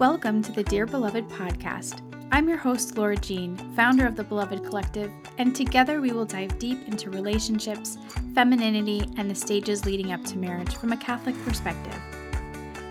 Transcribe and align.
Welcome 0.00 0.40
to 0.44 0.52
the 0.52 0.64
Dear 0.64 0.86
Beloved 0.86 1.28
podcast. 1.28 2.00
I'm 2.32 2.48
your 2.48 2.56
host, 2.56 2.96
Laura 2.96 3.18
Jean, 3.18 3.58
founder 3.76 4.06
of 4.06 4.16
the 4.16 4.24
Beloved 4.24 4.64
Collective, 4.64 5.12
and 5.36 5.54
together 5.54 6.00
we 6.00 6.12
will 6.12 6.24
dive 6.24 6.58
deep 6.58 6.88
into 6.88 7.10
relationships, 7.10 7.98
femininity, 8.34 9.06
and 9.18 9.30
the 9.30 9.34
stages 9.34 9.84
leading 9.84 10.14
up 10.14 10.24
to 10.24 10.38
marriage 10.38 10.74
from 10.76 10.92
a 10.92 10.96
Catholic 10.96 11.34
perspective. 11.44 12.00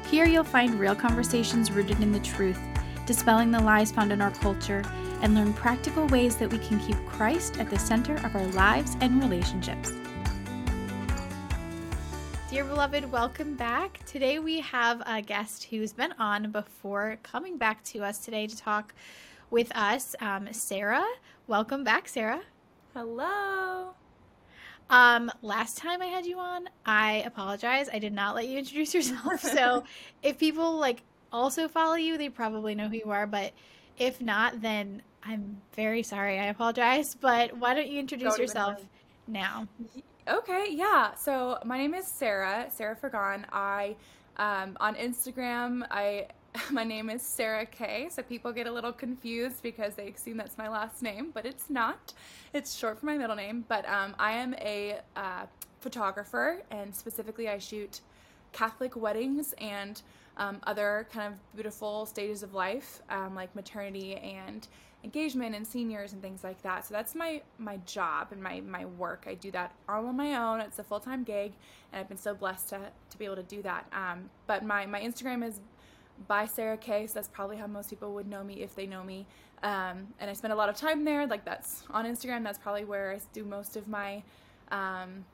Here 0.05 0.27
you'll 0.27 0.43
find 0.43 0.79
real 0.79 0.93
conversations 0.93 1.71
rooted 1.71 2.00
in 2.00 2.11
the 2.11 2.20
truth, 2.20 2.59
dispelling 3.07 3.50
the 3.50 3.60
lies 3.60 3.91
found 3.91 4.12
in 4.12 4.21
our 4.21 4.30
culture, 4.30 4.84
and 5.23 5.34
learn 5.34 5.52
practical 5.54 6.05
ways 6.10 6.36
that 6.36 6.52
we 6.52 6.60
can 6.60 6.80
keep 6.80 7.04
Christ 7.07 7.60
at 7.60 7.71
the 7.71 7.80
center 7.80 8.18
of 8.23 8.36
our 8.36 8.46
lives 8.50 8.98
and 9.02 9.20
relationships. 9.20 9.94
Dear 12.50 12.63
beloved, 12.63 13.11
welcome 13.11 13.54
back. 13.54 14.04
Today 14.07 14.39
we 14.39 14.59
have 14.61 15.04
a 15.05 15.21
guest 15.21 15.66
who's 15.66 15.93
been 15.93 16.13
on 16.18 16.49
before 16.49 17.20
coming 17.22 17.58
back 17.59 17.84
to 17.84 17.99
us 17.99 18.25
today 18.25 18.48
to 18.48 18.58
talk 18.58 18.95
with 19.52 19.72
us, 19.77 20.16
um, 20.20 20.52
Sarah. 20.52 21.05
Welcome 21.45 21.84
back, 21.84 22.08
Sarah. 22.08 22.41
Hello. 22.95 23.91
Um, 24.89 25.31
last 25.44 25.77
time 25.77 26.02
I 26.02 26.08
had 26.08 26.25
you 26.25 26.39
on, 26.39 26.67
I 26.88 27.22
apologize. 27.27 27.88
I 27.94 27.99
did 27.99 28.13
not 28.13 28.34
let 28.34 28.48
you 28.48 28.58
introduce 28.58 28.95
yourself. 28.95 29.41
so 29.44 29.84
if 30.23 30.39
people 30.39 30.75
like 30.80 31.03
also 31.31 31.67
follow 31.67 31.95
you, 31.95 32.17
they 32.17 32.30
probably 32.30 32.73
know 32.73 32.88
who 32.89 32.97
you 32.97 33.11
are. 33.11 33.27
But 33.27 33.53
if 34.00 34.22
not, 34.22 34.59
then 34.59 35.03
I'm 35.22 35.61
very 35.75 36.02
sorry. 36.02 36.39
I 36.39 36.45
apologize. 36.45 37.13
But 37.13 37.58
why 37.58 37.75
don't 37.75 37.89
you 37.89 38.00
introduce 38.00 38.34
don't 38.34 38.41
yourself 38.41 38.81
now? 39.27 39.67
Okay, 40.29 40.67
yeah. 40.69 41.15
So 41.15 41.57
my 41.65 41.75
name 41.79 41.95
is 41.95 42.05
Sarah, 42.05 42.67
Sarah 42.69 42.95
Frigon. 42.95 43.45
I 43.51 43.95
um, 44.38 44.77
on 44.79 44.93
Instagram, 44.93 45.88
I 45.89 46.27
my 46.71 46.83
name 46.83 47.09
is 47.09 47.23
Sarah 47.23 47.65
K. 47.65 48.09
So 48.11 48.21
people 48.21 48.52
get 48.52 48.67
a 48.67 48.71
little 48.71 48.93
confused 48.93 49.63
because 49.63 49.95
they 49.95 50.09
assume 50.09 50.38
that's 50.38 50.55
my 50.55 50.69
last 50.69 51.02
name, 51.02 51.31
but 51.33 51.47
it's 51.47 51.71
not. 51.71 52.13
It's 52.53 52.75
short 52.75 52.99
for 52.99 53.08
my 53.08 53.17
middle 53.17 53.36
name. 53.36 53.66
But 53.67 53.89
um, 53.89 54.16
I 54.19 54.33
am 54.33 54.53
a 54.59 54.99
uh, 55.16 55.47
photographer, 55.80 56.61
and 56.69 56.95
specifically, 56.95 57.49
I 57.49 57.58
shoot 57.58 58.02
Catholic 58.52 58.95
weddings 58.95 59.55
and 59.58 59.99
um, 60.38 60.59
other 60.67 61.08
kind 61.11 61.33
of 61.33 61.55
beautiful 61.55 62.05
stages 62.05 62.43
of 62.43 62.53
life, 62.53 63.02
um, 63.09 63.33
like 63.33 63.55
maternity 63.55 64.16
and 64.17 64.67
engagement 65.03 65.55
and 65.55 65.66
seniors 65.66 66.14
and 66.14 66.22
things 66.22 66.44
like 66.44 66.61
that. 66.61 66.86
So 66.86 66.94
that's 66.94 67.16
my 67.16 67.42
my 67.58 67.78
job 67.86 68.30
and 68.31 68.42
my 68.42 68.61
my 68.61 68.86
work. 68.86 69.25
I 69.28 69.36
do 69.36 69.52
that 69.52 69.73
all 69.88 70.05
on 70.05 70.17
my 70.17 70.36
own. 70.36 70.61
It's 70.61 70.80
a 70.80 70.83
full 70.83 71.00
time 71.00 71.23
gig, 71.23 71.53
and 71.92 72.00
I've 72.00 72.09
been 72.09 72.17
so 72.17 72.33
blessed 72.33 72.69
to 72.69 72.80
to 73.09 73.17
be 73.17 73.25
able 73.25 73.38
to 73.38 73.44
do 73.44 73.61
that. 73.64 73.86
Um, 73.94 74.30
but 74.47 74.64
my 74.66 74.86
my 74.86 75.02
Instagram 75.02 75.47
is 75.47 75.61
by 76.27 76.45
Sarah 76.45 76.77
K. 76.77 77.08
So 77.08 77.16
that's 77.16 77.30
probably 77.30 77.58
how 77.58 77.67
most 77.67 77.89
people 77.89 78.14
would 78.14 78.27
know 78.27 78.44
me 78.44 78.61
if 78.61 78.75
they 78.75 78.86
know 78.86 79.03
me. 79.03 79.25
Um, 79.64 80.08
and 80.20 80.30
I 80.30 80.33
spend 80.33 80.53
a 80.53 80.55
lot 80.55 80.70
of 80.70 80.75
time 80.75 81.05
there. 81.05 81.25
Like 81.27 81.45
that's 81.45 81.83
on 81.92 82.05
Instagram. 82.05 82.44
That's 82.44 82.59
probably 82.59 82.86
where 82.86 83.11
I 83.14 83.20
do 83.33 83.44
most 83.45 83.77
of 83.77 83.88
my 83.88 84.23
um, 84.72 85.25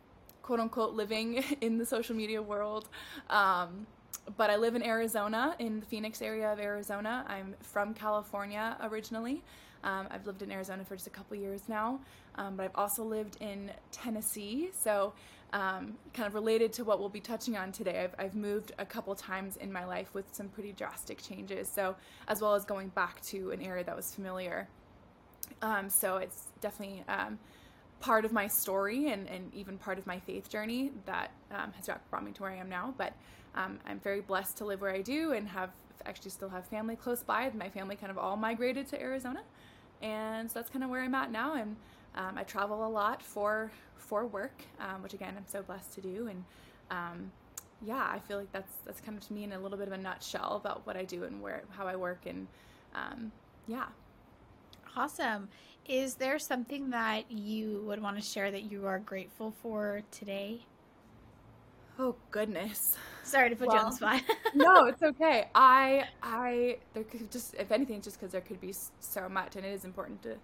quote 0.42 0.60
unquote 0.60 0.94
living 0.94 1.44
in 1.62 1.78
the 1.78 1.86
social 1.86 2.16
media 2.16 2.42
world. 2.42 2.88
Um, 3.30 3.88
but 4.38 4.50
I 4.50 4.56
live 4.56 4.76
in 4.76 4.84
Arizona, 4.84 5.56
in 5.60 5.80
the 5.80 5.86
Phoenix 5.86 6.22
area 6.22 6.52
of 6.52 6.60
Arizona. 6.60 7.26
I'm 7.28 7.56
from 7.62 7.94
California 7.94 8.76
originally. 8.82 9.44
Um, 9.84 10.08
I've 10.10 10.26
lived 10.26 10.42
in 10.42 10.52
Arizona 10.52 10.84
for 10.84 10.96
just 10.96 11.08
a 11.08 11.12
couple 11.12 11.38
years 11.38 11.70
now, 11.70 12.00
um, 12.36 12.56
but 12.56 12.64
I've 12.64 12.76
also 12.76 13.04
lived 13.04 13.38
in 13.40 13.72
Tennessee. 13.92 14.72
So, 14.74 15.14
um, 15.54 15.94
kind 16.14 16.28
of 16.28 16.34
related 16.34 16.74
to 16.74 16.84
what 16.84 17.00
we'll 17.00 17.08
be 17.08 17.20
touching 17.20 17.56
on 17.56 17.72
today, 17.72 18.04
I've, 18.04 18.26
I've 18.26 18.36
moved 18.36 18.72
a 18.80 18.86
couple 18.86 19.14
times 19.14 19.58
in 19.58 19.72
my 19.72 19.86
life 19.86 20.14
with 20.14 20.26
some 20.34 20.50
pretty 20.50 20.72
drastic 20.72 21.22
changes. 21.22 21.72
So, 21.74 21.96
as 22.28 22.42
well 22.42 22.56
as 22.56 22.66
going 22.66 22.90
back 22.90 23.22
to 23.28 23.52
an 23.52 23.62
area 23.62 23.84
that 23.84 23.96
was 23.96 24.14
familiar. 24.14 24.68
Um, 25.62 25.88
so, 25.88 26.18
it's 26.18 26.48
definitely 26.62 27.04
um, 27.08 27.38
part 28.00 28.26
of 28.26 28.34
my 28.34 28.48
story 28.48 29.12
and, 29.12 29.30
and 29.30 29.54
even 29.54 29.78
part 29.78 30.00
of 30.00 30.08
my 30.08 30.20
faith 30.20 30.50
journey 30.50 30.92
that 31.06 31.32
um, 31.52 31.72
has 31.74 31.90
brought 32.10 32.26
me 32.26 32.32
to 32.32 32.42
where 32.42 32.52
I 32.52 32.56
am 32.56 32.70
now. 32.70 32.94
But 32.98 33.14
um, 33.56 33.80
I'm 33.88 34.00
very 34.00 34.22
blessed 34.22 34.58
to 34.58 34.66
live 34.66 34.82
where 34.82 34.92
I 34.92 35.02
do 35.02 35.32
and 35.32 35.48
have 35.48 35.72
actually 36.06 36.32
still 36.32 36.50
have 36.50 36.66
family 36.68 36.96
close 36.96 37.24
by. 37.24 37.50
My 37.56 37.70
family 37.70 37.96
kind 37.96 38.12
of 38.12 38.18
all 38.18 38.36
migrated 38.38 38.88
to 38.90 39.02
Arizona, 39.02 39.42
and 40.02 40.50
so 40.50 40.60
that's 40.60 40.70
kind 40.70 40.84
of 40.84 40.90
where 40.90 41.02
I'm 41.02 41.16
at 41.16 41.32
now. 41.32 41.56
And 41.56 41.76
um, 42.16 42.38
I 42.38 42.44
travel 42.44 42.86
a 42.86 42.90
lot 42.90 43.22
for 43.22 43.72
for 43.98 44.26
work, 44.26 44.62
um, 44.80 45.02
which 45.02 45.14
again 45.14 45.34
I'm 45.38 45.48
so 45.48 45.62
blessed 45.62 45.94
to 45.94 46.02
do. 46.02 46.28
And 46.28 46.44
um, 46.92 47.32
yeah, 47.82 48.08
I 48.12 48.20
feel 48.20 48.38
like 48.38 48.52
that's 48.52 48.76
that's 48.86 49.02
kind 49.02 49.18
of 49.18 49.32
me 49.32 49.44
in 49.44 49.54
a 49.54 49.60
little 49.60 49.78
bit 49.78 49.88
of 49.88 49.94
a 49.94 49.98
nutshell 49.98 50.56
about 50.56 50.86
what 50.86 50.96
I 50.98 51.04
do 51.04 51.24
and 51.24 51.42
where 51.42 51.64
how 51.70 51.88
I 51.88 51.96
work. 51.96 52.26
And 52.26 52.48
um, 52.94 53.32
yeah, 53.68 53.86
awesome. 54.96 55.50
Is 55.88 56.16
there 56.16 56.40
something 56.40 56.90
that 56.90 57.32
you 57.32 57.84
would 57.86 58.02
want 58.02 58.18
to 58.18 58.22
share 58.22 58.50
that 58.52 58.72
you 58.72 58.88
are 58.88 59.00
grateful 59.00 59.54
for 59.62 60.02
today? 60.12 60.62
Oh 61.98 62.16
goodness. 62.32 62.98
Sorry 63.24 63.50
to 63.50 63.56
put 63.56 63.68
well, 63.68 63.78
you 63.78 63.84
on 63.84 63.90
the 63.90 63.96
spot. 63.96 64.22
no, 64.54 64.86
it's 64.86 65.02
okay. 65.02 65.50
I 65.56 66.08
I 66.22 66.78
there 66.94 67.04
could 67.04 67.32
just 67.32 67.56
if 67.56 67.72
anything 67.72 68.02
just 68.02 68.20
cuz 68.20 68.32
there 68.32 68.42
could 68.42 68.60
be 68.62 68.74
so 69.00 69.30
much 69.30 69.56
and 69.56 69.66
it 69.66 69.74
is 69.74 69.86
important 69.86 70.22
to 70.24 70.38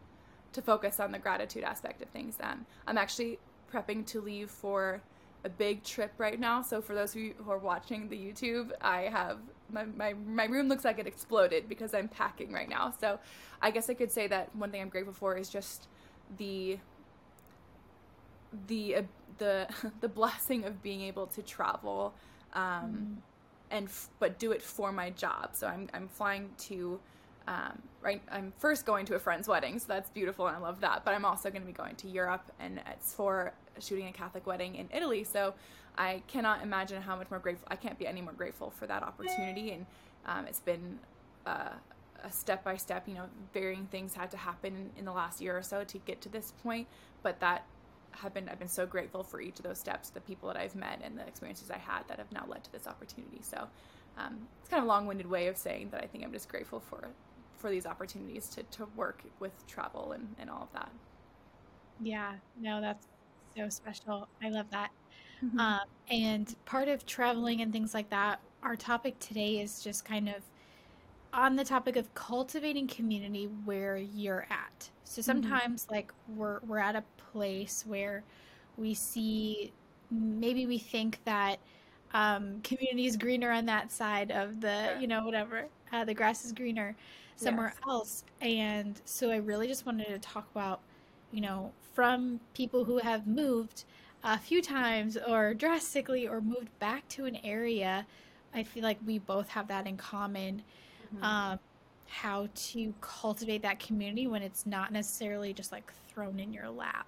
to 0.54 0.62
focus 0.62 1.00
on 1.00 1.12
the 1.12 1.20
gratitude 1.20 1.64
aspect 1.64 2.02
of 2.02 2.10
things 2.10 2.38
then. 2.38 2.66
I'm 2.88 2.98
actually 2.98 3.40
prepping 3.72 4.06
to 4.08 4.22
leave 4.22 4.50
for 4.50 5.02
a 5.44 5.50
big 5.50 5.84
trip 5.84 6.14
right 6.18 6.40
now. 6.40 6.62
So 6.62 6.82
for 6.82 6.94
those 6.94 7.16
of 7.16 7.22
you 7.22 7.34
who 7.38 7.52
are 7.52 7.58
watching 7.58 8.10
the 8.10 8.18
YouTube, 8.18 8.72
I 8.82 9.04
have 9.04 9.40
my, 9.72 9.86
my, 9.86 10.14
my 10.14 10.46
room 10.46 10.68
looks 10.68 10.84
like 10.84 11.00
it 11.00 11.08
exploded 11.08 11.68
because 11.70 11.94
I'm 11.94 12.08
packing 12.08 12.52
right 12.52 12.70
now. 12.70 12.94
So 13.00 13.20
I 13.62 13.72
guess 13.72 13.90
I 13.90 13.94
could 13.94 14.12
say 14.12 14.28
that 14.28 14.54
one 14.56 14.72
thing 14.72 14.82
I'm 14.82 14.90
grateful 14.90 15.14
for 15.14 15.38
is 15.38 15.50
just 15.50 15.88
the 16.38 16.78
the 18.68 18.98
the 19.38 19.68
the 20.02 20.08
blessing 20.08 20.66
of 20.66 20.82
being 20.82 21.02
able 21.02 21.28
to 21.28 21.42
travel 21.42 22.14
um, 22.54 22.62
mm. 22.62 23.16
and 23.70 23.88
f- 23.88 24.10
but 24.20 24.40
do 24.40 24.52
it 24.52 24.62
for 24.62 24.92
my 24.92 25.10
job. 25.12 25.50
So 25.54 25.68
I'm 25.68 25.90
I'm 25.94 26.08
flying 26.08 26.50
to 26.60 27.00
um, 27.48 27.82
right. 28.02 28.22
I'm 28.32 28.54
first 28.60 28.86
going 28.86 29.06
to 29.08 29.16
a 29.16 29.20
friend's 29.20 29.48
wedding, 29.48 29.80
so 29.80 29.86
that's 29.88 30.10
beautiful 30.10 30.48
and 30.48 30.56
I 30.56 30.60
love 30.60 30.80
that. 30.82 31.04
But 31.04 31.16
I'm 31.16 31.26
also 31.26 31.50
going 31.50 31.62
to 31.62 31.68
be 31.68 31.74
going 31.74 31.96
to 31.96 32.08
Europe, 32.08 32.52
and 32.60 32.82
it's 32.92 33.14
for 33.14 33.54
shooting 33.80 34.08
a 34.08 34.12
Catholic 34.12 34.46
wedding 34.46 34.76
in 34.76 34.90
Italy. 34.94 35.24
So 35.24 35.54
I 35.98 36.22
cannot 36.28 36.62
imagine 36.62 37.02
how 37.02 37.16
much 37.16 37.30
more 37.30 37.40
grateful. 37.40 37.68
I 37.72 37.76
can't 37.76 37.98
be 37.98 38.08
any 38.08 38.22
more 38.22 38.34
grateful 38.34 38.70
for 38.70 38.86
that 38.88 39.04
opportunity, 39.04 39.72
and 39.72 39.86
um, 40.26 40.46
it's 40.46 40.60
been. 40.60 41.00
Uh, 41.46 41.70
a 42.24 42.32
step 42.32 42.64
by 42.64 42.78
step, 42.78 43.08
you 43.08 43.16
know, 43.16 43.26
varying 43.52 43.88
things 43.88 44.14
had 44.14 44.30
to 44.30 44.38
happen 44.38 44.92
in 44.96 45.06
the 45.06 45.12
last 45.12 45.42
year 45.42 45.58
or 45.58 45.64
so 45.64 45.84
to 45.84 45.98
get 46.00 46.22
to 46.22 46.30
this 46.30 46.54
point, 46.64 46.88
but 47.24 47.40
that 47.40 47.66
have 48.14 48.34
been 48.34 48.50
I've 48.50 48.60
been 48.60 48.68
so 48.68 48.86
grateful 48.86 49.24
for 49.24 49.42
each 49.42 49.60
of 49.60 49.64
those 49.64 49.80
steps, 49.80 50.10
the 50.10 50.22
people 50.22 50.48
that 50.48 50.58
I've 50.58 50.76
met 50.76 51.02
and 51.04 51.18
the 51.18 51.26
experiences 51.28 51.72
I 51.72 51.78
had 51.78 52.08
that 52.08 52.18
have 52.18 52.32
now 52.32 52.46
led 52.48 52.64
to 52.64 52.72
this 52.72 52.88
opportunity. 52.88 53.40
So 53.42 53.68
um, 54.18 54.48
it's 54.60 54.70
kind 54.70 54.80
of 54.80 54.86
a 54.86 54.88
long-winded 54.88 55.30
way 55.30 55.48
of 55.48 55.58
saying 55.58 55.90
that 55.92 56.04
I 56.04 56.08
think 56.08 56.24
I'm 56.24 56.32
just 56.32 56.50
grateful 56.50 56.80
for 56.80 57.08
for 57.58 57.70
these 57.70 57.86
opportunities 57.86 58.48
to, 58.50 58.64
to 58.64 58.88
work 58.96 59.22
with 59.40 59.52
travel 59.68 60.14
and, 60.14 60.36
and 60.40 60.50
all 60.50 60.64
of 60.64 60.74
that. 60.74 60.90
Yeah, 62.02 62.34
no, 62.60 62.82
that's 62.82 63.08
so 63.56 63.70
special. 63.70 64.28
I 64.42 64.50
love 64.50 64.66
that. 64.72 64.90
Mm-hmm. 65.44 65.60
Um, 65.60 65.82
and 66.10 66.56
part 66.66 66.88
of 66.88 67.06
traveling 67.06 67.62
and 67.62 67.72
things 67.72 67.94
like 67.94 68.10
that, 68.10 68.40
our 68.64 68.76
topic 68.76 69.20
today 69.20 69.60
is 69.60 69.84
just 69.84 70.06
kind 70.06 70.28
of 70.28 70.42
on 71.34 71.56
the 71.56 71.64
topic 71.64 71.96
of 71.96 72.14
cultivating 72.14 72.88
community 72.88 73.46
where 73.66 73.98
you're 73.98 74.48
at. 74.50 74.90
So 75.12 75.20
mm-hmm. 75.20 75.26
sometimes 75.26 75.84
mm-hmm. 75.84 75.94
like 75.96 76.14
we're 76.36 76.60
we're 76.66 76.80
at 76.80 76.96
a 76.96 77.04
place 77.32 77.84
where 77.86 78.24
we 78.78 78.94
see 78.94 79.74
maybe 80.10 80.66
we 80.66 80.78
think 80.78 81.20
that 81.26 81.58
um, 82.14 82.62
community 82.64 83.08
is 83.08 83.18
greener 83.18 83.52
on 83.52 83.66
that 83.66 83.92
side 83.92 84.32
of 84.32 84.62
the 84.62 84.96
you 85.00 85.08
know 85.08 85.26
whatever 85.26 85.66
uh, 85.92 86.06
the 86.06 86.14
grass 86.14 86.46
is 86.46 86.54
greener 86.54 86.96
somewhere 87.36 87.74
yes. 87.76 87.88
else 87.88 88.24
and 88.42 89.02
so 89.06 89.32
i 89.32 89.38
really 89.38 89.68
just 89.68 89.86
wanted 89.86 90.08
to 90.08 90.20
talk 90.20 90.48
about 90.54 90.82
you 91.32 91.42
know 91.42 91.72
from 91.94 92.40
people 92.54 92.84
who 92.84 92.98
have 92.98 93.26
moved 93.28 93.86
a 94.24 94.38
few 94.38 94.62
times 94.62 95.18
or 95.28 95.54
drastically 95.54 96.28
or 96.28 96.42
moved 96.42 96.78
back 96.80 97.08
to 97.08 97.26
an 97.26 97.38
area 97.44 98.06
i 98.54 98.62
feel 98.62 98.84
like 98.84 98.98
we 99.06 99.18
both 99.20 99.48
have 99.48 99.68
that 99.70 99.88
in 99.88 99.96
common 99.96 100.62
mm-hmm. 101.16 101.24
um, 101.24 101.60
how 102.12 102.50
to 102.54 102.94
cultivate 103.00 103.62
that 103.62 103.80
community 103.80 104.28
when 104.28 104.42
it's 104.42 104.66
not 104.66 104.92
necessarily 104.92 105.54
just 105.54 105.72
like 105.72 105.92
thrown 106.10 106.40
in 106.42 106.52
your 106.52 106.70
lap. 106.70 107.08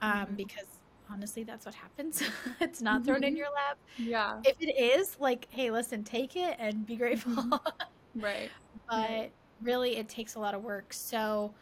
Um, 0.00 0.12
mm-hmm. 0.12 0.34
because 0.36 0.66
honestly 1.10 1.44
that's 1.44 1.66
what 1.66 1.74
happens. 1.74 2.22
It's 2.60 2.80
not 2.80 3.04
thrown 3.04 3.22
in 3.24 3.30
mm-hmm. 3.30 3.36
your 3.36 3.48
lap. 3.48 3.78
Yeah. 3.98 4.40
If 4.44 4.56
it 4.58 4.72
is 4.72 5.16
like 5.20 5.46
hey 5.50 5.70
listen 5.70 6.02
take 6.02 6.34
it 6.34 6.56
and 6.58 6.86
be 6.86 6.96
grateful. 6.96 7.34
Mm-hmm. 7.34 8.20
right. 8.20 8.50
But 8.88 9.10
right. 9.10 9.32
really 9.60 9.96
it 9.96 10.08
takes 10.08 10.34
a 10.34 10.40
lot 10.40 10.54
of 10.54 10.64
work. 10.64 10.94
So 10.94 11.52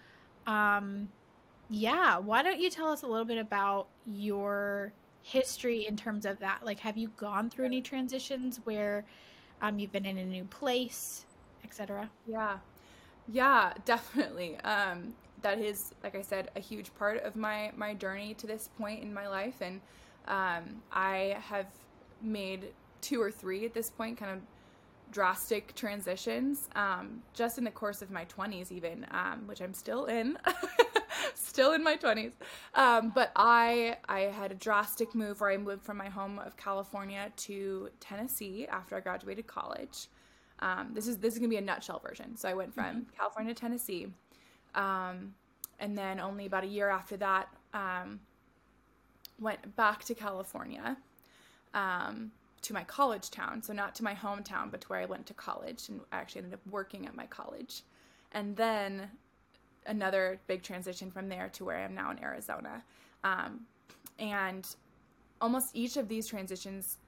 um 0.47 1.09
yeah 1.69 2.19
why 2.19 2.43
don't 2.43 2.61
you 2.61 2.71
tell 2.71 2.89
us 2.93 3.03
a 3.03 3.07
little 3.07 3.25
bit 3.25 3.39
about 3.39 3.89
your 4.07 4.93
history 5.23 5.87
in 5.89 5.97
terms 5.97 6.25
of 6.25 6.39
that? 6.39 6.61
Like 6.65 6.79
have 6.79 6.97
you 6.97 7.11
gone 7.17 7.51
through 7.51 7.65
any 7.65 7.83
transitions 7.83 8.61
where 8.63 9.05
um, 9.61 9.79
you've 9.79 9.93
been 9.93 10.07
in 10.07 10.17
a 10.17 10.25
new 10.25 10.45
place 10.45 11.27
etc. 11.65 12.11
Yeah. 12.27 12.59
Yeah, 13.29 13.75
definitely. 13.85 14.59
Um, 14.61 15.15
that 15.43 15.59
is, 15.59 15.95
like 16.03 16.15
I 16.15 16.23
said, 16.23 16.51
a 16.57 16.61
huge 16.61 16.95
part 16.95 17.23
of 17.23 17.37
my 17.37 17.73
my 17.77 17.95
journey 17.95 18.35
to 18.35 18.47
this 18.47 18.69
point 18.79 19.03
in 19.03 19.13
my 19.15 19.29
life, 19.29 19.61
and 19.61 19.81
um, 20.29 20.83
I 20.93 21.37
have 21.41 21.67
made 22.23 22.73
two 23.01 23.21
or 23.23 23.31
three 23.31 23.65
at 23.65 23.75
this 23.75 23.91
point, 23.91 24.19
kind 24.19 24.33
of 24.33 24.41
drastic 25.13 25.75
transitions, 25.75 26.69
um, 26.77 27.23
just 27.35 27.59
in 27.59 27.65
the 27.65 27.71
course 27.71 28.03
of 28.03 28.11
my 28.11 28.25
twenties, 28.25 28.71
even, 28.73 29.07
um, 29.11 29.47
which 29.47 29.61
I'm 29.61 29.75
still 29.75 30.07
in, 30.07 30.39
still 31.35 31.73
in 31.73 31.83
my 31.83 31.97
twenties. 31.97 32.33
Um, 32.75 33.11
but 33.15 33.33
I 33.37 33.97
I 34.09 34.21
had 34.21 34.53
a 34.53 34.55
drastic 34.55 35.15
move 35.15 35.41
where 35.41 35.51
I 35.51 35.57
moved 35.57 35.83
from 35.83 35.97
my 35.97 36.09
home 36.09 36.39
of 36.39 36.57
California 36.57 37.33
to 37.37 37.91
Tennessee 38.01 38.67
after 38.69 38.97
I 38.97 39.01
graduated 39.01 39.47
college. 39.47 40.09
Um, 40.61 40.91
this 40.93 41.07
is 41.07 41.19
this 41.19 41.35
is 41.35 41.39
gonna 41.39 41.49
be 41.49 41.57
a 41.57 41.63
nutshell 41.63 42.01
version. 42.01 42.37
So 42.37 42.49
I 42.49 42.55
went 42.55 42.75
from 42.75 42.85
mm-hmm. 42.85 43.17
California 43.17 43.55
to 43.55 43.61
Tennessee, 43.61 44.09
um, 44.75 45.35
and 45.79 45.97
then 45.97 46.21
only 46.21 46.47
about 46.47 46.65
a 46.65 46.67
year 46.67 46.89
after 46.89 47.17
that, 47.19 47.49
um, 47.73 48.21
went 49.39 49.75
back 49.77 50.05
to 50.05 50.15
California, 50.15 50.97
um, 51.73 52.31
to 52.63 52.75
my 52.75 52.85
college 52.85 53.31
town. 53.31 53.63
So 53.63 53.73
not 53.73 53.95
to 53.97 54.05
my 54.05 54.15
hometown, 54.15 54.71
but 54.71 54.83
to 54.83 54.89
where 54.89 55.01
I 55.01 55.07
went 55.07 55.27
to 55.27 55.35
college, 55.35 55.89
and 55.89 56.01
I 56.13 56.19
actually 56.19 56.43
ended 56.43 56.55
up 56.55 56.67
working 56.71 57.07
at 57.07 57.15
my 57.17 57.27
college, 57.27 57.83
and 58.33 58.55
then 58.57 59.11
another 59.87 60.41
big 60.47 60.63
transition 60.63 61.11
from 61.11 61.29
there 61.29 61.49
to 61.55 61.65
where 61.65 61.79
I 61.79 61.83
am 61.83 61.95
now 61.95 62.11
in 62.11 62.23
Arizona, 62.23 62.83
um, 63.25 63.61
and 64.19 64.67
almost 65.41 65.75
each 65.75 65.97
of 65.97 66.07
these 66.07 66.27
transitions 66.27 66.99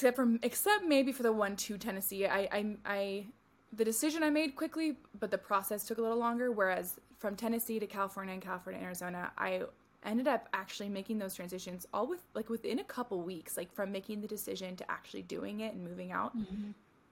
except 0.00 0.16
for 0.16 0.36
except 0.42 0.84
maybe 0.84 1.12
for 1.12 1.22
the 1.22 1.32
one 1.32 1.56
to 1.56 1.76
Tennessee. 1.76 2.26
I, 2.26 2.48
I 2.52 2.76
I 2.84 3.26
the 3.72 3.84
decision 3.84 4.22
I 4.22 4.30
made 4.30 4.56
quickly, 4.56 4.96
but 5.18 5.30
the 5.30 5.38
process 5.38 5.84
took 5.84 5.98
a 5.98 6.02
little 6.02 6.18
longer. 6.18 6.50
Whereas 6.50 6.98
from 7.18 7.36
Tennessee 7.36 7.78
to 7.78 7.86
California 7.86 8.32
and 8.32 8.42
California 8.42 8.82
Arizona, 8.82 9.30
I 9.36 9.62
ended 10.04 10.26
up 10.26 10.48
actually 10.54 10.88
making 10.88 11.18
those 11.18 11.34
transitions 11.34 11.86
all 11.92 12.06
with 12.06 12.20
like 12.34 12.48
within 12.48 12.78
a 12.78 12.84
couple 12.84 13.20
weeks, 13.20 13.56
like 13.56 13.72
from 13.72 13.92
making 13.92 14.22
the 14.22 14.28
decision 14.28 14.74
to 14.76 14.90
actually 14.90 15.22
doing 15.22 15.60
it 15.60 15.74
and 15.74 15.84
moving 15.84 16.12
out 16.12 16.36
mm-hmm. 16.36 16.70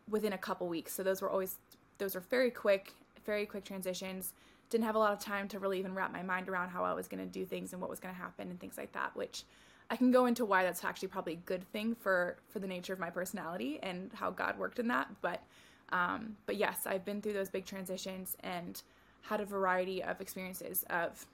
within 0.09 0.33
a 0.33 0.39
couple 0.39 0.67
weeks. 0.67 0.95
So 0.95 1.03
those 1.03 1.21
were 1.21 1.31
always 1.31 1.57
those 1.99 2.15
were 2.15 2.25
very 2.31 2.51
quick, 2.51 2.95
very 3.27 3.45
quick 3.45 3.65
transitions. 3.65 4.33
Didn't 4.71 4.85
have 4.85 4.95
a 4.95 4.99
lot 4.99 5.13
of 5.13 5.19
time 5.19 5.49
to 5.49 5.59
really 5.59 5.79
even 5.79 5.95
wrap 5.95 6.13
my 6.13 6.23
mind 6.23 6.49
around 6.49 6.71
how 6.71 6.85
I 6.85 6.95
was 6.95 7.09
going 7.09 7.21
to 7.21 7.31
do 7.31 7.45
things 7.45 7.73
and 7.73 7.81
what 7.81 7.91
was 7.91 8.01
going 8.01 8.15
to 8.15 8.21
happen 8.21 8.51
and 8.51 8.61
things 8.61 8.77
like 8.77 8.93
that, 8.93 9.15
which 9.17 9.45
I 9.91 9.97
can 9.97 10.11
go 10.11 10.27
into 10.27 10.45
why 10.45 10.65
that's 10.65 10.85
actually 10.85 11.09
probably 11.09 11.35
a 11.35 11.37
good 11.37 11.65
thing 11.73 11.95
for 11.95 12.37
for 12.49 12.59
the 12.59 12.67
nature 12.67 12.93
of 12.93 12.99
my 12.99 13.11
personality 13.11 13.79
and 13.83 14.11
how 14.15 14.31
God 14.31 14.59
worked 14.59 14.79
in 14.79 14.89
that. 14.89 15.09
But 15.23 15.43
um, 15.91 16.37
but 16.47 16.57
yes, 16.57 16.87
I've 16.87 17.05
been 17.05 17.23
through 17.23 17.33
those 17.33 17.49
big 17.49 17.65
transitions 17.65 18.37
and 18.41 18.81
had 19.23 19.41
a 19.41 19.45
variety 19.45 20.03
of 20.03 20.21
experiences 20.21 20.85
of 20.91 21.27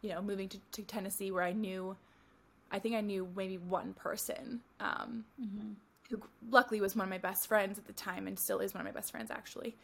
you 0.00 0.10
know 0.10 0.22
moving 0.22 0.48
to, 0.48 0.58
to 0.72 0.82
Tennessee 0.82 1.30
where 1.30 1.44
I 1.44 1.52
knew 1.52 1.96
I 2.70 2.78
think 2.78 2.94
I 2.94 3.00
knew 3.00 3.28
maybe 3.36 3.58
one 3.58 3.94
person 3.94 4.60
um, 4.80 5.24
mm-hmm. 5.40 5.72
who 6.10 6.22
luckily 6.50 6.80
was 6.80 6.94
one 6.94 7.04
of 7.04 7.10
my 7.10 7.18
best 7.18 7.46
friends 7.46 7.78
at 7.78 7.86
the 7.86 7.92
time 7.92 8.26
and 8.26 8.38
still 8.38 8.58
is 8.58 8.74
one 8.74 8.80
of 8.80 8.86
my 8.86 8.92
best 8.92 9.10
friends 9.10 9.30
actually. 9.30 9.76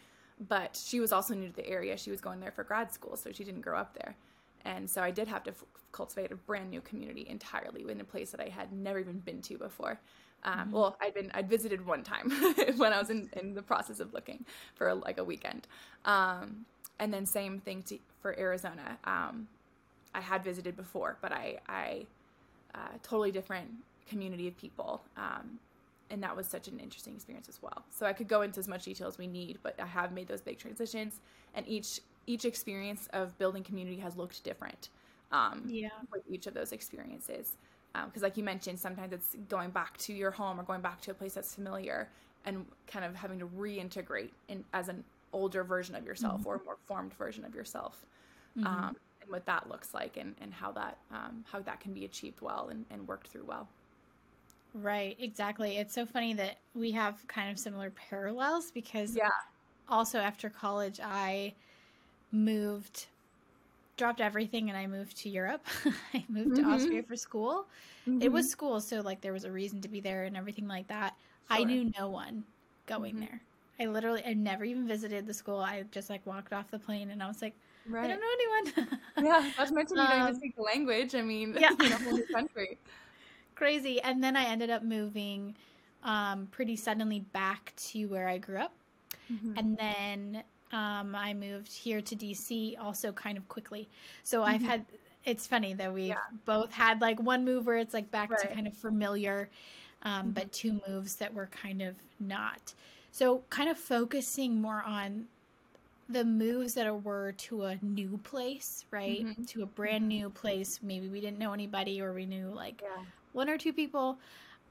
But 0.48 0.80
she 0.82 0.98
was 0.98 1.12
also 1.12 1.34
new 1.34 1.48
to 1.48 1.54
the 1.54 1.68
area. 1.68 1.96
She 1.96 2.10
was 2.10 2.20
going 2.20 2.40
there 2.40 2.50
for 2.50 2.64
grad 2.64 2.92
school, 2.92 3.16
so 3.16 3.30
she 3.32 3.44
didn't 3.44 3.60
grow 3.60 3.78
up 3.78 3.94
there. 3.94 4.16
And 4.64 4.88
so 4.88 5.02
I 5.02 5.10
did 5.10 5.28
have 5.28 5.44
to 5.44 5.50
f- 5.50 5.64
cultivate 5.92 6.32
a 6.32 6.36
brand 6.36 6.70
new 6.70 6.80
community 6.80 7.26
entirely 7.28 7.84
in 7.90 8.00
a 8.00 8.04
place 8.04 8.30
that 8.30 8.40
I 8.40 8.48
had 8.48 8.72
never 8.72 8.98
even 8.98 9.18
been 9.18 9.42
to 9.42 9.58
before. 9.58 10.00
Um, 10.44 10.58
mm-hmm. 10.58 10.70
Well, 10.72 10.96
I'd 11.00 11.14
been 11.14 11.30
I'd 11.34 11.48
visited 11.48 11.84
one 11.86 12.02
time 12.02 12.30
when 12.76 12.92
I 12.92 12.98
was 12.98 13.10
in, 13.10 13.30
in 13.34 13.54
the 13.54 13.62
process 13.62 14.00
of 14.00 14.12
looking 14.12 14.44
for 14.74 14.88
a, 14.88 14.94
like 14.94 15.18
a 15.18 15.24
weekend, 15.24 15.66
um, 16.04 16.66
and 16.98 17.12
then 17.12 17.26
same 17.26 17.60
thing 17.60 17.82
to, 17.84 17.98
for 18.20 18.38
Arizona. 18.38 18.98
Um, 19.04 19.48
I 20.14 20.20
had 20.20 20.44
visited 20.44 20.76
before, 20.76 21.16
but 21.20 21.32
I 21.32 21.58
I 21.68 22.06
uh, 22.74 22.88
totally 23.02 23.32
different 23.32 23.70
community 24.08 24.46
of 24.46 24.56
people, 24.58 25.02
um, 25.16 25.58
and 26.10 26.22
that 26.22 26.36
was 26.36 26.46
such 26.46 26.68
an 26.68 26.78
interesting 26.78 27.14
experience 27.14 27.48
as 27.48 27.62
well. 27.62 27.84
So 27.90 28.04
I 28.04 28.12
could 28.12 28.28
go 28.28 28.42
into 28.42 28.60
as 28.60 28.68
much 28.68 28.84
detail 28.84 29.08
as 29.08 29.16
we 29.16 29.26
need, 29.26 29.58
but 29.62 29.78
I 29.80 29.86
have 29.86 30.12
made 30.12 30.28
those 30.28 30.42
big 30.42 30.58
transitions, 30.58 31.20
and 31.54 31.66
each 31.66 32.00
each 32.26 32.44
experience 32.44 33.08
of 33.12 33.36
building 33.38 33.62
community 33.62 33.98
has 33.98 34.16
looked 34.16 34.42
different 34.44 34.88
um, 35.32 35.64
yeah. 35.66 35.88
with 36.12 36.22
each 36.28 36.46
of 36.46 36.54
those 36.54 36.72
experiences. 36.72 37.56
Because, 37.92 38.22
um, 38.22 38.26
like 38.26 38.36
you 38.36 38.44
mentioned, 38.44 38.78
sometimes 38.78 39.12
it's 39.12 39.36
going 39.48 39.70
back 39.70 39.96
to 39.98 40.12
your 40.12 40.30
home 40.30 40.58
or 40.58 40.64
going 40.64 40.80
back 40.80 41.00
to 41.02 41.10
a 41.10 41.14
place 41.14 41.34
that's 41.34 41.54
familiar 41.54 42.08
and 42.44 42.66
kind 42.86 43.04
of 43.04 43.14
having 43.14 43.38
to 43.38 43.46
reintegrate 43.46 44.30
in 44.48 44.64
as 44.72 44.88
an 44.88 45.04
older 45.32 45.64
version 45.64 45.94
of 45.94 46.04
yourself 46.04 46.40
mm-hmm. 46.40 46.48
or 46.48 46.54
a 46.56 46.64
more 46.64 46.76
formed 46.86 47.14
version 47.14 47.44
of 47.44 47.54
yourself. 47.54 48.04
Mm-hmm. 48.56 48.66
Um, 48.66 48.96
and 49.20 49.30
what 49.30 49.46
that 49.46 49.68
looks 49.68 49.94
like 49.94 50.16
and, 50.16 50.34
and 50.40 50.52
how 50.52 50.72
that 50.72 50.98
um, 51.10 51.44
how 51.50 51.60
that 51.60 51.80
can 51.80 51.92
be 51.92 52.04
achieved 52.04 52.40
well 52.40 52.68
and, 52.70 52.84
and 52.90 53.06
worked 53.08 53.28
through 53.28 53.44
well. 53.46 53.68
Right, 54.74 55.16
exactly. 55.20 55.76
It's 55.78 55.94
so 55.94 56.04
funny 56.04 56.34
that 56.34 56.58
we 56.74 56.90
have 56.92 57.26
kind 57.28 57.50
of 57.50 57.58
similar 57.58 57.90
parallels 57.90 58.70
because 58.72 59.16
yeah. 59.16 59.28
also 59.88 60.18
after 60.18 60.50
college 60.50 61.00
I 61.02 61.54
moved 62.34 63.06
dropped 63.96 64.20
everything 64.20 64.68
and 64.68 64.76
I 64.76 64.86
moved 64.86 65.16
to 65.18 65.28
Europe. 65.28 65.64
I 66.14 66.24
moved 66.28 66.56
mm-hmm. 66.56 66.68
to 66.68 66.74
Austria 66.74 67.02
for 67.02 67.16
school. 67.16 67.66
Mm-hmm. 68.08 68.22
It 68.22 68.32
was 68.32 68.46
mm-hmm. 68.46 68.50
school, 68.50 68.80
so 68.80 69.00
like 69.00 69.20
there 69.20 69.32
was 69.32 69.44
a 69.44 69.50
reason 69.50 69.80
to 69.82 69.88
be 69.88 70.00
there 70.00 70.24
and 70.24 70.36
everything 70.36 70.66
like 70.66 70.88
that. 70.88 71.14
Sure. 71.48 71.60
I 71.60 71.64
knew 71.64 71.92
no 71.98 72.08
one 72.08 72.44
going 72.86 73.14
mm-hmm. 73.14 73.24
there. 73.24 73.40
I 73.80 73.86
literally 73.86 74.22
I 74.24 74.34
never 74.34 74.64
even 74.64 74.86
visited 74.86 75.26
the 75.26 75.34
school. 75.34 75.58
I 75.58 75.84
just 75.90 76.10
like 76.10 76.24
walked 76.26 76.52
off 76.52 76.70
the 76.70 76.78
plane 76.78 77.10
and 77.10 77.22
I 77.22 77.28
was 77.28 77.42
like, 77.42 77.54
right. 77.88 78.04
I 78.04 78.08
don't 78.08 78.20
know 78.20 78.76
anyone. 78.76 79.00
yeah, 79.24 79.50
that's 79.56 79.72
meant 79.72 79.88
to 79.88 79.94
be 79.94 80.00
don't 80.00 80.22
even 80.22 80.36
speak 80.36 80.56
the 80.56 80.62
language. 80.62 81.14
I 81.14 81.22
mean, 81.22 81.56
yeah, 81.58 81.70
you 81.80 81.90
know, 81.90 81.96
whole 81.96 82.12
new 82.12 82.26
country. 82.26 82.78
Crazy. 83.54 84.00
And 84.02 84.22
then 84.22 84.36
I 84.36 84.44
ended 84.44 84.70
up 84.70 84.82
moving 84.82 85.56
um, 86.02 86.48
pretty 86.50 86.76
suddenly 86.76 87.20
back 87.20 87.72
to 87.76 88.06
where 88.06 88.28
I 88.28 88.38
grew 88.38 88.58
up. 88.58 88.72
Mm-hmm. 89.32 89.52
And 89.56 89.76
then 89.76 90.42
um, 90.72 91.14
I 91.14 91.34
moved 91.34 91.72
here 91.72 92.00
to 92.00 92.16
DC 92.16 92.78
also 92.80 93.12
kind 93.12 93.38
of 93.38 93.48
quickly. 93.48 93.88
So 94.22 94.40
mm-hmm. 94.40 94.50
I've 94.50 94.62
had, 94.62 94.84
it's 95.24 95.46
funny 95.46 95.74
that 95.74 95.92
we 95.92 96.08
yeah. 96.08 96.16
both 96.44 96.72
had 96.72 97.00
like 97.00 97.20
one 97.20 97.44
move 97.44 97.66
where 97.66 97.78
it's 97.78 97.94
like 97.94 98.10
back 98.10 98.30
right. 98.30 98.40
to 98.40 98.48
kind 98.48 98.66
of 98.66 98.74
familiar, 98.74 99.48
um, 100.02 100.12
mm-hmm. 100.12 100.30
but 100.30 100.52
two 100.52 100.80
moves 100.88 101.16
that 101.16 101.32
were 101.32 101.46
kind 101.46 101.82
of 101.82 101.94
not. 102.20 102.74
So 103.12 103.42
kind 103.50 103.68
of 103.68 103.78
focusing 103.78 104.60
more 104.60 104.82
on 104.84 105.26
the 106.08 106.24
moves 106.24 106.74
that 106.74 107.02
were 107.04 107.32
to 107.32 107.64
a 107.64 107.78
new 107.80 108.18
place, 108.24 108.84
right? 108.90 109.24
Mm-hmm. 109.24 109.44
To 109.44 109.62
a 109.62 109.66
brand 109.66 110.02
mm-hmm. 110.02 110.08
new 110.08 110.30
place. 110.30 110.80
Maybe 110.82 111.08
we 111.08 111.20
didn't 111.20 111.38
know 111.38 111.52
anybody 111.52 112.00
or 112.00 112.12
we 112.12 112.26
knew 112.26 112.48
like 112.48 112.82
yeah. 112.82 113.04
one 113.32 113.48
or 113.48 113.56
two 113.56 113.72
people. 113.72 114.18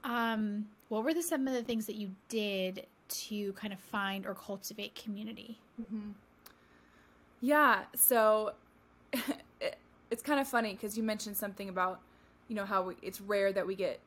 Um, 0.04 0.66
what 0.88 1.02
were 1.02 1.14
the, 1.14 1.22
some 1.22 1.48
of 1.48 1.54
the 1.54 1.62
things 1.62 1.86
that 1.86 1.96
you 1.96 2.10
did 2.28 2.86
to 3.08 3.52
kind 3.54 3.72
of 3.72 3.80
find 3.80 4.26
or 4.26 4.34
cultivate 4.34 4.94
community? 4.94 5.58
Mm-hmm. 5.80 6.10
Yeah, 7.40 7.82
so 7.94 8.52
it, 9.60 9.76
it's 10.10 10.22
kind 10.22 10.40
of 10.40 10.48
funny 10.48 10.72
because 10.72 10.96
you 10.96 11.02
mentioned 11.02 11.36
something 11.36 11.68
about, 11.68 12.00
you 12.48 12.54
know, 12.56 12.64
how 12.64 12.84
we, 12.84 12.94
it's 13.02 13.20
rare 13.20 13.52
that 13.52 13.66
we 13.66 13.74
get 13.74 14.00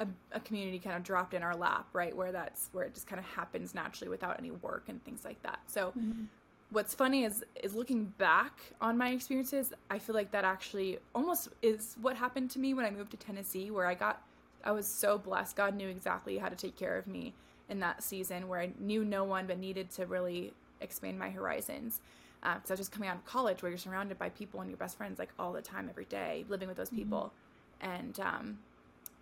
a, 0.00 0.06
a, 0.32 0.40
community 0.40 0.78
kind 0.78 0.96
of 0.96 1.02
dropped 1.02 1.34
in 1.34 1.42
our 1.42 1.54
lap, 1.54 1.86
right? 1.92 2.14
Where 2.14 2.32
that's 2.32 2.68
where 2.72 2.84
it 2.84 2.94
just 2.94 3.06
kind 3.06 3.18
of 3.18 3.26
happens 3.26 3.74
naturally 3.74 4.10
without 4.10 4.38
any 4.38 4.50
work 4.50 4.84
and 4.88 5.02
things 5.04 5.24
like 5.24 5.42
that. 5.44 5.60
So, 5.66 5.88
mm-hmm. 5.98 6.24
what's 6.70 6.94
funny 6.94 7.24
is 7.24 7.44
is 7.62 7.74
looking 7.74 8.06
back 8.18 8.58
on 8.80 8.98
my 8.98 9.10
experiences, 9.10 9.72
I 9.90 9.98
feel 9.98 10.14
like 10.14 10.30
that 10.32 10.44
actually 10.44 10.98
almost 11.14 11.48
is 11.62 11.96
what 12.00 12.16
happened 12.16 12.50
to 12.50 12.58
me 12.58 12.74
when 12.74 12.84
I 12.84 12.90
moved 12.90 13.12
to 13.12 13.16
Tennessee, 13.16 13.70
where 13.70 13.86
I 13.86 13.94
got, 13.94 14.22
I 14.64 14.72
was 14.72 14.86
so 14.86 15.18
blessed. 15.18 15.56
God 15.56 15.74
knew 15.74 15.88
exactly 15.88 16.38
how 16.38 16.48
to 16.48 16.56
take 16.56 16.76
care 16.76 16.98
of 16.98 17.06
me 17.06 17.34
in 17.68 17.80
that 17.80 18.02
season 18.02 18.48
where 18.48 18.60
I 18.60 18.72
knew 18.78 19.04
no 19.04 19.24
one 19.24 19.46
but 19.46 19.58
needed 19.58 19.90
to 19.92 20.06
really 20.06 20.52
expand 20.84 21.18
my 21.18 21.30
horizons. 21.30 22.00
Uh, 22.42 22.56
so 22.64 22.76
just 22.76 22.92
coming 22.92 23.08
out 23.08 23.16
of 23.16 23.24
college 23.24 23.62
where 23.62 23.70
you're 23.70 23.78
surrounded 23.78 24.18
by 24.18 24.28
people 24.28 24.60
and 24.60 24.70
your 24.70 24.76
best 24.76 24.96
friends 24.96 25.18
like 25.18 25.30
all 25.38 25.52
the 25.52 25.62
time, 25.62 25.88
every 25.88 26.04
day, 26.04 26.44
living 26.48 26.68
with 26.68 26.76
those 26.76 26.88
mm-hmm. 26.88 26.98
people. 26.98 27.32
And, 27.80 28.20
um, 28.20 28.58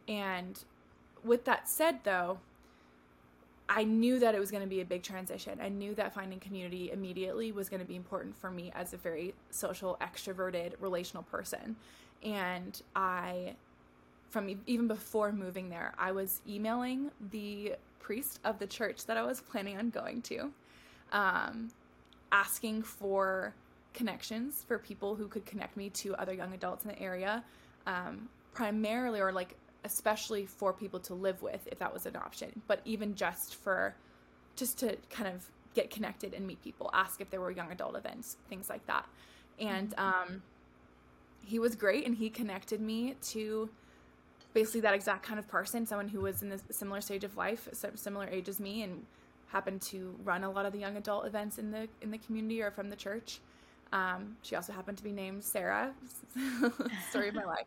and 0.08 0.62
with 1.24 1.44
that 1.44 1.68
said 1.68 2.00
though, 2.04 2.38
I 3.68 3.84
knew 3.84 4.18
that 4.18 4.34
it 4.34 4.38
was 4.38 4.50
going 4.50 4.62
to 4.62 4.68
be 4.68 4.80
a 4.80 4.84
big 4.84 5.02
transition. 5.02 5.58
I 5.62 5.68
knew 5.68 5.94
that 5.94 6.12
finding 6.12 6.40
community 6.40 6.90
immediately 6.90 7.52
was 7.52 7.68
going 7.68 7.80
to 7.80 7.86
be 7.86 7.96
important 7.96 8.36
for 8.36 8.50
me 8.50 8.70
as 8.74 8.92
a 8.92 8.98
very 8.98 9.34
social, 9.50 9.96
extroverted, 10.00 10.72
relational 10.80 11.22
person. 11.22 11.76
And 12.22 12.80
I, 12.94 13.54
from 14.28 14.60
even 14.66 14.88
before 14.88 15.32
moving 15.32 15.70
there, 15.70 15.94
I 15.98 16.12
was 16.12 16.42
emailing 16.46 17.12
the 17.30 17.76
priest 17.98 18.40
of 18.44 18.58
the 18.58 18.66
church 18.66 19.06
that 19.06 19.16
I 19.16 19.22
was 19.22 19.40
planning 19.40 19.78
on 19.78 19.90
going 19.90 20.20
to, 20.22 20.52
um, 21.12 21.68
asking 22.30 22.82
for 22.82 23.54
connections 23.94 24.64
for 24.66 24.78
people 24.78 25.14
who 25.14 25.28
could 25.28 25.44
connect 25.44 25.76
me 25.76 25.90
to 25.90 26.14
other 26.16 26.32
young 26.32 26.52
adults 26.54 26.84
in 26.84 26.90
the 26.90 27.00
area, 27.00 27.44
um, 27.86 28.28
primarily 28.52 29.20
or 29.20 29.32
like 29.32 29.54
especially 29.84 30.46
for 30.46 30.72
people 30.72 31.00
to 31.00 31.14
live 31.14 31.42
with 31.42 31.66
if 31.70 31.78
that 31.78 31.92
was 31.92 32.06
an 32.06 32.16
option, 32.16 32.62
but 32.66 32.80
even 32.84 33.14
just 33.14 33.56
for 33.56 33.94
just 34.56 34.78
to 34.78 34.96
kind 35.10 35.28
of 35.28 35.44
get 35.74 35.90
connected 35.90 36.34
and 36.34 36.46
meet 36.46 36.62
people, 36.62 36.90
ask 36.92 37.20
if 37.20 37.30
there 37.30 37.40
were 37.40 37.50
young 37.50 37.72
adult 37.72 37.96
events, 37.96 38.36
things 38.48 38.68
like 38.68 38.86
that. 38.86 39.06
And 39.58 39.90
mm-hmm. 39.90 40.32
um, 40.32 40.42
he 41.44 41.58
was 41.58 41.74
great, 41.74 42.06
and 42.06 42.14
he 42.14 42.30
connected 42.30 42.80
me 42.80 43.14
to 43.30 43.68
basically 44.54 44.82
that 44.82 44.94
exact 44.94 45.22
kind 45.24 45.38
of 45.38 45.48
person, 45.48 45.86
someone 45.86 46.08
who 46.08 46.20
was 46.20 46.42
in 46.42 46.52
a 46.52 46.58
similar 46.72 47.00
stage 47.00 47.24
of 47.24 47.36
life, 47.36 47.68
similar 47.94 48.28
age 48.28 48.48
as 48.48 48.60
me, 48.60 48.82
and 48.82 49.04
happened 49.52 49.82
to 49.82 50.14
run 50.24 50.44
a 50.44 50.50
lot 50.50 50.66
of 50.66 50.72
the 50.72 50.78
young 50.78 50.96
adult 50.96 51.26
events 51.26 51.58
in 51.58 51.70
the 51.70 51.88
in 52.00 52.10
the 52.10 52.18
community 52.18 52.62
or 52.62 52.70
from 52.70 52.90
the 52.90 52.96
church. 52.96 53.40
Um, 53.92 54.36
she 54.42 54.56
also 54.56 54.72
happened 54.72 54.96
to 54.98 55.04
be 55.04 55.12
named 55.12 55.44
Sarah. 55.44 55.92
Story 57.10 57.28
of 57.28 57.34
my 57.34 57.44
life. 57.44 57.66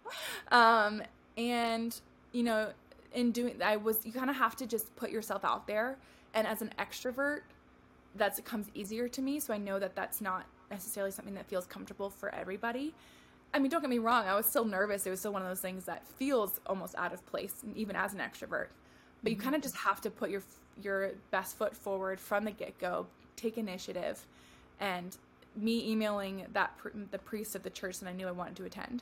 Um, 0.51 1.03
and 1.37 1.99
you 2.31 2.43
know, 2.43 2.71
in 3.13 3.31
doing, 3.31 3.61
I 3.63 3.77
was 3.77 4.05
you 4.05 4.11
kind 4.11 4.29
of 4.29 4.35
have 4.35 4.55
to 4.57 4.65
just 4.65 4.95
put 4.95 5.11
yourself 5.11 5.45
out 5.45 5.67
there. 5.67 5.97
And 6.33 6.45
as 6.45 6.61
an 6.61 6.71
extrovert, 6.79 7.41
that 8.15 8.43
comes 8.43 8.67
easier 8.73 9.07
to 9.07 9.21
me. 9.21 9.39
So 9.39 9.53
I 9.53 9.57
know 9.57 9.79
that 9.79 9.95
that's 9.95 10.19
not 10.19 10.45
necessarily 10.71 11.11
something 11.11 11.35
that 11.35 11.45
feels 11.45 11.65
comfortable 11.65 12.09
for 12.09 12.33
everybody. 12.33 12.93
I 13.53 13.59
mean, 13.59 13.69
don't 13.69 13.79
get 13.79 13.89
me 13.89 13.99
wrong. 13.99 14.25
I 14.25 14.35
was 14.35 14.45
still 14.45 14.65
nervous. 14.65 15.05
It 15.05 15.11
was 15.11 15.19
still 15.19 15.31
one 15.31 15.41
of 15.41 15.47
those 15.47 15.61
things 15.61 15.85
that 15.85 16.05
feels 16.17 16.59
almost 16.65 16.95
out 16.97 17.13
of 17.13 17.25
place, 17.27 17.63
even 17.75 17.95
as 17.95 18.13
an 18.13 18.19
extrovert. 18.19 18.67
But 19.25 19.31
you 19.31 19.39
kind 19.39 19.55
of 19.55 19.63
just 19.63 19.75
have 19.77 20.01
to 20.01 20.11
put 20.11 20.29
your 20.29 20.43
your 20.83 21.13
best 21.31 21.57
foot 21.57 21.75
forward 21.75 22.19
from 22.19 22.45
the 22.45 22.51
get 22.51 22.77
go. 22.77 23.07
Take 23.35 23.57
initiative, 23.57 24.23
and 24.79 25.17
me 25.55 25.89
emailing 25.89 26.45
that 26.53 26.77
the 27.09 27.17
priest 27.17 27.55
of 27.55 27.63
the 27.63 27.71
church 27.71 27.99
that 28.01 28.07
I 28.07 28.13
knew 28.13 28.27
I 28.27 28.31
wanted 28.31 28.55
to 28.57 28.65
attend 28.65 29.01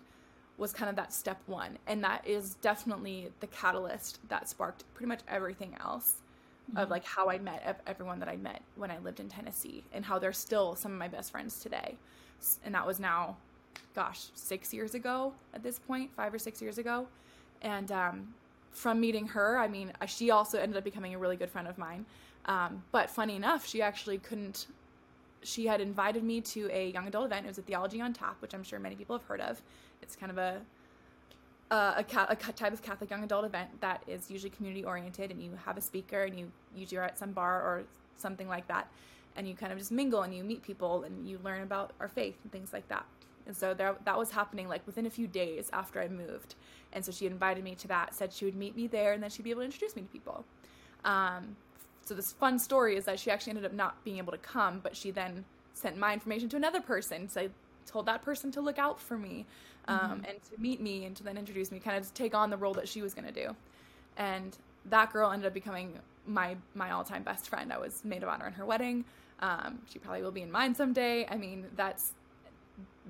was 0.58 0.72
kind 0.72 0.90
of 0.90 0.96
that 0.96 1.12
step 1.12 1.42
one, 1.46 1.78
and 1.88 2.02
that 2.06 2.26
is 2.26 2.56
definitely 2.62 3.32
the 3.42 3.48
catalyst 3.48 4.20
that 4.30 4.48
sparked 4.48 4.86
pretty 4.94 5.10
much 5.10 5.20
everything 5.28 5.76
else 5.82 6.22
mm-hmm. 6.70 6.78
of 6.78 6.90
like 6.90 7.04
how 7.04 7.30
I 7.30 7.38
met 7.38 7.82
everyone 7.86 8.20
that 8.20 8.30
I 8.30 8.38
met 8.38 8.62
when 8.78 8.92
I 8.92 9.00
lived 9.00 9.20
in 9.20 9.28
Tennessee, 9.28 9.84
and 9.92 10.06
how 10.06 10.20
they're 10.20 10.32
still 10.32 10.78
some 10.78 10.94
of 10.94 10.98
my 10.98 11.10
best 11.10 11.32
friends 11.32 11.60
today, 11.60 11.98
and 12.64 12.74
that 12.76 12.88
was 12.88 12.98
now, 12.98 13.36
gosh, 13.94 14.28
six 14.36 14.74
years 14.74 14.96
ago 14.96 15.34
at 15.54 15.64
this 15.64 15.80
point, 15.80 16.12
five 16.16 16.34
or 16.34 16.40
six 16.40 16.62
years 16.62 16.78
ago, 16.78 17.08
and 17.62 17.92
um, 17.92 18.34
from 18.74 19.00
meeting 19.00 19.28
her, 19.28 19.58
I 19.58 19.68
mean, 19.68 19.94
she 20.08 20.32
also 20.32 20.60
ended 20.60 20.78
up 20.78 20.84
becoming 20.84 21.14
a 21.14 21.18
really 21.18 21.38
good 21.38 21.50
friend 21.50 21.68
of 21.68 21.78
mine. 21.78 22.06
Um, 22.46 22.84
but 22.92 23.10
funny 23.10 23.36
enough, 23.36 23.66
she 23.66 23.82
actually 23.82 24.18
couldn't 24.18 24.68
she 25.44 25.68
had 25.68 25.82
invited 25.82 26.24
me 26.24 26.42
to 26.42 26.70
a 26.72 26.90
young 26.92 27.08
adult 27.08 27.26
event. 27.26 27.46
It 27.46 27.50
was 27.50 27.58
a 27.58 27.62
Theology 27.62 28.02
on 28.02 28.14
Tap, 28.14 28.38
which 28.42 28.54
I'm 28.54 28.64
sure 28.64 28.80
many 28.80 28.96
people 28.96 29.18
have 29.18 29.28
heard 29.28 29.42
of. 29.42 29.62
It's 30.02 30.16
kind 30.16 30.32
of 30.32 30.38
a 30.38 30.62
a, 31.72 31.76
a, 31.76 32.28
a 32.30 32.36
type 32.36 32.74
of 32.74 32.82
Catholic 32.82 33.10
young 33.10 33.24
adult 33.24 33.46
event 33.46 33.70
that 33.82 34.04
is 34.08 34.30
usually 34.30 34.52
community 34.52 34.84
oriented, 34.84 35.32
and 35.32 35.42
you 35.42 35.52
have 35.66 35.78
a 35.78 35.82
speaker, 35.82 36.24
and 36.24 36.38
you 36.38 36.52
usually 36.76 36.98
are 37.00 37.04
at 37.04 37.18
some 37.18 37.32
bar 37.32 37.62
or 37.62 37.84
something 38.18 38.48
like 38.48 38.68
that, 38.68 38.88
and 39.36 39.48
you 39.48 39.56
kind 39.56 39.72
of 39.72 39.80
just 39.80 39.92
mingle 39.92 40.22
and 40.22 40.36
you 40.36 40.44
meet 40.44 40.62
people 40.62 41.04
and 41.04 41.28
you 41.28 41.40
learn 41.44 41.64
about 41.64 41.92
our 42.00 42.08
faith 42.08 42.36
and 42.44 42.52
things 42.52 42.74
like 42.74 42.88
that. 42.90 43.06
And 43.46 43.56
so 43.56 43.74
there, 43.74 43.96
that 44.06 44.18
was 44.18 44.32
happening 44.32 44.68
like 44.70 44.86
within 44.86 45.06
a 45.06 45.10
few 45.10 45.28
days 45.28 45.70
after 45.74 46.02
I 46.02 46.08
moved, 46.08 46.56
and 46.94 47.04
so 47.04 47.12
she 47.12 47.26
invited 47.26 47.64
me 47.64 47.76
to 47.76 47.88
that. 47.90 48.14
Said 48.14 48.32
she 48.32 48.46
would 48.46 48.56
meet 48.56 48.76
me 48.76 48.88
there, 48.88 49.14
and 49.14 49.22
then 49.22 49.30
she'd 49.30 49.44
be 49.44 49.52
able 49.52 49.62
to 49.62 49.66
introduce 49.66 49.96
me 49.96 50.04
to 50.04 50.08
people. 50.08 50.46
Um, 51.04 51.56
so 52.06 52.14
this 52.14 52.34
fun 52.34 52.60
story 52.60 52.96
is 52.98 53.06
that 53.06 53.20
she 53.20 53.32
actually 53.32 53.52
ended 53.52 53.66
up 53.66 53.74
not 53.74 54.04
being 54.04 54.18
able 54.18 54.32
to 54.32 54.38
come, 54.38 54.80
but 54.82 54.96
she 54.96 55.12
then 55.12 55.46
sent 55.74 55.98
my 55.98 56.14
information 56.14 56.50
to 56.50 56.56
another 56.56 56.82
person. 56.82 57.30
So 57.30 57.42
I 57.42 57.50
told 57.86 58.06
that 58.06 58.22
person 58.22 58.52
to 58.52 58.62
look 58.62 58.80
out 58.80 59.00
for 59.00 59.18
me 59.18 59.46
um, 59.88 60.00
mm-hmm. 60.00 60.14
and 60.26 60.44
to 60.44 60.62
meet 60.62 60.82
me 60.82 61.06
and 61.06 61.16
to 61.18 61.24
then 61.24 61.38
introduce 61.38 61.72
me, 61.72 61.80
kind 61.80 61.98
of 61.98 62.08
to 62.08 62.14
take 62.14 62.36
on 62.36 62.50
the 62.50 62.58
role 62.58 62.74
that 62.74 62.88
she 62.88 63.02
was 63.02 63.14
going 63.14 63.28
to 63.28 63.34
do. 63.34 63.56
And 64.18 64.56
that 64.90 65.12
girl 65.12 65.32
ended 65.32 65.48
up 65.48 65.54
becoming 65.54 65.94
my 66.26 66.56
my 66.76 66.92
all 66.92 67.04
time 67.04 67.24
best 67.24 67.50
friend. 67.50 67.72
I 67.74 67.78
was 67.78 68.04
maid 68.04 68.24
of 68.24 68.30
honor 68.30 68.48
in 68.48 68.54
her 68.54 68.66
wedding. 68.66 69.06
Um, 69.40 69.80
she 69.92 70.00
probably 70.00 70.22
will 70.22 70.32
be 70.32 70.42
in 70.42 70.52
mine 70.52 70.76
someday. 70.76 71.28
I 71.30 71.36
mean, 71.36 71.66
that's 71.76 72.14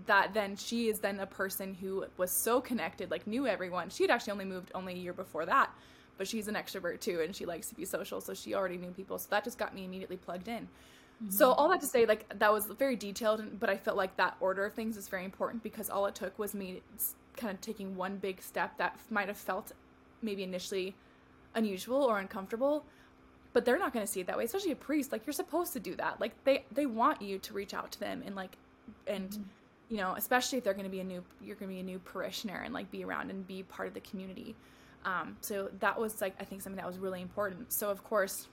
that. 0.06 0.34
Then 0.34 0.56
she 0.56 0.90
is 0.90 1.00
then 1.00 1.20
a 1.20 1.26
person 1.26 1.74
who 1.74 2.06
was 2.18 2.32
so 2.32 2.62
connected, 2.62 3.12
like 3.12 3.28
knew 3.28 3.48
everyone. 3.48 3.90
She 3.90 4.04
had 4.04 4.12
actually 4.12 4.32
only 4.32 4.46
moved 4.46 4.72
only 4.74 4.94
a 4.94 4.98
year 4.98 5.14
before 5.14 5.46
that, 5.46 5.70
but 6.18 6.28
she's 6.28 6.48
an 6.48 6.56
extrovert 6.56 7.00
too 7.00 7.22
and 7.22 7.36
she 7.36 7.46
likes 7.46 7.68
to 7.68 7.76
be 7.76 7.86
social 7.86 8.22
so 8.22 8.34
she 8.34 8.54
already 8.54 8.78
knew 8.78 8.92
people 8.92 9.18
so 9.18 9.28
that 9.30 9.44
just 9.44 9.58
got 9.58 9.74
me 9.74 9.86
immediately 9.86 10.18
plugged 10.18 10.48
in 10.48 10.64
mm-hmm. 10.64 11.30
so 11.30 11.52
all 11.52 11.70
that 11.70 11.82
to 11.82 11.88
say 11.88 12.06
like 12.06 12.28
that 12.40 12.52
was 12.52 12.66
very 12.66 12.96
detailed 12.96 13.42
but 13.60 13.70
i 13.70 13.78
felt 13.78 13.98
like 13.98 14.16
that 14.18 14.36
order 14.40 14.66
of 14.66 14.74
things 14.74 14.98
is 14.98 15.08
very 15.08 15.26
important 15.26 15.64
because 15.64 15.90
all 15.90 16.06
it 16.06 16.16
took 16.16 16.38
was 16.38 16.54
me 16.54 16.82
kind 17.36 17.54
of 17.54 17.62
taking 17.62 17.96
one 17.96 18.18
big 18.18 18.42
step 18.42 18.78
that 18.78 18.98
might 19.10 19.28
have 19.28 19.38
felt 19.38 19.72
maybe 20.22 20.44
initially 20.44 20.96
unusual 21.56 22.04
or 22.04 22.20
uncomfortable 22.20 22.86
but 23.54 23.66
they're 23.66 23.80
not 23.80 23.94
going 23.94 24.06
to 24.06 24.12
see 24.12 24.20
it 24.22 24.28
that 24.28 24.38
way 24.38 24.46
especially 24.46 24.72
a 24.72 24.76
priest 24.76 25.12
like 25.12 25.26
you're 25.26 25.34
supposed 25.34 25.74
to 25.74 25.80
do 25.80 25.96
that 25.96 26.20
like 26.20 26.32
they 26.44 26.64
they 26.72 26.86
want 26.86 27.22
you 27.22 27.40
to 27.40 27.54
reach 27.54 27.74
out 27.74 27.92
to 27.92 28.00
them 28.00 28.24
and 28.26 28.36
like 28.36 28.58
and 29.08 29.32
mm-hmm. 29.32 29.44
You 29.90 29.98
know 29.98 30.16
especially 30.18 30.58
if 30.58 30.64
they're 30.64 30.74
going 30.74 30.86
to 30.86 30.92
be 30.92 31.00
a 31.00 31.04
new 31.04 31.24
you're 31.42 31.56
going 31.56 31.70
to 31.70 31.76
be 31.76 31.82
a 31.82 31.84
new 31.84 32.00
parishioner 32.00 32.62
and 32.64 32.74
like 32.74 32.90
be 32.92 33.04
around 33.04 33.30
and 33.30 33.46
be 33.48 33.64
part 33.64 33.88
of 33.88 33.94
the 33.94 34.00
community 34.02 34.56
um, 35.06 35.38
so 35.42 35.70
that 35.80 36.00
was 36.00 36.22
like 36.22 36.36
I 36.40 36.44
think 36.44 36.62
something 36.62 36.78
that 36.78 36.88
was 36.88 36.98
really 36.98 37.22
important. 37.22 37.74
So 37.74 37.90
of 37.90 38.04
course, 38.04 38.48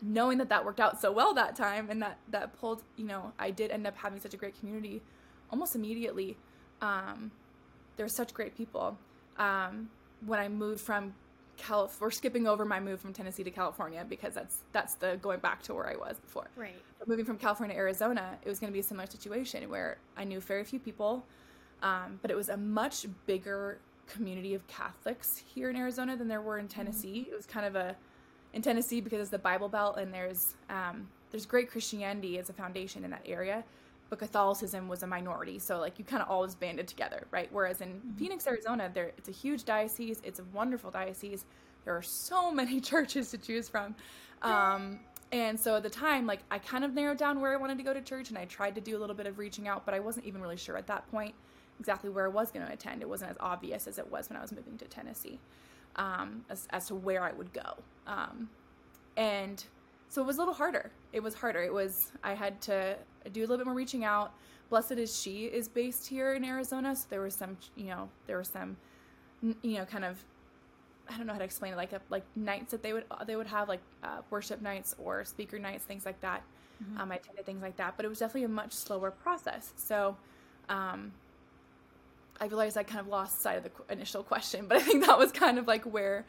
knowing 0.00 0.38
that 0.38 0.48
that 0.48 0.64
worked 0.64 0.80
out 0.80 1.00
so 1.00 1.12
well 1.12 1.34
that 1.34 1.56
time 1.56 1.88
and 1.90 2.00
that 2.02 2.18
that 2.30 2.58
pulled, 2.58 2.82
you 2.96 3.04
know, 3.04 3.32
I 3.38 3.50
did 3.50 3.70
end 3.70 3.86
up 3.86 3.96
having 3.96 4.20
such 4.20 4.34
a 4.34 4.36
great 4.36 4.58
community 4.58 5.02
almost 5.50 5.74
immediately. 5.74 6.36
Um, 6.80 7.30
there 7.96 8.04
were 8.04 8.10
such 8.10 8.32
great 8.32 8.56
people. 8.56 8.96
Um, 9.38 9.90
when 10.24 10.38
I 10.40 10.48
moved 10.48 10.80
from 10.80 11.14
Calif, 11.58 12.00
we're 12.00 12.10
skipping 12.10 12.46
over 12.46 12.64
my 12.64 12.80
move 12.80 13.00
from 13.00 13.12
Tennessee 13.12 13.44
to 13.44 13.50
California 13.50 14.06
because 14.08 14.32
that's 14.32 14.62
that's 14.72 14.94
the 14.94 15.18
going 15.20 15.40
back 15.40 15.62
to 15.64 15.74
where 15.74 15.88
I 15.88 15.96
was 15.96 16.18
before. 16.20 16.48
Right. 16.56 16.80
But 16.98 17.08
moving 17.08 17.24
from 17.24 17.36
California 17.36 17.74
to 17.74 17.78
Arizona, 17.78 18.38
it 18.42 18.48
was 18.48 18.58
going 18.58 18.70
to 18.70 18.72
be 18.72 18.80
a 18.80 18.84
similar 18.84 19.06
situation 19.06 19.68
where 19.68 19.98
I 20.16 20.24
knew 20.24 20.40
very 20.40 20.64
few 20.64 20.78
people, 20.78 21.26
um, 21.82 22.18
but 22.22 22.30
it 22.30 22.36
was 22.36 22.48
a 22.48 22.56
much 22.56 23.06
bigger 23.26 23.78
community 24.06 24.54
of 24.54 24.66
Catholics 24.68 25.42
here 25.52 25.68
in 25.68 25.76
Arizona 25.76 26.16
than 26.16 26.28
there 26.28 26.40
were 26.40 26.58
in 26.58 26.66
mm-hmm. 26.66 26.78
Tennessee. 26.78 27.20
Mm-hmm. 27.22 27.32
It 27.32 27.36
was 27.36 27.46
kind 27.46 27.66
of 27.66 27.76
a 27.76 27.96
in 28.54 28.62
Tennessee 28.62 29.00
because 29.00 29.20
it's 29.20 29.30
the 29.30 29.38
Bible 29.38 29.68
Belt 29.68 29.98
and 29.98 30.14
there's 30.14 30.54
um, 30.70 31.08
there's 31.30 31.44
great 31.44 31.70
Christianity 31.70 32.38
as 32.38 32.48
a 32.48 32.52
foundation 32.52 33.04
in 33.04 33.10
that 33.10 33.22
area, 33.26 33.64
but 34.10 34.18
Catholicism 34.18 34.88
was 34.88 35.02
a 35.02 35.06
minority. 35.06 35.58
So 35.58 35.78
like 35.78 35.98
you 35.98 36.04
kind 36.04 36.22
of 36.22 36.30
always 36.30 36.54
banded 36.54 36.88
together, 36.88 37.26
right? 37.30 37.48
Whereas 37.52 37.80
in 37.80 37.88
mm-hmm. 37.88 38.16
Phoenix, 38.16 38.46
Arizona, 38.46 38.90
there 38.92 39.12
it's 39.18 39.28
a 39.28 39.32
huge 39.32 39.64
diocese. 39.64 40.20
It's 40.24 40.38
a 40.38 40.44
wonderful 40.52 40.90
diocese. 40.90 41.44
There 41.84 41.96
are 41.96 42.02
so 42.02 42.50
many 42.60 42.80
churches 42.80 43.30
to 43.30 43.38
choose 43.38 43.68
from. 43.68 43.94
Um, 44.42 45.00
and 45.30 45.58
so 45.58 45.76
at 45.76 45.82
the 45.82 45.90
time, 45.90 46.26
like 46.26 46.40
I 46.50 46.58
kind 46.58 46.84
of 46.84 46.94
narrowed 46.94 47.18
down 47.18 47.40
where 47.40 47.52
I 47.52 47.56
wanted 47.56 47.76
to 47.78 47.84
go 47.84 47.92
to 47.92 48.00
church, 48.00 48.30
and 48.30 48.38
I 48.38 48.46
tried 48.46 48.74
to 48.76 48.80
do 48.80 48.96
a 48.96 49.00
little 49.00 49.16
bit 49.16 49.26
of 49.26 49.38
reaching 49.38 49.68
out, 49.68 49.84
but 49.84 49.94
I 49.94 50.00
wasn't 50.00 50.26
even 50.26 50.40
really 50.40 50.56
sure 50.56 50.76
at 50.76 50.86
that 50.86 51.10
point 51.10 51.34
exactly 51.78 52.08
where 52.08 52.24
I 52.24 52.28
was 52.28 52.50
going 52.50 52.66
to 52.66 52.72
attend. 52.72 53.02
It 53.02 53.08
wasn't 53.08 53.32
as 53.32 53.36
obvious 53.40 53.86
as 53.86 53.98
it 53.98 54.10
was 54.10 54.30
when 54.30 54.36
I 54.38 54.42
was 54.42 54.52
moving 54.52 54.78
to 54.78 54.86
Tennessee 54.86 55.38
um, 55.96 56.44
as, 56.48 56.66
as 56.70 56.86
to 56.86 56.94
where 56.94 57.22
I 57.22 57.32
would 57.32 57.52
go. 57.52 57.74
Um, 58.06 58.48
and 59.16 59.62
so 60.08 60.22
it 60.22 60.26
was 60.26 60.36
a 60.36 60.40
little 60.40 60.54
harder. 60.54 60.90
It 61.12 61.22
was 61.22 61.34
harder. 61.34 61.62
It 61.62 61.72
was, 61.72 62.12
I 62.24 62.34
had 62.34 62.60
to 62.62 62.96
do 63.32 63.40
a 63.40 63.42
little 63.42 63.58
bit 63.58 63.66
more 63.66 63.74
reaching 63.74 64.04
out. 64.04 64.32
Blessed 64.70 64.92
is 64.92 65.18
She 65.20 65.44
is 65.44 65.68
based 65.68 66.06
here 66.06 66.34
in 66.34 66.44
Arizona. 66.44 66.96
So 66.96 67.06
there 67.10 67.20
was 67.20 67.34
some, 67.34 67.56
you 67.76 67.86
know, 67.86 68.08
there 68.26 68.36
were 68.36 68.44
some, 68.44 68.76
you 69.42 69.78
know, 69.78 69.84
kind 69.84 70.04
of, 70.04 70.22
I 71.08 71.16
don't 71.16 71.26
know 71.26 71.32
how 71.32 71.38
to 71.38 71.44
explain 71.44 71.72
it, 71.72 71.76
like 71.76 71.92
a, 71.92 72.00
like 72.10 72.24
nights 72.36 72.70
that 72.72 72.82
they 72.82 72.92
would 72.92 73.04
they 73.26 73.34
would 73.34 73.46
have 73.46 73.66
like 73.66 73.80
uh, 74.02 74.20
worship 74.28 74.60
nights 74.60 74.94
or 74.98 75.24
speaker 75.24 75.58
nights, 75.58 75.84
things 75.84 76.04
like 76.04 76.20
that. 76.20 76.42
Mm-hmm. 76.82 77.00
Um, 77.00 77.12
I 77.12 77.16
attended 77.16 77.46
things 77.46 77.62
like 77.62 77.76
that, 77.76 77.94
but 77.96 78.04
it 78.04 78.08
was 78.08 78.18
definitely 78.18 78.44
a 78.44 78.48
much 78.48 78.72
slower 78.72 79.10
process. 79.10 79.72
So 79.76 80.16
um, 80.68 81.12
I 82.40 82.46
realized 82.46 82.76
I 82.76 82.82
kind 82.82 83.00
of 83.00 83.08
lost 83.08 83.40
sight 83.40 83.56
of 83.56 83.64
the 83.64 83.70
initial 83.92 84.22
question, 84.22 84.66
but 84.68 84.76
I 84.76 84.80
think 84.80 85.06
that 85.06 85.18
was 85.18 85.32
kind 85.32 85.58
of 85.58 85.66
like 85.66 85.84
where 85.84 86.26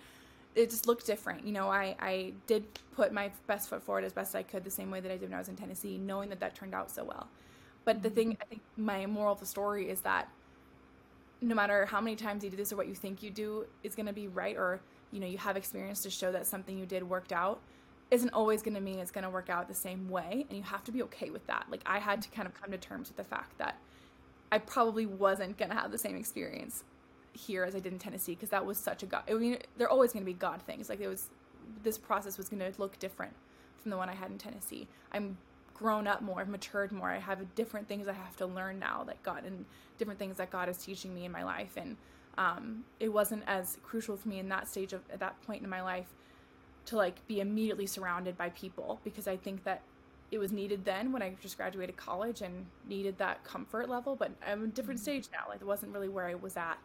it 0.55 0.69
just 0.69 0.87
looked 0.87 1.05
different. 1.05 1.45
You 1.45 1.53
know, 1.53 1.69
I, 1.69 1.95
I 1.99 2.33
did 2.47 2.65
put 2.95 3.13
my 3.13 3.31
best 3.47 3.69
foot 3.69 3.83
forward 3.83 4.03
as 4.03 4.13
best 4.13 4.35
I 4.35 4.43
could, 4.43 4.63
the 4.63 4.71
same 4.71 4.91
way 4.91 4.99
that 4.99 5.11
I 5.11 5.17
did 5.17 5.29
when 5.29 5.35
I 5.35 5.39
was 5.39 5.49
in 5.49 5.55
Tennessee, 5.55 5.97
knowing 5.97 6.29
that 6.29 6.39
that 6.39 6.55
turned 6.55 6.73
out 6.73 6.91
so 6.91 7.03
well. 7.03 7.27
But 7.85 7.97
mm-hmm. 7.97 8.03
the 8.03 8.09
thing, 8.09 8.37
I 8.41 8.45
think 8.45 8.61
my 8.77 9.05
moral 9.05 9.33
of 9.33 9.39
the 9.39 9.45
story 9.45 9.89
is 9.89 10.01
that 10.01 10.29
no 11.41 11.55
matter 11.55 11.85
how 11.85 12.01
many 12.01 12.15
times 12.15 12.43
you 12.43 12.49
do 12.49 12.57
this 12.57 12.73
or 12.73 12.75
what 12.75 12.87
you 12.87 12.95
think 12.95 13.23
you 13.23 13.31
do 13.31 13.65
is 13.83 13.95
going 13.95 14.07
to 14.07 14.13
be 14.13 14.27
right, 14.27 14.57
or, 14.57 14.81
you 15.11 15.19
know, 15.19 15.27
you 15.27 15.37
have 15.37 15.55
experience 15.55 16.03
to 16.03 16.09
show 16.09 16.31
that 16.31 16.45
something 16.45 16.77
you 16.77 16.85
did 16.85 17.03
worked 17.03 17.31
out, 17.31 17.61
isn't 18.11 18.33
always 18.33 18.61
going 18.61 18.73
to 18.73 18.81
mean 18.81 18.99
it's 18.99 19.11
going 19.11 19.23
to 19.23 19.29
work 19.29 19.49
out 19.49 19.67
the 19.67 19.73
same 19.73 20.09
way. 20.09 20.45
And 20.49 20.57
you 20.57 20.63
have 20.63 20.83
to 20.85 20.91
be 20.91 21.01
okay 21.03 21.29
with 21.29 21.45
that. 21.47 21.67
Like, 21.69 21.81
I 21.85 21.99
had 21.99 22.21
to 22.23 22.29
kind 22.29 22.47
of 22.47 22.59
come 22.59 22.71
to 22.71 22.77
terms 22.77 23.07
with 23.07 23.17
the 23.17 23.23
fact 23.23 23.57
that 23.59 23.77
I 24.51 24.57
probably 24.57 25.05
wasn't 25.05 25.57
gonna 25.57 25.75
have 25.75 25.91
the 25.91 25.97
same 25.97 26.15
experience 26.15 26.83
here 27.39 27.63
as 27.63 27.75
I 27.75 27.79
did 27.79 27.93
in 27.93 27.99
Tennessee 27.99 28.33
because 28.33 28.49
that 28.49 28.65
was 28.65 28.77
such 28.77 29.03
a 29.03 29.05
god. 29.05 29.23
I 29.29 29.33
mean, 29.33 29.57
they're 29.77 29.89
always 29.89 30.13
gonna 30.13 30.25
be 30.25 30.33
God 30.33 30.61
things. 30.61 30.89
Like 30.89 31.01
it 31.01 31.07
was, 31.07 31.29
this 31.83 31.97
process 31.97 32.37
was 32.37 32.49
gonna 32.49 32.71
look 32.77 32.99
different 32.99 33.33
from 33.81 33.91
the 33.91 33.97
one 33.97 34.09
I 34.09 34.15
had 34.15 34.31
in 34.31 34.37
Tennessee. 34.37 34.87
I'm 35.11 35.37
grown 35.73 36.07
up 36.07 36.21
more, 36.21 36.41
I've 36.41 36.49
matured 36.49 36.91
more. 36.91 37.09
I 37.09 37.19
have 37.19 37.55
different 37.55 37.87
things 37.87 38.07
I 38.07 38.13
have 38.13 38.35
to 38.37 38.45
learn 38.45 38.79
now 38.79 39.03
that 39.05 39.21
God 39.23 39.45
and 39.45 39.65
different 39.97 40.19
things 40.19 40.37
that 40.37 40.49
God 40.49 40.67
is 40.69 40.77
teaching 40.77 41.13
me 41.13 41.25
in 41.25 41.31
my 41.31 41.43
life. 41.43 41.73
And 41.77 41.95
um, 42.37 42.83
it 42.99 43.09
wasn't 43.09 43.43
as 43.47 43.77
crucial 43.83 44.17
for 44.17 44.27
me 44.27 44.39
in 44.39 44.49
that 44.49 44.67
stage 44.67 44.93
of 44.93 45.01
at 45.11 45.19
that 45.19 45.41
point 45.43 45.63
in 45.63 45.69
my 45.69 45.81
life 45.81 46.07
to 46.87 46.97
like 46.97 47.25
be 47.27 47.39
immediately 47.39 47.85
surrounded 47.85 48.37
by 48.37 48.49
people 48.49 48.99
because 49.03 49.27
I 49.27 49.37
think 49.37 49.63
that 49.63 49.81
it 50.31 50.37
was 50.37 50.51
needed 50.51 50.85
then 50.85 51.11
when 51.11 51.21
I 51.21 51.35
just 51.41 51.57
graduated 51.57 51.97
college 51.97 52.41
and 52.41 52.65
needed 52.87 53.17
that 53.17 53.43
comfort 53.43 53.89
level, 53.89 54.15
but 54.15 54.31
I'm 54.45 54.65
a 54.65 54.67
different 54.67 54.99
mm-hmm. 54.99 55.03
stage 55.03 55.29
now. 55.31 55.45
Like 55.47 55.61
it 55.61 55.67
wasn't 55.67 55.93
really 55.93 56.09
where 56.09 56.27
I 56.27 56.35
was 56.35 56.55
at. 56.57 56.77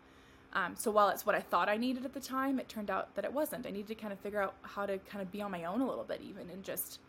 Um, 0.54 0.74
so 0.76 0.90
while 0.90 1.08
it's 1.08 1.26
what 1.26 1.34
I 1.34 1.40
thought 1.40 1.68
I 1.68 1.76
needed 1.76 2.04
at 2.04 2.14
the 2.14 2.20
time, 2.20 2.60
it 2.60 2.68
turned 2.68 2.90
out 2.90 3.14
that 3.16 3.24
it 3.24 3.32
wasn't. 3.32 3.66
I 3.66 3.70
needed 3.70 3.88
to 3.88 3.94
kind 3.94 4.12
of 4.12 4.20
figure 4.20 4.40
out 4.40 4.54
how 4.62 4.86
to 4.86 4.98
kind 4.98 5.20
of 5.20 5.32
be 5.32 5.42
on 5.42 5.50
my 5.50 5.64
own 5.64 5.80
a 5.80 5.86
little 5.86 6.04
bit, 6.04 6.20
even, 6.22 6.48
and 6.50 6.62
just 6.62 7.00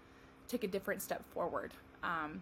take 0.48 0.64
a 0.64 0.68
different 0.68 1.02
step 1.02 1.24
forward. 1.32 1.72
Um, 2.04 2.42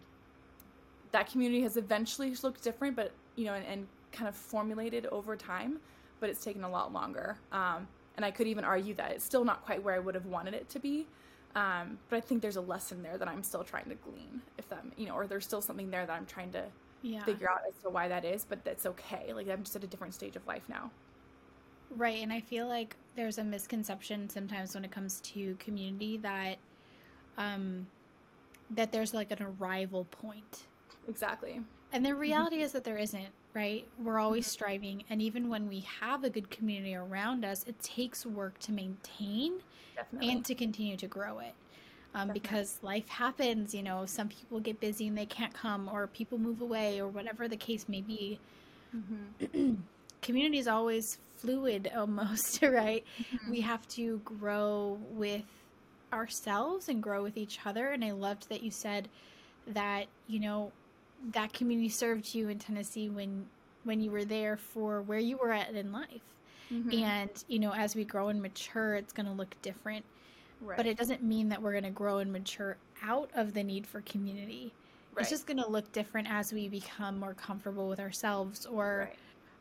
that 1.11 1.29
community 1.29 1.61
has 1.61 1.77
eventually 1.77 2.33
looked 2.41 2.63
different, 2.63 2.95
but 2.95 3.11
you 3.35 3.45
know, 3.45 3.53
and, 3.53 3.65
and, 3.65 3.87
kind 4.11 4.29
of 4.29 4.35
formulated 4.35 5.07
over 5.07 5.35
time, 5.35 5.79
but 6.19 6.29
it's 6.29 6.43
taken 6.43 6.63
a 6.63 6.69
lot 6.69 6.93
longer. 6.93 7.35
Um, 7.51 7.87
and 8.15 8.23
I 8.23 8.29
could 8.29 8.45
even 8.45 8.63
argue 8.63 8.93
that 8.93 9.09
it's 9.09 9.25
still 9.25 9.43
not 9.43 9.65
quite 9.65 9.81
where 9.81 9.95
I 9.95 9.97
would 9.97 10.13
have 10.13 10.27
wanted 10.27 10.53
it 10.53 10.69
to 10.69 10.79
be. 10.79 11.07
Um, 11.55 11.97
but 12.09 12.17
I 12.17 12.19
think 12.19 12.43
there's 12.43 12.57
a 12.57 12.61
lesson 12.61 13.01
there 13.01 13.17
that 13.17 13.27
I'm 13.27 13.41
still 13.41 13.63
trying 13.63 13.85
to 13.85 13.95
glean, 13.95 14.43
if 14.59 14.69
that, 14.69 14.85
you 14.97 15.07
know, 15.07 15.15
or 15.15 15.25
there's 15.25 15.45
still 15.45 15.61
something 15.61 15.89
there 15.89 16.05
that 16.05 16.13
I'm 16.13 16.27
trying 16.27 16.51
to 16.51 16.65
yeah. 17.03 17.23
figure 17.23 17.49
out 17.49 17.59
as 17.67 17.75
to 17.83 17.89
why 17.89 18.07
that 18.07 18.25
is, 18.25 18.45
but 18.47 18.63
that's 18.65 18.85
okay. 18.87 19.33
Like 19.33 19.47
I'm 19.49 19.63
just 19.63 19.75
at 19.75 19.83
a 19.83 19.87
different 19.87 20.15
stage 20.15 20.35
of 20.35 20.47
life 20.47 20.63
now. 20.67 20.89
Right. 21.95 22.23
And 22.23 22.33
I 22.33 22.39
feel 22.39 22.67
like 22.67 22.95
there's 23.15 23.37
a 23.37 23.43
misconception 23.43 24.29
sometimes 24.29 24.73
when 24.73 24.83
it 24.83 24.91
comes 24.91 25.19
to 25.21 25.55
community 25.55 26.17
that, 26.17 26.57
um, 27.37 27.85
that 28.71 28.91
there's 28.91 29.13
like 29.13 29.29
an 29.31 29.45
arrival 29.59 30.05
point. 30.05 30.63
Exactly. 31.07 31.61
And 31.91 32.03
the 32.03 32.15
reality 32.15 32.61
is 32.61 32.71
that 32.71 32.83
there 32.83 32.97
isn't, 32.97 33.27
right? 33.53 33.87
We're 34.01 34.17
always 34.17 34.45
mm-hmm. 34.45 34.51
striving. 34.51 35.03
And 35.09 35.21
even 35.21 35.49
when 35.49 35.67
we 35.67 35.81
have 36.01 36.23
a 36.23 36.29
good 36.29 36.49
community 36.49 36.95
around 36.95 37.45
us, 37.45 37.63
it 37.67 37.79
takes 37.83 38.25
work 38.25 38.57
to 38.59 38.71
maintain 38.71 39.59
Definitely. 39.95 40.31
and 40.31 40.45
to 40.45 40.55
continue 40.55 40.97
to 40.97 41.07
grow 41.07 41.39
it. 41.39 41.53
Um, 42.15 42.29
because 42.31 42.77
life 42.83 43.07
happens, 43.09 43.73
you 43.73 43.81
know, 43.81 44.05
some 44.05 44.29
people 44.29 44.59
get 44.59 44.79
busy 44.79 45.07
and 45.07 45.17
they 45.17 45.25
can't 45.25 45.53
come, 45.53 45.89
or 45.91 46.07
people 46.07 46.37
move 46.37 46.61
away, 46.61 46.99
or 46.99 47.07
whatever 47.07 47.47
the 47.47 47.57
case 47.57 47.89
may 47.89 48.01
be. 48.01 48.39
Mm-hmm. 48.95 49.73
Community 50.21 50.59
is 50.59 50.67
always 50.67 51.17
fluid 51.37 51.91
almost, 51.97 52.61
right? 52.61 53.03
Mm-hmm. 53.19 53.51
We 53.51 53.61
have 53.61 53.87
to 53.89 54.21
grow 54.23 54.99
with 55.11 55.43
ourselves 56.13 56.87
and 56.87 57.01
grow 57.01 57.23
with 57.23 57.37
each 57.37 57.59
other. 57.65 57.89
And 57.89 58.05
I 58.05 58.11
loved 58.11 58.49
that 58.49 58.61
you 58.61 58.71
said 58.71 59.09
that, 59.67 60.05
you 60.27 60.39
know, 60.39 60.71
that 61.31 61.53
community 61.53 61.89
served 61.89 62.35
you 62.35 62.49
in 62.49 62.59
Tennessee 62.59 63.09
when 63.09 63.47
when 63.85 63.99
you 63.99 64.11
were 64.11 64.23
there 64.23 64.55
for 64.55 65.01
where 65.01 65.19
you 65.19 65.37
were 65.37 65.51
at 65.51 65.73
in 65.73 65.91
life. 65.91 66.21
Mm-hmm. 66.71 67.03
And, 67.03 67.29
you 67.47 67.59
know, 67.59 67.73
as 67.73 67.95
we 67.95 68.05
grow 68.05 68.29
and 68.29 68.41
mature, 68.41 68.95
it's 68.95 69.11
going 69.11 69.25
to 69.25 69.33
look 69.33 69.55
different. 69.61 70.05
Right. 70.63 70.77
But 70.77 70.85
it 70.85 70.97
doesn't 70.97 71.23
mean 71.23 71.49
that 71.49 71.61
we're 71.61 71.71
going 71.71 71.83
to 71.83 71.89
grow 71.89 72.19
and 72.19 72.31
mature 72.31 72.77
out 73.03 73.29
of 73.35 73.53
the 73.53 73.63
need 73.63 73.85
for 73.85 74.01
community. 74.01 74.73
Right. 75.13 75.21
It's 75.21 75.29
just 75.29 75.45
going 75.45 75.57
to 75.57 75.67
look 75.67 75.91
different 75.91 76.29
as 76.29 76.53
we 76.53 76.67
become 76.69 77.19
more 77.19 77.33
comfortable 77.33 77.89
with 77.89 77.99
ourselves 77.99 78.65
or 78.65 79.07
right. 79.09 79.17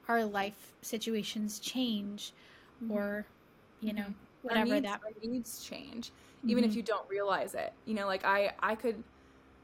our 0.09 0.25
life 0.25 0.73
situations 0.80 1.59
change 1.59 2.32
mm-hmm. 2.82 2.92
or, 2.92 3.26
you 3.80 3.92
know, 3.92 4.02
mm-hmm. 4.02 4.12
whatever 4.49 4.75
our 4.75 4.80
needs, 4.80 4.87
that 4.87 5.00
our 5.04 5.28
needs 5.28 5.64
change 5.64 6.12
even 6.44 6.64
if 6.64 6.71
mm-hmm. 6.71 6.78
you 6.78 6.82
don't 6.82 7.09
realize 7.09 7.54
it. 7.54 7.73
You 7.87 7.94
know, 7.94 8.06
like 8.06 8.25
I 8.25 8.52
I 8.61 8.75
could 8.75 9.02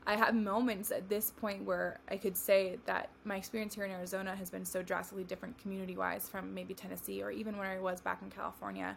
I 0.07 0.17
have 0.17 0.35
moments 0.35 0.91
at 0.91 1.09
this 1.09 1.31
point 1.31 1.65
where 1.65 1.99
I 2.11 2.17
could 2.17 2.37
say 2.37 2.79
that 2.87 3.11
my 3.25 3.37
experience 3.37 3.75
here 3.75 3.85
in 3.85 3.91
Arizona 3.91 4.35
has 4.35 4.49
been 4.49 4.65
so 4.65 4.83
drastically 4.83 5.25
different 5.25 5.59
community 5.59 5.97
wise 5.97 6.29
from 6.29 6.55
maybe 6.55 6.73
Tennessee 6.75 7.23
or 7.23 7.31
even 7.31 7.57
where 7.59 7.71
I 7.71 7.79
was 7.79 8.01
back 8.01 8.23
in 8.23 8.31
California, 8.31 8.97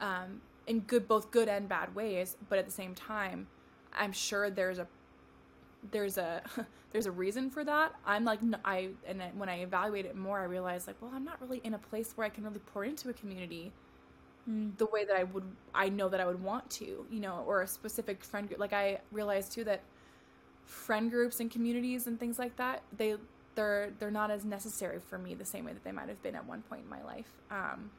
um, 0.00 0.40
in 0.68 0.80
good 0.80 1.08
both 1.08 1.30
good 1.30 1.48
and 1.48 1.68
bad 1.68 1.94
ways. 1.94 2.36
But 2.48 2.58
at 2.58 2.66
the 2.66 2.72
same 2.72 2.94
time, 2.94 3.48
I'm 3.92 4.12
sure 4.12 4.50
there's 4.50 4.78
a 4.78 4.86
there's 5.90 6.18
a 6.18 6.42
there's 6.92 7.06
a 7.06 7.10
reason 7.10 7.50
for 7.50 7.64
that. 7.64 7.94
I'm 8.06 8.24
like 8.24 8.40
I 8.64 8.90
and 9.06 9.22
when 9.36 9.48
I 9.48 9.62
evaluate 9.62 10.06
it 10.06 10.16
more, 10.16 10.38
I 10.38 10.44
realize 10.44 10.86
like 10.86 10.96
well 11.00 11.10
I'm 11.14 11.24
not 11.24 11.40
really 11.40 11.60
in 11.64 11.74
a 11.74 11.78
place 11.78 12.12
where 12.14 12.26
I 12.26 12.30
can 12.30 12.44
really 12.44 12.60
pour 12.60 12.84
into 12.84 13.08
a 13.08 13.12
community 13.12 13.72
mm. 14.48 14.76
the 14.78 14.86
way 14.86 15.04
that 15.04 15.16
I 15.16 15.24
would 15.24 15.44
I 15.74 15.88
know 15.88 16.08
that 16.08 16.20
I 16.20 16.26
would 16.26 16.42
want 16.42 16.70
to, 16.70 17.06
you 17.10 17.20
know, 17.20 17.44
or 17.46 17.62
a 17.62 17.66
specific 17.66 18.22
friend 18.22 18.46
group. 18.46 18.60
Like 18.60 18.72
I 18.72 19.00
realized 19.10 19.52
too 19.52 19.64
that 19.64 19.82
friend 20.68 21.10
groups 21.10 21.40
and 21.40 21.50
communities 21.50 22.06
and 22.06 22.20
things 22.20 22.38
like 22.38 22.54
that 22.56 22.82
they 22.96 23.16
they're 23.54 23.90
they're 23.98 24.10
not 24.10 24.30
as 24.30 24.44
necessary 24.44 25.00
for 25.00 25.18
me 25.18 25.34
the 25.34 25.44
same 25.44 25.64
way 25.64 25.72
that 25.72 25.82
they 25.82 25.92
might 25.92 26.08
have 26.08 26.22
been 26.22 26.36
at 26.36 26.46
one 26.46 26.62
point 26.62 26.82
in 26.84 26.90
my 26.90 27.02
life 27.02 27.26
um, 27.50 27.90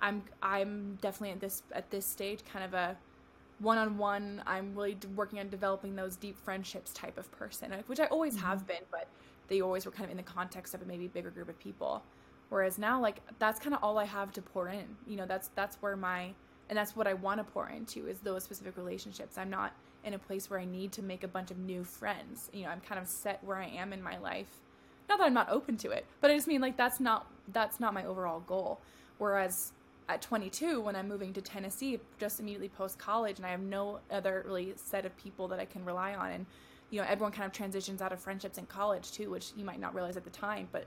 i'm 0.00 0.22
i'm 0.42 0.98
definitely 1.00 1.30
at 1.30 1.40
this 1.40 1.62
at 1.72 1.90
this 1.90 2.06
stage 2.06 2.40
kind 2.50 2.64
of 2.64 2.74
a 2.74 2.96
one-on-one 3.60 4.42
i'm 4.46 4.74
really 4.74 4.96
working 5.14 5.38
on 5.38 5.48
developing 5.48 5.94
those 5.94 6.16
deep 6.16 6.36
friendships 6.44 6.92
type 6.92 7.16
of 7.16 7.30
person 7.32 7.72
which 7.86 8.00
i 8.00 8.06
always 8.06 8.36
mm-hmm. 8.36 8.46
have 8.46 8.66
been 8.66 8.82
but 8.90 9.08
they 9.48 9.60
always 9.60 9.86
were 9.86 9.92
kind 9.92 10.04
of 10.04 10.10
in 10.10 10.16
the 10.16 10.22
context 10.22 10.74
of 10.74 10.82
a 10.82 10.84
maybe 10.84 11.06
bigger 11.06 11.30
group 11.30 11.48
of 11.48 11.58
people 11.58 12.02
whereas 12.48 12.78
now 12.78 13.00
like 13.00 13.20
that's 13.38 13.60
kind 13.60 13.74
of 13.74 13.82
all 13.82 13.98
i 13.98 14.04
have 14.04 14.32
to 14.32 14.42
pour 14.42 14.68
in 14.68 14.84
you 15.06 15.16
know 15.16 15.26
that's 15.26 15.48
that's 15.54 15.76
where 15.76 15.96
my 15.96 16.30
and 16.68 16.76
that's 16.76 16.96
what 16.96 17.06
i 17.06 17.14
want 17.14 17.38
to 17.38 17.44
pour 17.44 17.68
into 17.68 18.06
is 18.08 18.18
those 18.20 18.42
specific 18.42 18.76
relationships 18.76 19.38
i'm 19.38 19.50
not 19.50 19.72
in 20.04 20.14
a 20.14 20.18
place 20.18 20.50
where 20.50 20.60
I 20.60 20.64
need 20.64 20.92
to 20.92 21.02
make 21.02 21.24
a 21.24 21.28
bunch 21.28 21.50
of 21.50 21.58
new 21.58 21.82
friends. 21.82 22.50
You 22.52 22.64
know, 22.64 22.68
I'm 22.68 22.80
kind 22.80 23.00
of 23.00 23.08
set 23.08 23.42
where 23.42 23.56
I 23.56 23.66
am 23.66 23.92
in 23.92 24.02
my 24.02 24.18
life. 24.18 24.60
Not 25.08 25.18
that 25.18 25.24
I'm 25.24 25.34
not 25.34 25.48
open 25.48 25.76
to 25.78 25.90
it, 25.90 26.06
but 26.20 26.30
I 26.30 26.34
just 26.34 26.46
mean 26.46 26.60
like 26.60 26.76
that's 26.76 27.00
not 27.00 27.26
that's 27.52 27.80
not 27.80 27.94
my 27.94 28.04
overall 28.04 28.40
goal. 28.40 28.80
Whereas 29.18 29.72
at 30.08 30.20
22 30.20 30.80
when 30.80 30.96
I'm 30.96 31.08
moving 31.08 31.32
to 31.32 31.40
Tennessee 31.40 31.98
just 32.18 32.40
immediately 32.40 32.68
post 32.68 32.98
college 32.98 33.38
and 33.38 33.46
I 33.46 33.50
have 33.50 33.60
no 33.60 34.00
other 34.10 34.44
really 34.46 34.74
set 34.76 35.06
of 35.06 35.16
people 35.16 35.48
that 35.48 35.60
I 35.60 35.64
can 35.64 35.84
rely 35.84 36.14
on. 36.14 36.30
And 36.30 36.46
you 36.90 37.00
know 37.00 37.06
everyone 37.08 37.32
kind 37.32 37.46
of 37.46 37.52
transitions 37.52 38.00
out 38.00 38.12
of 38.12 38.20
friendships 38.20 38.58
in 38.58 38.66
college 38.66 39.10
too 39.10 39.30
which 39.30 39.50
you 39.56 39.64
might 39.64 39.80
not 39.80 39.94
realize 39.94 40.16
at 40.16 40.24
the 40.24 40.30
time 40.30 40.68
but 40.70 40.86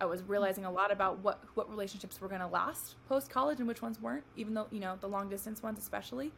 I 0.00 0.04
was 0.04 0.22
realizing 0.22 0.64
a 0.64 0.70
lot 0.70 0.92
about 0.92 1.18
what 1.18 1.42
what 1.54 1.68
relationships 1.68 2.20
were 2.20 2.28
going 2.28 2.40
to 2.40 2.46
last 2.46 2.94
post 3.08 3.30
college 3.30 3.58
and 3.58 3.66
which 3.66 3.82
ones 3.82 4.00
weren't 4.00 4.24
even 4.36 4.54
though 4.54 4.68
you 4.70 4.80
know 4.80 4.96
the 5.00 5.08
long 5.08 5.28
distance 5.28 5.62
ones 5.62 5.78
especially. 5.78 6.32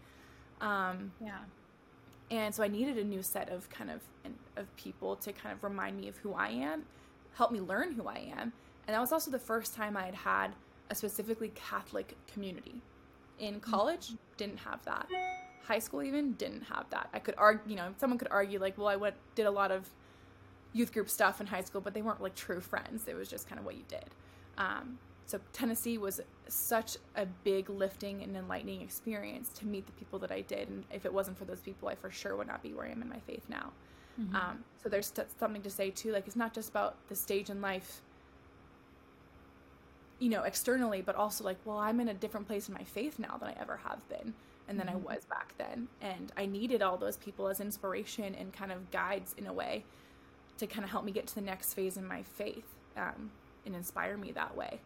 Um, 0.61 1.13
yeah. 1.23 1.39
and 2.31 2.55
so 2.55 2.63
I 2.63 2.69
needed 2.69 2.99
a 2.99 3.05
new 3.05 3.23
set 3.23 3.49
of 3.49 3.69
kind 3.71 3.91
of 3.91 4.01
of 4.57 4.75
people 4.77 5.17
to 5.17 5.33
kind 5.33 5.55
of 5.55 5.65
remind 5.65 5.99
me 5.99 6.07
of 6.09 6.19
who 6.19 6.35
I 6.35 6.49
am, 6.49 6.85
help 7.35 7.51
me 7.51 7.61
learn 7.61 7.93
who 7.93 8.07
I 8.07 8.31
am, 8.39 8.53
and 8.87 8.95
that 8.95 9.01
was 9.01 9.11
also 9.11 9.31
the 9.31 9.39
first 9.39 9.75
time 9.75 9.97
I 9.97 10.05
had 10.05 10.15
had 10.15 10.53
a 10.91 10.95
specifically 10.95 11.53
Catholic 11.55 12.17
community. 12.33 12.83
In 13.39 13.55
mm-hmm. 13.55 13.71
college, 13.71 14.13
didn't 14.37 14.59
have 14.59 14.85
that. 14.85 15.09
High 15.63 15.79
school 15.79 16.03
even 16.03 16.33
didn't 16.33 16.63
have 16.63 16.87
that. 16.91 17.09
I 17.13 17.19
could 17.21 17.35
argue, 17.39 17.71
you 17.71 17.77
know, 17.77 17.95
someone 17.99 18.19
could 18.19 18.29
argue 18.31 18.59
like, 18.59 18.77
well, 18.77 18.89
I 18.89 18.97
went 18.97 19.15
did 19.35 19.47
a 19.47 19.51
lot 19.51 19.71
of 19.71 19.89
youth 20.73 20.93
group 20.93 21.09
stuff 21.09 21.41
in 21.41 21.47
high 21.47 21.63
school, 21.63 21.81
but 21.81 21.95
they 21.95 22.03
weren't 22.03 22.21
like 22.21 22.35
true 22.35 22.61
friends. 22.61 23.09
It 23.09 23.17
was 23.17 23.29
just 23.29 23.49
kind 23.49 23.59
of 23.59 23.65
what 23.65 23.77
you 23.77 23.85
did. 23.89 24.05
Um, 24.59 24.99
so 25.27 25.39
Tennessee 25.53 25.97
was 25.97 26.21
such 26.49 26.97
a 27.15 27.25
big 27.45 27.71
lifting 27.71 28.23
and 28.25 28.37
enlightening 28.37 28.83
experience 28.83 29.51
to 29.51 29.67
meet 29.67 29.87
the 29.87 29.93
people 29.93 30.19
that 30.19 30.33
I 30.33 30.41
did. 30.41 30.69
And 30.69 30.85
if 30.93 31.07
it 31.07 31.13
wasn't 31.13 31.39
for 31.39 31.45
those 31.45 31.61
people, 31.61 31.89
I 31.89 31.95
for 31.95 32.11
sure 32.11 32.35
would 32.37 32.49
not 32.49 32.63
be 32.63 32.75
where 32.75 32.87
I 32.87 32.91
am 32.91 33.01
in 33.01 33.09
my 33.09 33.21
faith 33.21 33.45
now. 33.49 33.71
Mm-hmm. 34.21 34.35
Um, 34.35 34.65
so 34.83 34.89
there's 34.89 35.11
t- 35.11 35.23
something 35.39 35.63
to 35.63 35.71
say 35.71 35.91
too. 35.91 36.11
Like 36.13 36.27
it's 36.27 36.35
not 36.35 36.53
just 36.53 36.71
about 36.71 36.97
the 37.09 37.15
stage 37.15 37.49
in 37.49 37.61
life, 37.61 38.03
you 40.21 40.29
know, 40.29 40.45
externally, 40.45 41.03
but 41.03 41.17
also 41.17 41.43
like, 41.43 41.57
well, 41.65 41.79
I'm 41.79 41.99
in 41.99 42.09
a 42.09 42.15
different 42.15 42.47
place 42.47 42.69
in 42.69 42.75
my 42.75 42.85
faith 42.85 43.19
now 43.19 43.37
than 43.39 43.49
I 43.49 43.57
ever 43.61 43.79
have 43.79 44.07
been 44.09 44.35
and 44.69 44.79
than 44.79 44.87
mm-hmm. 44.87 45.09
I 45.09 45.15
was 45.15 45.25
back 45.25 45.55
then. 45.59 45.89
And 46.01 46.33
I 46.37 46.47
needed 46.47 46.81
all 46.81 46.97
those 46.97 47.17
people 47.17 47.49
as 47.49 47.59
inspiration 47.61 48.37
and 48.37 48.53
kind 48.53 48.71
of 48.71 48.91
guides 48.93 49.35
in 49.37 49.47
a 49.47 49.53
way 49.53 49.85
to 50.59 50.67
kind 50.67 50.85
of 50.85 50.91
help 50.91 51.05
me 51.05 51.11
get 51.11 51.27
to 51.27 51.35
the 51.35 51.41
next 51.41 51.75
phase 51.75 51.97
in 51.97 52.07
my 52.07 52.23
faith 52.23 52.67
um, 52.97 53.31
and 53.67 53.75
inspire 53.75 54.17
me 54.17 54.31
that 54.33 54.57
way. 54.57 54.79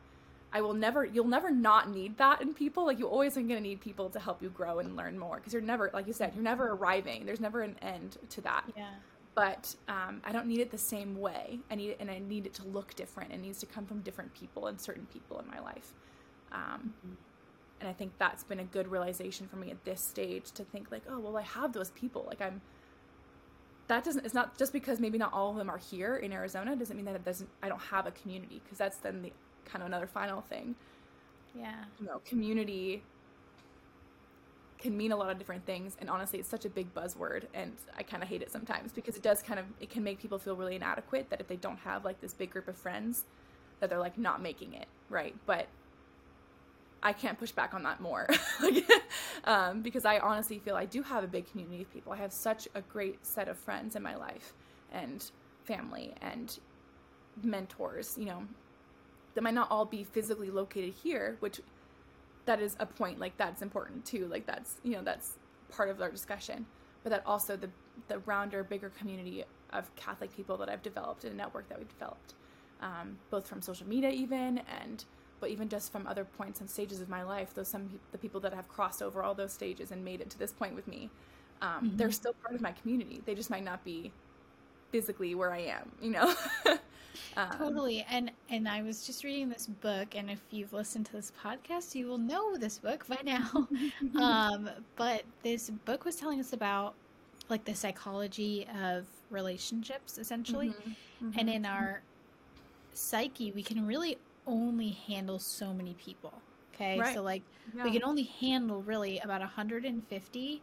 I 0.52 0.60
will 0.60 0.72
never, 0.72 1.04
you'll 1.04 1.26
never 1.26 1.50
not 1.50 1.90
need 1.90 2.16
that 2.18 2.40
in 2.40 2.54
people. 2.54 2.86
Like 2.86 3.00
you 3.00 3.08
always 3.08 3.36
are 3.36 3.40
going 3.40 3.56
to 3.56 3.60
need 3.60 3.80
people 3.80 4.08
to 4.10 4.20
help 4.20 4.40
you 4.40 4.50
grow 4.50 4.78
and 4.78 4.96
learn 4.96 5.18
more 5.18 5.36
because 5.36 5.52
you're 5.52 5.60
never, 5.60 5.90
like 5.92 6.06
you 6.06 6.12
said, 6.12 6.32
you're 6.34 6.44
never 6.44 6.68
arriving. 6.68 7.26
There's 7.26 7.40
never 7.40 7.62
an 7.62 7.74
end 7.82 8.16
to 8.30 8.40
that. 8.42 8.64
Yeah. 8.76 8.90
But 9.34 9.74
um, 9.88 10.20
I 10.24 10.32
don't 10.32 10.46
need 10.46 10.60
it 10.60 10.70
the 10.70 10.78
same 10.78 11.18
way. 11.18 11.58
I 11.70 11.74
need 11.74 11.90
it, 11.90 11.96
and 11.98 12.10
I 12.10 12.20
need 12.20 12.46
it 12.46 12.54
to 12.54 12.64
look 12.64 12.94
different. 12.94 13.32
It 13.32 13.40
needs 13.40 13.58
to 13.60 13.66
come 13.66 13.84
from 13.84 14.00
different 14.00 14.32
people 14.34 14.68
and 14.68 14.80
certain 14.80 15.06
people 15.12 15.40
in 15.40 15.46
my 15.48 15.60
life. 15.60 15.92
Um, 16.52 16.94
mm-hmm. 16.98 17.14
And 17.80 17.88
I 17.88 17.92
think 17.92 18.12
that's 18.18 18.44
been 18.44 18.60
a 18.60 18.64
good 18.64 18.88
realization 18.88 19.48
for 19.48 19.56
me 19.56 19.70
at 19.70 19.84
this 19.84 20.00
stage 20.00 20.52
to 20.52 20.64
think 20.64 20.90
like, 20.92 21.02
oh 21.10 21.18
well, 21.18 21.36
I 21.36 21.42
have 21.42 21.72
those 21.72 21.90
people. 21.90 22.24
Like 22.28 22.40
I'm. 22.40 22.60
That 23.88 24.04
doesn't. 24.04 24.24
It's 24.24 24.34
not 24.34 24.56
just 24.56 24.72
because 24.72 25.00
maybe 25.00 25.18
not 25.18 25.32
all 25.32 25.50
of 25.50 25.56
them 25.56 25.68
are 25.68 25.78
here 25.78 26.16
in 26.16 26.32
Arizona 26.32 26.76
doesn't 26.76 26.96
mean 26.96 27.04
that 27.06 27.16
it 27.16 27.24
doesn't. 27.24 27.50
I 27.62 27.68
don't 27.68 27.82
have 27.82 28.06
a 28.06 28.12
community 28.12 28.62
because 28.62 28.78
that's 28.78 28.98
then 28.98 29.22
the 29.22 29.32
kind 29.64 29.82
of 29.82 29.88
another 29.88 30.06
final 30.06 30.40
thing. 30.42 30.76
Yeah. 31.54 31.84
You 32.00 32.06
know, 32.06 32.20
community 32.24 33.02
can 34.78 34.96
mean 34.96 35.12
a 35.12 35.16
lot 35.16 35.30
of 35.30 35.38
different 35.38 35.64
things 35.64 35.96
and 36.00 36.10
honestly 36.10 36.38
it's 36.38 36.48
such 36.48 36.64
a 36.64 36.68
big 36.68 36.92
buzzword 36.94 37.44
and 37.54 37.72
I 37.96 38.02
kind 38.02 38.22
of 38.22 38.28
hate 38.28 38.42
it 38.42 38.50
sometimes 38.50 38.92
because 38.92 39.16
it 39.16 39.22
does 39.22 39.42
kind 39.42 39.58
of 39.58 39.66
it 39.80 39.88
can 39.88 40.02
make 40.02 40.20
people 40.20 40.38
feel 40.38 40.56
really 40.56 40.76
inadequate 40.76 41.30
that 41.30 41.40
if 41.40 41.48
they 41.48 41.56
don't 41.56 41.78
have 41.78 42.04
like 42.04 42.20
this 42.20 42.34
big 42.34 42.50
group 42.50 42.68
of 42.68 42.76
friends 42.76 43.24
that 43.80 43.90
they're 43.90 43.98
like 43.98 44.18
not 44.18 44.40
making 44.40 44.74
it, 44.74 44.86
right? 45.10 45.34
But 45.46 45.66
I 47.02 47.12
can't 47.12 47.38
push 47.38 47.52
back 47.52 47.74
on 47.74 47.82
that 47.82 48.00
more. 48.00 48.26
um, 49.44 49.82
because 49.82 50.06
I 50.06 50.18
honestly 50.18 50.58
feel 50.58 50.74
I 50.74 50.86
do 50.86 51.02
have 51.02 51.22
a 51.22 51.26
big 51.26 51.50
community 51.50 51.82
of 51.82 51.92
people. 51.92 52.12
I 52.12 52.16
have 52.16 52.32
such 52.32 52.66
a 52.74 52.80
great 52.80 53.24
set 53.26 53.46
of 53.46 53.58
friends 53.58 53.94
in 53.94 54.02
my 54.02 54.16
life 54.16 54.54
and 54.90 55.30
family 55.64 56.14
and 56.22 56.58
mentors, 57.42 58.16
you 58.18 58.24
know, 58.24 58.44
that 59.34 59.42
might 59.42 59.54
not 59.54 59.70
all 59.70 59.84
be 59.84 60.04
physically 60.04 60.50
located 60.50 60.94
here, 61.02 61.36
which 61.40 61.60
that 62.46 62.60
is 62.60 62.76
a 62.78 62.86
point 62.86 63.18
like 63.18 63.36
that's 63.36 63.62
important 63.62 64.04
too. 64.04 64.26
Like 64.26 64.46
that's, 64.46 64.76
you 64.82 64.92
know, 64.92 65.02
that's 65.02 65.34
part 65.70 65.88
of 65.88 66.00
our 66.00 66.10
discussion, 66.10 66.66
but 67.02 67.10
that 67.10 67.22
also 67.26 67.56
the 67.56 67.70
the 68.08 68.18
rounder, 68.20 68.64
bigger 68.64 68.90
community 68.98 69.44
of 69.72 69.94
Catholic 69.96 70.34
people 70.34 70.56
that 70.56 70.68
I've 70.68 70.82
developed 70.82 71.24
and 71.24 71.32
a 71.32 71.36
network 71.36 71.68
that 71.68 71.78
we've 71.78 71.88
developed, 71.88 72.34
um, 72.80 73.18
both 73.30 73.46
from 73.46 73.62
social 73.62 73.86
media 73.86 74.10
even 74.10 74.60
and 74.80 75.04
but 75.40 75.50
even 75.50 75.68
just 75.68 75.92
from 75.92 76.06
other 76.06 76.24
points 76.24 76.60
and 76.60 76.70
stages 76.70 77.00
of 77.00 77.08
my 77.08 77.22
life, 77.22 77.54
those 77.54 77.68
some 77.68 77.88
the 78.12 78.18
people 78.18 78.40
that 78.40 78.54
have 78.54 78.68
crossed 78.68 79.02
over 79.02 79.22
all 79.22 79.34
those 79.34 79.52
stages 79.52 79.90
and 79.90 80.04
made 80.04 80.20
it 80.20 80.30
to 80.30 80.38
this 80.38 80.52
point 80.52 80.74
with 80.74 80.86
me, 80.88 81.10
um, 81.62 81.70
mm-hmm. 81.70 81.96
they're 81.96 82.12
still 82.12 82.34
part 82.42 82.54
of 82.54 82.60
my 82.60 82.72
community. 82.72 83.22
They 83.24 83.34
just 83.34 83.50
might 83.50 83.64
not 83.64 83.84
be 83.84 84.12
physically 84.90 85.34
where 85.34 85.52
I 85.52 85.60
am, 85.60 85.90
you 86.00 86.10
know. 86.10 86.34
um, 87.36 87.50
totally. 87.56 88.06
And 88.10 88.30
and 88.50 88.68
I 88.68 88.82
was 88.82 89.06
just 89.06 89.24
reading 89.24 89.48
this 89.48 89.66
book, 89.66 90.14
and 90.14 90.30
if 90.30 90.40
you've 90.50 90.72
listened 90.72 91.06
to 91.06 91.12
this 91.12 91.32
podcast, 91.42 91.94
you 91.94 92.06
will 92.06 92.18
know 92.18 92.56
this 92.56 92.78
book 92.78 93.06
by 93.06 93.18
now. 93.24 93.68
um, 94.20 94.70
but 94.96 95.22
this 95.42 95.70
book 95.70 96.04
was 96.04 96.16
telling 96.16 96.40
us 96.40 96.52
about 96.52 96.94
like 97.48 97.64
the 97.64 97.74
psychology 97.74 98.66
of 98.82 99.06
relationships, 99.30 100.18
essentially, 100.18 100.68
mm-hmm. 100.68 101.26
Mm-hmm. 101.28 101.38
and 101.38 101.50
in 101.50 101.66
our 101.66 102.02
psyche, 102.94 103.52
we 103.52 103.62
can 103.62 103.86
really 103.86 104.18
only 104.46 104.90
handle 105.06 105.38
so 105.38 105.72
many 105.72 105.94
people. 105.94 106.32
Okay. 106.74 106.98
Right. 106.98 107.14
So, 107.14 107.22
like, 107.22 107.42
yeah. 107.74 107.84
we 107.84 107.92
can 107.92 108.02
only 108.02 108.24
handle 108.24 108.82
really 108.82 109.18
about 109.20 109.40
150 109.40 110.62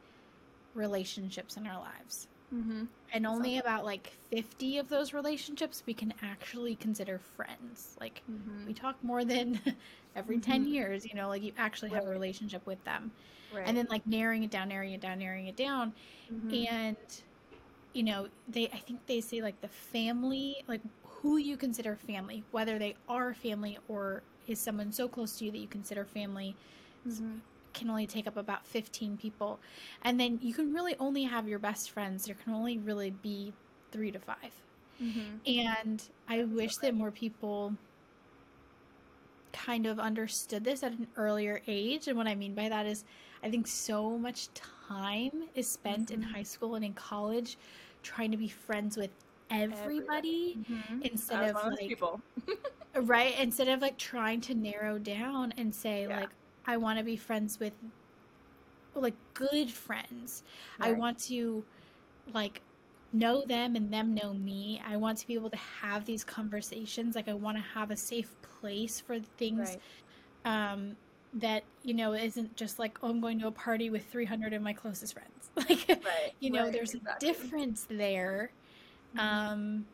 relationships 0.74 1.58
in 1.58 1.68
our 1.68 1.80
lives. 1.80 2.28
Mm-hmm. 2.54 2.84
And 3.14 3.26
only 3.26 3.58
about 3.58 3.86
like 3.86 4.18
50 4.30 4.78
of 4.78 4.90
those 4.90 5.14
relationships 5.14 5.84
we 5.86 5.94
can 5.94 6.14
actually 6.22 6.76
consider 6.76 7.20
friends. 7.20 7.96
Like, 8.00 8.22
mm-hmm. 8.30 8.68
we 8.68 8.74
talk 8.74 9.02
more 9.04 9.24
than 9.24 9.60
every 10.16 10.40
10 10.40 10.62
mm-hmm. 10.62 10.74
years, 10.74 11.06
you 11.06 11.16
know, 11.16 11.28
like 11.30 11.44
you 11.44 11.54
actually 11.58 11.92
have 11.92 12.06
a 12.06 12.10
relationship 12.10 12.66
with 12.66 12.84
them. 12.84 13.12
Right. 13.54 13.64
And 13.66 13.76
then, 13.76 13.88
like, 13.90 14.06
narrowing 14.08 14.44
it 14.44 14.52
down, 14.52 14.70
narrowing 14.70 14.94
it 14.94 15.02
down, 15.02 15.20
narrowing 15.20 15.48
it 15.48 15.58
down. 15.58 15.94
Mm-hmm. 16.34 16.74
And, 16.74 16.98
you 17.94 18.04
know, 18.04 18.28
they, 18.48 18.68
I 18.68 18.78
think 18.78 19.06
they 19.08 19.22
say 19.22 19.42
like 19.42 19.60
the 19.62 19.68
family, 19.68 20.64
like 20.68 20.82
who 21.04 21.38
you 21.38 21.58
consider 21.58 21.96
family, 21.96 22.44
whether 22.52 22.80
they 22.80 22.96
are 23.08 23.34
family 23.34 23.78
or 23.88 24.24
is 24.48 24.60
someone 24.60 24.92
so 24.92 25.08
close 25.08 25.38
to 25.38 25.46
you 25.46 25.52
that 25.52 25.58
you 25.58 25.68
consider 25.68 26.06
family, 26.06 26.56
mm-hmm. 27.08 27.36
Can 27.74 27.90
only 27.90 28.08
take 28.08 28.28
up 28.28 28.38
about 28.38 28.66
15 28.66 29.18
people. 29.18 29.60
And 30.04 30.20
then 30.20 30.40
you 30.42 30.54
can 30.54 30.74
really 30.74 30.96
only 31.00 31.24
have 31.24 31.48
your 31.48 31.60
best 31.60 31.92
friends. 31.92 32.26
There 32.26 32.36
can 32.36 32.54
only 32.54 32.78
really 32.78 33.12
be 33.12 33.54
three 33.92 34.12
to 34.12 34.20
5 34.20 34.36
mm-hmm. 35.04 35.20
And 35.46 36.04
I 36.28 36.44
wish 36.44 36.76
that 36.78 36.94
more 36.94 37.12
people 37.12 37.76
kind 39.54 39.86
of 39.86 40.00
understood 40.00 40.64
this 40.64 40.84
at 40.84 40.94
an 40.94 41.08
earlier 41.18 41.62
age. 41.68 42.08
And 42.08 42.18
what 42.18 42.28
I 42.28 42.36
mean 42.36 42.54
by 42.54 42.70
that 42.70 42.86
is, 42.86 43.04
I 43.44 43.50
think 43.50 43.68
so 43.68 44.18
much 44.18 44.50
time 44.88 45.44
is 45.56 45.68
spent 45.68 46.10
mm-hmm. 46.10 46.22
in 46.22 46.22
high 46.22 46.44
school 46.44 46.76
and 46.76 46.86
in 46.86 46.94
college 46.94 47.58
trying 48.04 48.32
to 48.32 48.38
be 48.38 48.48
friends 48.48 48.98
with 48.98 49.12
everybody 49.50 50.58
mm-hmm. 50.70 51.02
instead 51.04 51.50
of 51.50 51.56
like 51.56 51.80
people. 51.80 52.22
right 52.96 53.40
instead 53.40 53.68
of 53.68 53.82
like 53.82 53.98
trying 53.98 54.42
to 54.42 54.54
narrow 54.54 54.98
down 54.98 55.54
and 55.58 55.74
say 55.74 56.06
yeah. 56.08 56.22
like 56.22 56.30
I 56.66 56.78
want 56.78 57.00
to 57.00 57.06
be 57.06 57.18
friends 57.18 57.60
with 57.60 57.74
like 58.96 59.16
good 59.34 59.72
friends. 59.72 60.44
Right. 60.80 60.90
I 60.90 60.92
want 60.94 61.20
to 61.26 61.64
like 62.34 62.62
know 63.14 63.44
them 63.46 63.76
and 63.76 63.92
them 63.92 64.14
know 64.14 64.34
me. 64.34 64.82
I 64.88 64.98
want 64.98 65.18
to 65.20 65.28
be 65.28 65.34
able 65.34 65.50
to 65.50 65.58
have 65.82 66.06
these 66.06 66.24
conversations. 66.24 67.16
Like 67.16 67.28
I 67.28 67.34
want 67.34 67.58
to 67.58 67.64
have 67.74 67.92
a 67.92 67.98
safe 67.98 68.36
place 68.60 69.00
for 69.00 69.20
things 69.20 69.78
right. 70.46 70.72
um 70.74 70.96
that 71.34 71.64
you 71.84 71.94
know 71.94 72.14
isn't 72.14 72.58
just 72.58 72.78
like 72.78 72.98
oh 73.02 73.10
I'm 73.10 73.22
going 73.22 73.40
to 73.40 73.48
a 73.48 73.52
party 73.52 73.90
with 73.90 74.06
300 74.12 74.54
of 74.54 74.62
my 74.62 74.74
closest 74.74 75.14
friends. 75.14 75.30
Like 75.56 75.86
right. 75.90 76.32
you 76.40 76.50
know 76.50 76.72
there's 76.72 76.94
exactly. 76.94 77.30
a 77.30 77.34
difference 77.34 77.86
there 77.90 78.52
Mm-hmm. 79.16 79.20
Um, 79.20 79.86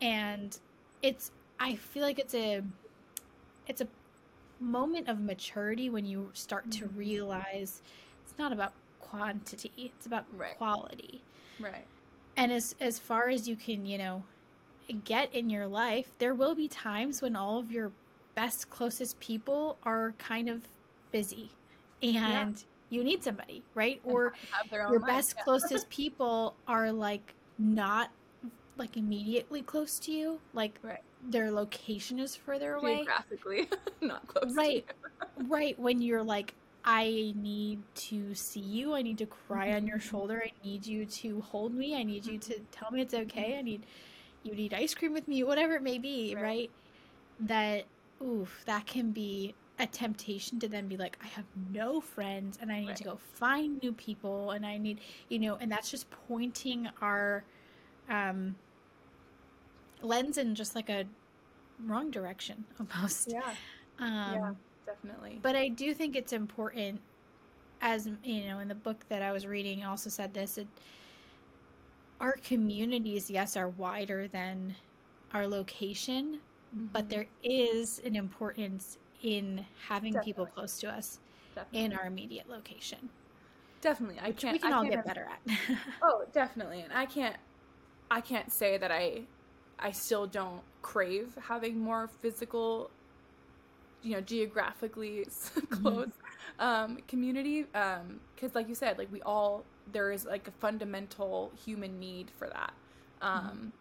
and 0.00 0.58
it's 1.02 1.30
I 1.58 1.76
feel 1.76 2.02
like 2.02 2.18
it's 2.18 2.34
a 2.34 2.62
it's 3.66 3.80
a 3.80 3.88
moment 4.60 5.08
of 5.08 5.20
maturity 5.20 5.90
when 5.90 6.04
you 6.04 6.30
start 6.34 6.70
to 6.72 6.84
mm-hmm. 6.84 6.98
realize 6.98 7.82
it's 8.24 8.38
not 8.38 8.52
about 8.52 8.72
quantity, 9.00 9.72
it's 9.76 10.06
about 10.06 10.24
right. 10.36 10.56
quality. 10.56 11.22
Right. 11.60 11.86
And 12.36 12.52
as 12.52 12.74
as 12.80 12.98
far 12.98 13.28
as 13.28 13.48
you 13.48 13.56
can, 13.56 13.84
you 13.86 13.98
know, 13.98 14.22
get 15.04 15.34
in 15.34 15.50
your 15.50 15.66
life, 15.66 16.10
there 16.18 16.34
will 16.34 16.54
be 16.54 16.68
times 16.68 17.20
when 17.22 17.36
all 17.36 17.58
of 17.58 17.72
your 17.72 17.92
best 18.34 18.70
closest 18.70 19.18
people 19.18 19.76
are 19.82 20.14
kind 20.18 20.48
of 20.48 20.62
busy 21.10 21.50
and 22.02 22.14
yeah. 22.14 22.52
you 22.90 23.02
need 23.02 23.24
somebody, 23.24 23.62
right? 23.74 24.00
And 24.04 24.12
or 24.12 24.34
your 24.72 25.00
life, 25.00 25.08
best 25.08 25.34
yeah. 25.36 25.42
closest 25.44 25.88
people 25.90 26.54
are 26.66 26.92
like 26.92 27.34
not 27.58 28.10
like 28.78 28.96
immediately 28.96 29.62
close 29.62 29.98
to 30.00 30.12
you, 30.12 30.40
like 30.54 30.78
right. 30.82 31.02
their 31.28 31.50
location 31.50 32.18
is 32.18 32.36
further 32.36 32.74
away. 32.74 32.96
Geographically, 32.96 33.68
not 34.00 34.26
close. 34.26 34.54
Right, 34.54 34.86
right. 35.48 35.78
When 35.78 36.00
you're 36.00 36.22
like, 36.22 36.54
I 36.84 37.34
need 37.36 37.80
to 37.94 38.34
see 38.34 38.60
you. 38.60 38.94
I 38.94 39.02
need 39.02 39.18
to 39.18 39.26
cry 39.26 39.72
on 39.72 39.86
your 39.86 39.98
mm-hmm. 39.98 40.08
shoulder. 40.08 40.42
I 40.44 40.52
need 40.66 40.86
you 40.86 41.04
to 41.04 41.40
hold 41.42 41.74
me. 41.74 41.96
I 41.96 42.02
need 42.02 42.24
you 42.24 42.38
to 42.38 42.60
tell 42.72 42.90
me 42.90 43.02
it's 43.02 43.14
okay. 43.14 43.56
I 43.58 43.62
need 43.62 43.84
you 44.42 44.54
need 44.54 44.72
ice 44.72 44.94
cream 44.94 45.12
with 45.12 45.28
me. 45.28 45.42
Whatever 45.44 45.74
it 45.74 45.82
may 45.82 45.98
be, 45.98 46.34
right? 46.34 46.42
right? 46.42 46.70
That 47.40 47.84
oof, 48.24 48.62
that 48.66 48.86
can 48.86 49.10
be 49.10 49.54
a 49.78 49.86
temptation 49.86 50.58
to 50.60 50.68
then 50.68 50.88
be 50.88 50.96
like, 50.96 51.18
I 51.22 51.26
have 51.28 51.44
no 51.72 52.00
friends 52.00 52.58
and 52.60 52.72
I 52.72 52.80
need 52.80 52.88
right. 52.88 52.96
to 52.96 53.04
go 53.04 53.18
find 53.34 53.80
new 53.82 53.92
people 53.92 54.52
and 54.52 54.66
I 54.66 54.78
need, 54.78 55.00
you 55.28 55.38
know, 55.38 55.56
and 55.60 55.70
that's 55.70 55.90
just 55.90 56.06
pointing 56.26 56.88
our 57.00 57.44
um 58.08 58.54
lens 60.02 60.38
in 60.38 60.54
just 60.54 60.74
like 60.74 60.88
a 60.88 61.04
wrong 61.86 62.10
direction 62.10 62.64
almost. 62.80 63.30
Yeah. 63.30 63.54
Um, 63.98 64.34
yeah, 64.34 64.50
definitely. 64.86 65.38
But 65.42 65.56
I 65.56 65.68
do 65.68 65.94
think 65.94 66.16
it's 66.16 66.32
important, 66.32 67.00
as 67.80 68.08
you 68.24 68.44
know, 68.44 68.60
in 68.60 68.68
the 68.68 68.74
book 68.74 69.04
that 69.08 69.22
I 69.22 69.32
was 69.32 69.46
reading, 69.46 69.84
also 69.84 70.10
said 70.10 70.32
this. 70.34 70.58
It, 70.58 70.66
our 72.20 72.36
communities, 72.42 73.30
yes, 73.30 73.56
are 73.56 73.68
wider 73.68 74.26
than 74.28 74.74
our 75.34 75.46
location, 75.46 76.40
mm-hmm. 76.74 76.86
but 76.92 77.08
there 77.08 77.26
is 77.44 78.00
an 78.04 78.16
importance 78.16 78.98
in 79.22 79.64
having 79.88 80.12
definitely. 80.12 80.32
people 80.32 80.46
close 80.46 80.78
to 80.80 80.88
us 80.88 81.20
definitely. 81.54 81.84
in 81.84 81.92
our 81.92 82.06
immediate 82.06 82.48
location. 82.48 83.08
Definitely, 83.80 84.18
I 84.20 84.32
can't. 84.32 84.54
We 84.54 84.58
can 84.58 84.72
I 84.72 84.76
all 84.76 84.84
get 84.84 85.04
better 85.04 85.28
at. 85.30 85.56
oh, 86.02 86.24
definitely, 86.32 86.80
and 86.80 86.92
I 86.92 87.06
can't. 87.06 87.36
I 88.10 88.20
can't 88.20 88.50
say 88.50 88.78
that 88.78 88.90
I 88.90 89.22
I 89.78 89.92
still 89.92 90.26
don't 90.26 90.62
crave 90.82 91.36
having 91.48 91.78
more 91.78 92.08
physical, 92.20 92.90
you 94.02 94.12
know, 94.12 94.20
geographically 94.20 95.24
close 95.70 96.08
mm-hmm. 96.08 96.60
um, 96.60 96.98
community. 97.06 97.62
Because, 97.62 98.00
um, 98.42 98.50
like 98.54 98.68
you 98.68 98.74
said, 98.74 98.98
like 98.98 99.12
we 99.12 99.22
all 99.22 99.64
there 99.92 100.10
is 100.12 100.24
like 100.24 100.48
a 100.48 100.50
fundamental 100.52 101.52
human 101.64 101.98
need 101.98 102.30
for 102.38 102.48
that. 102.48 102.72
Um, 103.20 103.72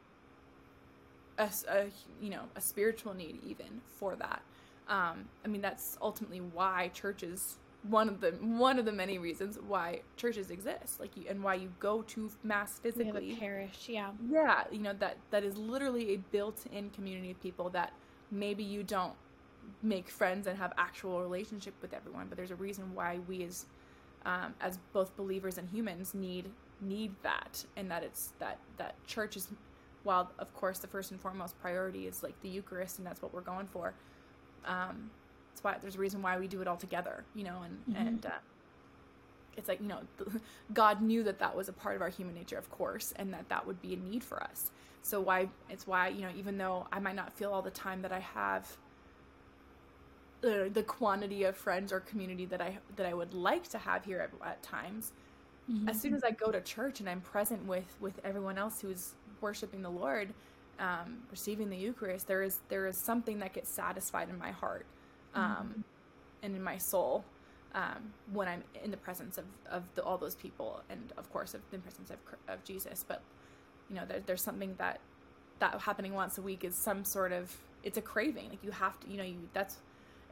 mm-hmm. 1.39 1.73
a, 1.73 1.79
a, 1.79 1.85
you 2.21 2.29
know 2.29 2.43
a 2.55 2.61
spiritual 2.61 3.13
need 3.13 3.39
even 3.45 3.81
for 3.97 4.15
that. 4.15 4.41
Um, 4.87 5.25
I 5.43 5.47
mean 5.47 5.61
that's 5.61 5.97
ultimately 6.01 6.39
why 6.39 6.91
churches 6.93 7.57
one 7.83 8.09
of 8.09 8.19
the 8.19 8.31
one 8.41 8.79
of 8.79 8.85
the 8.85 8.91
many 8.91 9.17
reasons 9.17 9.57
why 9.67 10.01
churches 10.15 10.49
exist 10.49 10.99
like 10.99 11.15
you, 11.15 11.23
and 11.29 11.43
why 11.43 11.53
you 11.53 11.71
go 11.79 12.01
to 12.03 12.29
mass 12.43 12.79
physically. 12.79 13.37
parish 13.39 13.87
yeah. 13.87 14.09
Yeah 14.29 14.63
you 14.71 14.79
know 14.79 14.93
that 14.99 15.17
that 15.31 15.43
is 15.43 15.57
literally 15.57 16.13
a 16.13 16.17
built-in 16.17 16.89
community 16.89 17.31
of 17.31 17.41
people 17.41 17.69
that 17.69 17.93
maybe 18.31 18.63
you 18.63 18.83
don't 18.83 19.13
make 19.83 20.09
friends 20.09 20.47
and 20.47 20.57
have 20.57 20.73
actual 20.77 21.21
relationship 21.21 21.73
with 21.81 21.93
everyone 21.93 22.27
but 22.27 22.37
there's 22.37 22.51
a 22.51 22.55
reason 22.55 22.93
why 22.93 23.19
we 23.27 23.43
as 23.43 23.65
um, 24.25 24.53
as 24.59 24.79
both 24.91 25.15
believers 25.15 25.57
and 25.57 25.69
humans 25.69 26.13
need 26.13 26.49
need 26.81 27.13
that 27.23 27.63
and 27.75 27.89
that 27.89 28.03
it's 28.03 28.33
that 28.39 28.59
that 28.77 28.95
church 29.05 29.35
is 29.37 29.47
while 30.03 30.31
of 30.39 30.53
course 30.53 30.79
the 30.79 30.87
first 30.87 31.11
and 31.11 31.19
foremost 31.21 31.59
priority 31.61 32.07
is 32.07 32.23
like 32.23 32.39
the 32.41 32.49
eucharist 32.49 32.97
and 32.97 33.07
that's 33.07 33.21
what 33.21 33.33
we're 33.33 33.41
going 33.41 33.67
for 33.67 33.93
um, 34.65 35.09
that's 35.57 35.63
why 35.63 35.75
there's 35.81 35.95
a 35.95 35.99
reason 35.99 36.21
why 36.21 36.37
we 36.37 36.47
do 36.47 36.61
it 36.61 36.67
all 36.67 36.77
together, 36.77 37.23
you 37.33 37.43
know, 37.43 37.63
and 37.63 37.77
mm-hmm. 37.89 38.07
and 38.07 38.25
uh, 38.25 38.29
it's 39.55 39.67
like 39.67 39.81
you 39.81 39.87
know, 39.87 40.01
God 40.73 41.01
knew 41.01 41.23
that 41.23 41.39
that 41.39 41.55
was 41.55 41.67
a 41.67 41.73
part 41.73 41.95
of 41.95 42.01
our 42.01 42.09
human 42.09 42.35
nature, 42.35 42.57
of 42.57 42.69
course, 42.69 43.13
and 43.15 43.33
that 43.33 43.49
that 43.49 43.65
would 43.65 43.81
be 43.81 43.93
a 43.93 43.97
need 43.97 44.23
for 44.23 44.41
us. 44.43 44.71
So 45.01 45.19
why 45.19 45.49
it's 45.69 45.87
why 45.87 46.09
you 46.09 46.21
know, 46.21 46.29
even 46.37 46.57
though 46.57 46.85
I 46.91 46.99
might 46.99 47.15
not 47.15 47.33
feel 47.33 47.51
all 47.51 47.61
the 47.61 47.71
time 47.71 48.01
that 48.03 48.11
I 48.11 48.19
have 48.19 48.77
uh, 50.43 50.69
the 50.71 50.83
quantity 50.83 51.43
of 51.43 51.57
friends 51.57 51.91
or 51.91 52.01
community 52.01 52.45
that 52.45 52.61
I 52.61 52.77
that 52.95 53.07
I 53.07 53.13
would 53.13 53.33
like 53.33 53.67
to 53.69 53.79
have 53.79 54.05
here 54.05 54.19
at, 54.19 54.47
at 54.47 54.61
times. 54.61 55.11
Mm-hmm. 55.71 55.89
As 55.89 55.99
soon 55.99 56.13
as 56.13 56.23
I 56.23 56.31
go 56.31 56.51
to 56.51 56.61
church 56.61 56.99
and 56.99 57.09
I'm 57.09 57.21
present 57.21 57.65
with 57.65 57.95
with 57.99 58.19
everyone 58.23 58.59
else 58.59 58.79
who's 58.79 59.15
worshiping 59.41 59.81
the 59.81 59.89
Lord, 59.89 60.33
um, 60.79 61.17
receiving 61.31 61.69
the 61.69 61.77
Eucharist, 61.77 62.27
there 62.27 62.43
is 62.43 62.59
there 62.69 62.85
is 62.85 62.95
something 62.95 63.39
that 63.39 63.53
gets 63.53 63.71
satisfied 63.71 64.29
in 64.29 64.37
my 64.37 64.51
heart 64.51 64.85
um, 65.33 65.83
and 66.43 66.55
in 66.55 66.63
my 66.63 66.77
soul 66.77 67.23
um, 67.75 68.13
when 68.33 68.47
I'm 68.47 68.63
in 68.83 68.91
the 68.91 68.97
presence 68.97 69.37
of 69.37 69.45
of 69.69 69.83
the, 69.95 70.03
all 70.03 70.17
those 70.17 70.35
people, 70.35 70.81
and 70.89 71.13
of 71.17 71.31
course 71.31 71.53
of 71.53 71.61
the 71.71 71.77
presence 71.77 72.09
of 72.09 72.17
of 72.47 72.63
Jesus. 72.63 73.05
But 73.07 73.21
you 73.89 73.95
know, 73.95 74.03
there, 74.07 74.21
there's 74.25 74.41
something 74.41 74.75
that 74.77 74.99
that 75.59 75.79
happening 75.81 76.13
once 76.13 76.37
a 76.37 76.41
week 76.41 76.63
is 76.63 76.75
some 76.75 77.03
sort 77.03 77.31
of 77.31 77.55
it's 77.83 77.97
a 77.97 78.01
craving. 78.01 78.49
Like 78.49 78.63
you 78.63 78.71
have 78.71 78.99
to, 79.01 79.09
you 79.09 79.17
know, 79.17 79.23
you 79.23 79.35
that's 79.53 79.77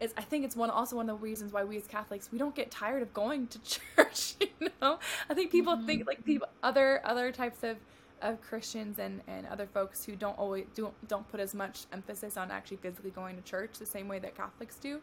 it's, 0.02 0.14
I 0.18 0.22
think 0.22 0.44
it's 0.44 0.56
one 0.56 0.70
also 0.70 0.96
one 0.98 1.10
of 1.10 1.20
the 1.20 1.24
reasons 1.24 1.54
why 1.54 1.64
we 1.64 1.78
as 1.78 1.88
Catholics 1.88 2.30
we 2.32 2.38
don't 2.38 2.56
get 2.56 2.72
tired 2.72 3.02
of 3.02 3.14
going 3.14 3.48
to 3.48 3.60
church. 3.96 4.36
You 4.40 4.70
know, 4.82 5.00
I 5.30 5.34
think 5.34 5.52
people 5.52 5.76
mm-hmm. 5.76 5.86
think 5.86 6.08
like 6.08 6.26
people 6.26 6.48
other 6.64 7.02
other 7.06 7.32
types 7.32 7.64
of 7.64 7.78
of 8.22 8.42
Christians 8.42 9.00
and, 9.00 9.22
and 9.28 9.46
other 9.48 9.68
folks 9.68 10.06
who 10.06 10.16
don't 10.16 10.38
always 10.38 10.66
don't 10.76 10.94
don't 11.08 11.30
put 11.30 11.40
as 11.40 11.54
much 11.54 11.86
emphasis 11.92 12.38
on 12.38 12.52
actually 12.52 12.78
physically 12.78 13.12
going 13.12 13.36
to 13.36 13.42
church 13.42 13.78
the 13.78 13.86
same 13.86 14.08
way 14.08 14.20
that 14.20 14.36
Catholics 14.36 14.78
do. 14.78 15.00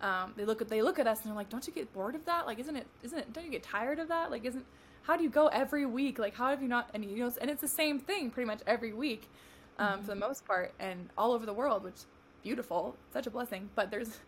Um, 0.00 0.32
they 0.36 0.44
look 0.44 0.60
at 0.60 0.68
they 0.68 0.82
look 0.82 0.98
at 0.98 1.06
us 1.06 1.20
and 1.20 1.28
they're 1.28 1.36
like, 1.36 1.48
"Don't 1.48 1.66
you 1.66 1.72
get 1.72 1.92
bored 1.92 2.14
of 2.14 2.24
that? 2.26 2.46
Like, 2.46 2.58
isn't 2.58 2.76
it 2.76 2.86
isn't 3.02 3.18
it? 3.18 3.32
Don't 3.32 3.44
you 3.44 3.50
get 3.50 3.62
tired 3.62 3.98
of 3.98 4.08
that? 4.08 4.30
Like, 4.30 4.44
isn't 4.44 4.64
how 5.02 5.16
do 5.16 5.24
you 5.24 5.30
go 5.30 5.48
every 5.48 5.86
week? 5.86 6.18
Like, 6.18 6.34
how 6.34 6.50
have 6.50 6.62
you 6.62 6.68
not? 6.68 6.90
And 6.94 7.04
you 7.04 7.18
know, 7.18 7.32
and 7.40 7.50
it's 7.50 7.60
the 7.60 7.68
same 7.68 7.98
thing 7.98 8.30
pretty 8.30 8.46
much 8.46 8.60
every 8.66 8.92
week, 8.92 9.28
um, 9.78 9.88
mm-hmm. 9.88 10.00
for 10.02 10.06
the 10.08 10.16
most 10.16 10.46
part, 10.46 10.72
and 10.78 11.08
all 11.18 11.32
over 11.32 11.46
the 11.46 11.52
world, 11.52 11.84
which 11.84 12.02
beautiful, 12.42 12.96
such 13.12 13.26
a 13.26 13.30
blessing. 13.30 13.68
But 13.74 13.90
there's, 13.90 14.18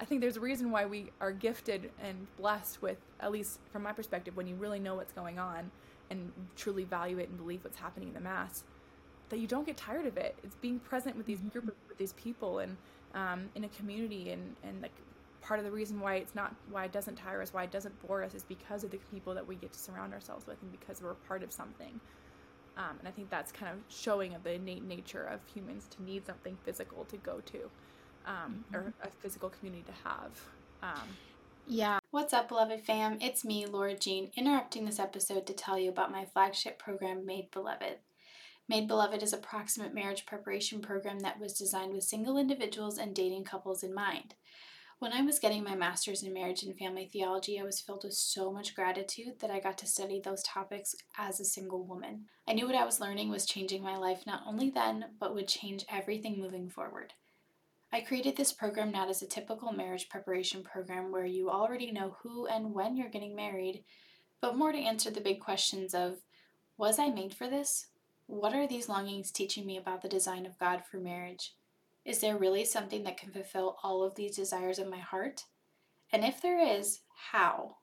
I 0.00 0.04
think 0.04 0.20
there's 0.20 0.36
a 0.36 0.40
reason 0.40 0.70
why 0.70 0.86
we 0.86 1.10
are 1.20 1.32
gifted 1.32 1.90
and 2.02 2.26
blessed 2.38 2.82
with, 2.82 2.98
at 3.20 3.32
least 3.32 3.60
from 3.70 3.82
my 3.82 3.92
perspective, 3.92 4.36
when 4.36 4.46
you 4.46 4.54
really 4.54 4.78
know 4.78 4.94
what's 4.94 5.12
going 5.12 5.38
on 5.38 5.70
and 6.12 6.32
truly 6.56 6.84
value 6.84 7.18
it 7.18 7.28
and 7.28 7.36
believe 7.38 7.64
what's 7.64 7.78
happening 7.78 8.08
in 8.08 8.14
the 8.14 8.20
mass, 8.20 8.64
that 9.30 9.38
you 9.38 9.46
don't 9.46 9.66
get 9.66 9.76
tired 9.76 10.06
of 10.06 10.16
it. 10.16 10.36
It's 10.44 10.56
being 10.56 10.78
present 10.78 11.16
with 11.16 11.26
these 11.26 11.38
mm-hmm. 11.38 11.48
group 11.48 11.68
of, 11.68 11.74
with 11.88 11.98
these 11.98 12.12
people 12.14 12.60
and 12.60 12.76
um, 13.14 13.48
in 13.54 13.64
a 13.64 13.68
community 13.68 14.30
and 14.30 14.56
and 14.62 14.80
like 14.80 14.92
part 15.40 15.58
of 15.58 15.64
the 15.64 15.72
reason 15.72 16.00
why 16.00 16.14
it's 16.16 16.34
not 16.34 16.54
why 16.70 16.84
it 16.84 16.92
doesn't 16.92 17.16
tire 17.16 17.42
us, 17.42 17.52
why 17.52 17.64
it 17.64 17.72
doesn't 17.72 17.94
bore 18.06 18.22
us, 18.22 18.34
is 18.34 18.44
because 18.44 18.84
of 18.84 18.90
the 18.90 18.98
people 19.12 19.34
that 19.34 19.46
we 19.46 19.56
get 19.56 19.72
to 19.72 19.78
surround 19.78 20.12
ourselves 20.14 20.46
with 20.46 20.60
and 20.62 20.70
because 20.70 21.02
we're 21.02 21.14
part 21.14 21.42
of 21.42 21.50
something. 21.52 22.00
Um, 22.76 22.96
and 23.00 23.08
I 23.08 23.10
think 23.10 23.28
that's 23.28 23.52
kind 23.52 23.70
of 23.72 23.78
showing 23.88 24.34
of 24.34 24.44
the 24.44 24.54
innate 24.54 24.84
nature 24.84 25.24
of 25.24 25.40
humans 25.54 25.88
to 25.96 26.02
need 26.02 26.24
something 26.26 26.56
physical 26.64 27.04
to 27.06 27.16
go 27.18 27.40
to, 27.52 27.58
um, 28.26 28.64
mm-hmm. 28.72 28.76
or 28.76 28.94
a 29.02 29.10
physical 29.20 29.50
community 29.50 29.84
to 29.92 30.08
have. 30.08 30.32
Yeah. 31.66 32.00
What's 32.10 32.32
up, 32.32 32.48
beloved 32.48 32.84
fam? 32.84 33.18
It's 33.20 33.44
me, 33.44 33.66
Laura 33.66 33.96
Jean, 33.96 34.30
interrupting 34.36 34.84
this 34.84 34.98
episode 34.98 35.46
to 35.46 35.52
tell 35.52 35.78
you 35.78 35.90
about 35.90 36.10
my 36.10 36.24
flagship 36.24 36.78
program, 36.78 37.24
Made 37.24 37.50
Beloved. 37.52 37.98
Made 38.68 38.88
Beloved 38.88 39.22
is 39.22 39.32
a 39.32 39.38
proximate 39.38 39.94
marriage 39.94 40.26
preparation 40.26 40.80
program 40.80 41.20
that 41.20 41.38
was 41.38 41.52
designed 41.52 41.94
with 41.94 42.04
single 42.04 42.36
individuals 42.36 42.98
and 42.98 43.14
dating 43.14 43.44
couples 43.44 43.82
in 43.82 43.94
mind. 43.94 44.34
When 44.98 45.12
I 45.12 45.22
was 45.22 45.38
getting 45.38 45.64
my 45.64 45.74
master's 45.74 46.22
in 46.22 46.32
marriage 46.32 46.62
and 46.62 46.76
family 46.76 47.08
theology, 47.10 47.58
I 47.58 47.64
was 47.64 47.80
filled 47.80 48.04
with 48.04 48.14
so 48.14 48.52
much 48.52 48.74
gratitude 48.74 49.40
that 49.40 49.50
I 49.50 49.58
got 49.58 49.78
to 49.78 49.86
study 49.86 50.20
those 50.20 50.42
topics 50.42 50.94
as 51.16 51.40
a 51.40 51.44
single 51.44 51.84
woman. 51.84 52.26
I 52.46 52.52
knew 52.52 52.66
what 52.66 52.76
I 52.76 52.84
was 52.84 53.00
learning 53.00 53.30
was 53.30 53.46
changing 53.46 53.82
my 53.82 53.96
life 53.96 54.24
not 54.26 54.42
only 54.46 54.70
then, 54.70 55.06
but 55.18 55.34
would 55.34 55.48
change 55.48 55.84
everything 55.90 56.38
moving 56.38 56.68
forward. 56.68 57.14
I 57.94 58.00
created 58.00 58.36
this 58.36 58.52
program 58.52 58.90
not 58.90 59.10
as 59.10 59.20
a 59.20 59.26
typical 59.26 59.70
marriage 59.70 60.08
preparation 60.08 60.62
program 60.62 61.12
where 61.12 61.26
you 61.26 61.50
already 61.50 61.92
know 61.92 62.16
who 62.22 62.46
and 62.46 62.72
when 62.72 62.96
you're 62.96 63.10
getting 63.10 63.36
married, 63.36 63.84
but 64.40 64.56
more 64.56 64.72
to 64.72 64.78
answer 64.78 65.10
the 65.10 65.20
big 65.20 65.40
questions 65.40 65.94
of 65.94 66.22
Was 66.78 66.98
I 66.98 67.10
made 67.10 67.34
for 67.34 67.48
this? 67.48 67.88
What 68.26 68.54
are 68.54 68.66
these 68.66 68.88
longings 68.88 69.30
teaching 69.30 69.66
me 69.66 69.76
about 69.76 70.00
the 70.00 70.08
design 70.08 70.46
of 70.46 70.58
God 70.58 70.84
for 70.90 70.96
marriage? 70.96 71.54
Is 72.06 72.20
there 72.20 72.38
really 72.38 72.64
something 72.64 73.04
that 73.04 73.18
can 73.18 73.30
fulfill 73.30 73.76
all 73.82 74.02
of 74.02 74.14
these 74.14 74.36
desires 74.36 74.78
of 74.78 74.88
my 74.88 74.98
heart? 74.98 75.44
And 76.10 76.24
if 76.24 76.40
there 76.40 76.58
is, 76.58 77.00
how? 77.32 77.76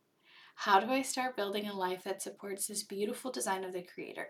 How 0.56 0.80
do 0.80 0.92
I 0.92 1.04
start 1.04 1.38
building 1.38 1.68
a 1.68 1.78
life 1.78 2.04
that 2.04 2.24
supports 2.24 2.66
this 2.66 2.82
beautiful 2.82 3.32
design 3.32 3.64
of 3.64 3.74
the 3.74 3.84
Creator? 3.84 4.30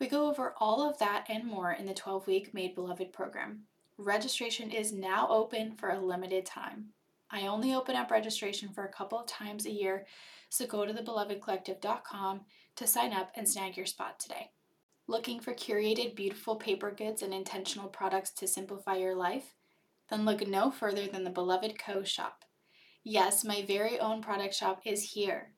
We 0.00 0.08
go 0.08 0.28
over 0.28 0.54
all 0.58 0.88
of 0.88 0.98
that 0.98 1.26
and 1.28 1.44
more 1.44 1.70
in 1.70 1.86
the 1.86 1.94
12 1.94 2.26
week 2.26 2.52
Made 2.52 2.74
Beloved 2.74 3.12
program. 3.12 3.66
Registration 4.04 4.72
is 4.72 4.92
now 4.92 5.28
open 5.30 5.76
for 5.76 5.90
a 5.90 6.00
limited 6.00 6.44
time. 6.44 6.86
I 7.30 7.46
only 7.46 7.72
open 7.72 7.94
up 7.94 8.10
registration 8.10 8.68
for 8.70 8.84
a 8.84 8.92
couple 8.92 9.20
of 9.20 9.28
times 9.28 9.64
a 9.64 9.70
year, 9.70 10.06
so 10.48 10.66
go 10.66 10.84
to 10.84 10.92
thebelovedcollective.com 10.92 12.40
to 12.74 12.86
sign 12.88 13.12
up 13.12 13.30
and 13.36 13.48
snag 13.48 13.76
your 13.76 13.86
spot 13.86 14.18
today. 14.18 14.50
Looking 15.06 15.38
for 15.38 15.54
curated, 15.54 16.16
beautiful 16.16 16.56
paper 16.56 16.90
goods 16.90 17.22
and 17.22 17.32
intentional 17.32 17.88
products 17.88 18.32
to 18.32 18.48
simplify 18.48 18.96
your 18.96 19.14
life? 19.14 19.54
Then 20.10 20.24
look 20.24 20.44
no 20.48 20.72
further 20.72 21.06
than 21.06 21.22
the 21.22 21.30
Beloved 21.30 21.78
Co. 21.78 22.02
shop. 22.02 22.44
Yes, 23.04 23.44
my 23.44 23.62
very 23.62 24.00
own 24.00 24.20
product 24.20 24.54
shop 24.54 24.82
is 24.84 25.12
here. 25.12 25.52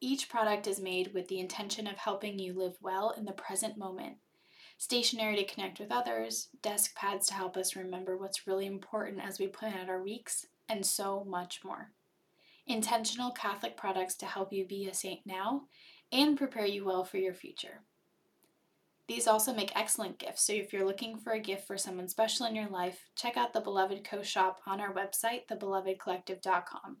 Each 0.00 0.28
product 0.28 0.66
is 0.66 0.80
made 0.80 1.14
with 1.14 1.28
the 1.28 1.38
intention 1.38 1.86
of 1.86 1.96
helping 1.96 2.40
you 2.40 2.54
live 2.54 2.76
well 2.80 3.14
in 3.16 3.24
the 3.24 3.32
present 3.32 3.78
moment. 3.78 4.16
Stationery 4.80 5.34
to 5.36 5.44
connect 5.44 5.80
with 5.80 5.90
others, 5.90 6.48
desk 6.62 6.94
pads 6.94 7.26
to 7.26 7.34
help 7.34 7.56
us 7.56 7.74
remember 7.74 8.16
what's 8.16 8.46
really 8.46 8.64
important 8.64 9.20
as 9.20 9.40
we 9.40 9.48
plan 9.48 9.74
out 9.76 9.88
our 9.88 10.00
weeks, 10.00 10.46
and 10.68 10.86
so 10.86 11.24
much 11.24 11.64
more. 11.64 11.90
Intentional 12.64 13.32
Catholic 13.32 13.76
products 13.76 14.14
to 14.14 14.26
help 14.26 14.52
you 14.52 14.64
be 14.64 14.86
a 14.86 14.94
saint 14.94 15.20
now 15.26 15.62
and 16.12 16.38
prepare 16.38 16.64
you 16.64 16.84
well 16.84 17.04
for 17.04 17.16
your 17.18 17.34
future. 17.34 17.80
These 19.08 19.26
also 19.26 19.52
make 19.52 19.74
excellent 19.74 20.18
gifts, 20.18 20.42
so 20.42 20.52
if 20.52 20.72
you're 20.72 20.86
looking 20.86 21.16
for 21.16 21.32
a 21.32 21.40
gift 21.40 21.66
for 21.66 21.76
someone 21.76 22.08
special 22.08 22.46
in 22.46 22.54
your 22.54 22.68
life, 22.68 23.06
check 23.16 23.36
out 23.36 23.52
the 23.52 23.60
Beloved 23.60 24.04
Co 24.04 24.22
shop 24.22 24.60
on 24.64 24.80
our 24.80 24.92
website, 24.92 25.48
thebelovedcollective.com. 25.50 26.98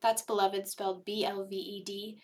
That's 0.00 0.22
Beloved 0.22 0.66
spelled 0.66 1.04
B 1.04 1.24
L 1.24 1.44
V 1.44 1.54
E 1.54 1.84
D, 1.84 2.18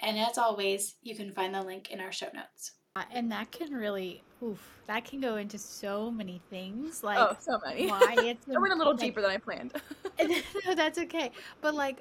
and 0.00 0.18
as 0.18 0.36
always, 0.36 0.96
you 1.02 1.14
can 1.14 1.32
find 1.32 1.54
the 1.54 1.62
link 1.62 1.90
in 1.90 2.00
our 2.00 2.12
show 2.12 2.28
notes. 2.34 2.72
Uh, 2.96 3.04
and 3.12 3.30
that 3.32 3.52
can 3.52 3.72
really, 3.72 4.22
oof, 4.42 4.80
that 4.86 5.04
can 5.04 5.20
go 5.20 5.36
into 5.36 5.58
so 5.58 6.10
many 6.10 6.40
things. 6.50 7.02
Like, 7.02 7.18
oh, 7.18 7.36
so 7.40 7.58
many. 7.64 7.88
Why 7.88 8.16
it's 8.18 8.46
I 8.54 8.58
went 8.58 8.72
a 8.72 8.76
little 8.76 8.94
deeper 8.94 9.20
than 9.20 9.30
I 9.30 9.38
planned. 9.38 9.72
no, 10.66 10.74
that's 10.74 10.98
okay. 10.98 11.30
But 11.60 11.74
like, 11.74 11.98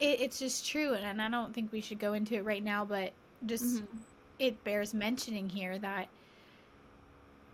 it, 0.00 0.20
it's 0.20 0.38
just 0.38 0.66
true, 0.66 0.94
and 0.94 1.20
I 1.20 1.28
don't 1.28 1.54
think 1.54 1.72
we 1.72 1.80
should 1.80 1.98
go 1.98 2.12
into 2.12 2.34
it 2.34 2.44
right 2.44 2.62
now. 2.62 2.84
But 2.84 3.12
just 3.46 3.64
mm-hmm 3.64 3.96
it 4.38 4.62
bears 4.64 4.94
mentioning 4.94 5.48
here 5.48 5.78
that 5.78 6.08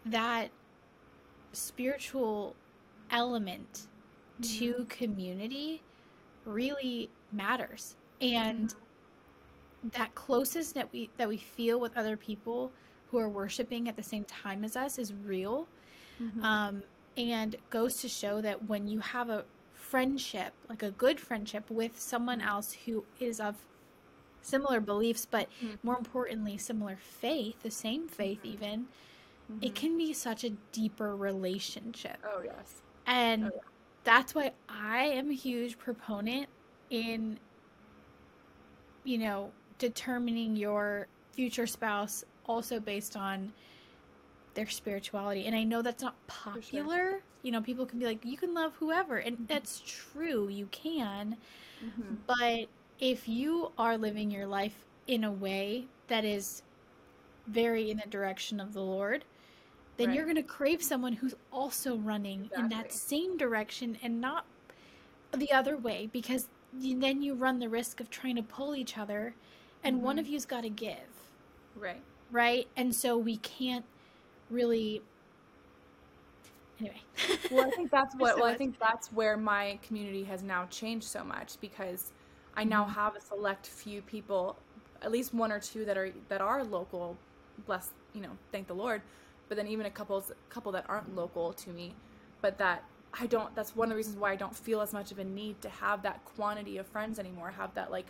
that 0.07 0.49
spiritual 1.53 2.55
element 3.11 3.87
mm-hmm. 4.40 4.59
to 4.59 4.87
community 4.88 5.83
really 6.44 7.11
matters 7.33 7.96
and 8.20 8.68
mm-hmm. 8.68 9.88
that 9.90 10.14
closeness 10.14 10.73
that 10.73 10.90
we 10.92 11.11
that 11.16 11.29
we 11.29 11.37
feel 11.37 11.79
with 11.79 11.96
other 11.96 12.16
people 12.16 12.70
who 13.11 13.18
are 13.18 13.29
worshiping 13.29 13.88
at 13.88 13.96
the 13.96 14.03
same 14.03 14.25
time 14.25 14.64
as 14.64 14.77
us 14.77 14.99
is 14.99 15.12
real 15.12 15.66
mm-hmm. 16.23 16.44
um, 16.44 16.83
and 17.16 17.57
goes 17.70 17.96
to 17.96 18.09
show 18.09 18.40
that 18.40 18.68
when 18.68 18.87
you 18.87 19.01
have 19.01 19.29
a 19.29 19.44
friendship 19.75 20.53
like 20.68 20.83
a 20.83 20.90
good 20.92 21.18
friendship 21.18 21.68
with 21.68 21.99
someone 21.99 22.40
else 22.40 22.77
who 22.85 23.05
is 23.18 23.40
of 23.40 23.57
similar 24.42 24.81
beliefs, 24.81 25.27
but 25.31 25.49
mm-hmm. 25.62 25.75
more 25.83 25.99
importantly, 25.99 26.57
similar 26.57 26.96
faith, 26.96 27.62
the 27.62 27.70
same 27.70 28.09
faith, 28.09 28.38
mm-hmm. 28.38 28.55
even, 28.55 28.81
mm-hmm. 28.81 29.59
it 29.62 29.75
can 29.75 29.96
be 29.96 30.12
such 30.12 30.44
a 30.44 30.51
deeper 30.73 31.16
relationship. 31.16 32.18
Oh, 32.25 32.42
yes. 32.44 32.83
And 33.07 33.46
oh, 33.46 33.51
yeah. 33.55 33.61
that's 34.05 34.35
why 34.35 34.53
I 34.68 35.05
am 35.05 35.31
a 35.31 35.35
huge 35.35 35.79
proponent 35.79 36.46
in, 36.90 37.38
you 39.05 39.18
know, 39.18 39.51
determining 39.79 40.57
your 40.57 41.07
future 41.33 41.66
spouse 41.66 42.25
also 42.51 42.81
based 42.81 43.17
on 43.17 43.53
their 44.55 44.69
spirituality. 44.69 45.47
And 45.47 45.55
I 45.55 45.63
know 45.63 45.83
that's 45.83 46.03
not 46.03 46.15
popular. 46.27 46.97
Sure. 46.97 47.21
You 47.43 47.53
know, 47.53 47.63
people 47.63 47.87
can 47.87 47.99
be 47.99 48.05
like, 48.05 48.25
you 48.25 48.37
can 48.37 48.53
love 48.53 48.75
whoever. 48.79 49.19
And 49.19 49.37
mm-hmm. 49.37 49.47
that's 49.47 49.83
true, 49.87 50.49
you 50.49 50.67
can. 50.71 51.37
Mm-hmm. 51.85 52.15
But 52.27 52.69
if 52.99 53.29
you 53.29 53.73
are 53.79 53.97
living 53.97 54.31
your 54.31 54.47
life 54.47 54.85
in 55.07 55.25
a 55.25 55.33
way 55.33 55.87
that 56.09 56.25
is 56.25 56.63
very 57.47 57.91
in 57.91 57.99
the 57.99 58.09
direction 58.09 58.61
of 58.61 58.75
the 58.75 58.83
Lord, 58.83 59.25
then 59.97 60.09
right. 60.09 60.17
you're 60.17 60.25
going 60.25 60.37
to 60.37 60.43
crave 60.43 60.83
someone 60.83 61.15
who's 61.15 61.35
also 61.53 61.97
running 61.97 62.47
exactly. 62.47 62.63
in 62.63 62.69
that 62.71 62.93
same 62.93 63.37
direction 63.37 63.97
and 64.03 64.21
not 64.21 64.45
the 65.33 65.53
other 65.53 65.77
way 65.77 66.09
because 66.13 66.49
then 66.73 67.23
you 67.23 67.35
run 67.35 67.59
the 67.59 67.69
risk 67.69 68.01
of 68.01 68.11
trying 68.11 68.37
to 68.37 68.43
pull 68.43 68.75
each 68.75 68.99
other 68.99 69.35
and 69.83 69.97
mm-hmm. 69.97 70.05
one 70.05 70.19
of 70.19 70.27
you's 70.27 70.45
got 70.45 70.63
to 70.63 70.69
give. 70.69 70.97
Right. 71.77 72.03
Right? 72.31 72.69
And 72.77 72.95
so 72.95 73.16
we 73.19 73.37
can't 73.38 73.85
really 74.51 75.03
anyway. 76.81 77.01
well, 77.51 77.66
I 77.66 77.71
think 77.71 77.90
that's 77.90 78.14
what. 78.19 78.31
So 78.31 78.37
well, 78.37 78.47
much. 78.47 78.55
I 78.55 78.59
think 78.59 78.79
that's 78.79 79.12
where 79.12 79.37
my 79.37 79.79
community 79.83 80.25
has 80.25 80.43
now 80.43 80.66
changed 80.71 81.07
so 81.07 81.25
much 81.25 81.57
because 81.61 82.12
I 82.57 82.64
now 82.64 82.85
mm-hmm. 82.85 82.93
have 82.93 83.16
a 83.16 83.21
select 83.21 83.66
few 83.66 84.03
people, 84.03 84.57
at 85.03 85.12
least 85.12 85.35
one 85.35 85.53
or 85.53 85.61
two 85.61 85.85
that 85.85 85.97
are 85.97 86.11
that 86.29 86.40
are 86.40 86.64
local. 86.64 87.16
Bless 87.66 87.90
you 88.14 88.21
know, 88.21 88.31
thank 88.53 88.66
the 88.66 88.75
Lord. 88.75 89.03
But 89.49 89.57
then 89.57 89.66
even 89.66 89.87
a 89.87 89.90
couple's 89.90 90.33
couple 90.49 90.73
that 90.73 90.85
aren't 90.88 91.14
local 91.16 91.53
to 91.55 91.71
me, 91.71 91.95
but 92.40 92.59
that 92.59 92.85
I 93.19 93.27
don't. 93.27 93.55
That's 93.55 93.75
one 93.75 93.87
of 93.87 93.90
the 93.90 93.97
reasons 93.97 94.16
why 94.16 94.33
I 94.33 94.37
don't 94.37 94.55
feel 94.55 94.81
as 94.81 94.93
much 94.93 95.11
of 95.12 95.19
a 95.19 95.25
need 95.25 95.61
to 95.62 95.69
have 95.69 96.03
that 96.03 96.25
quantity 96.25 96.79
of 96.79 96.87
friends 96.87 97.19
anymore. 97.19 97.51
Have 97.51 97.75
that 97.75 97.90
like 97.90 98.07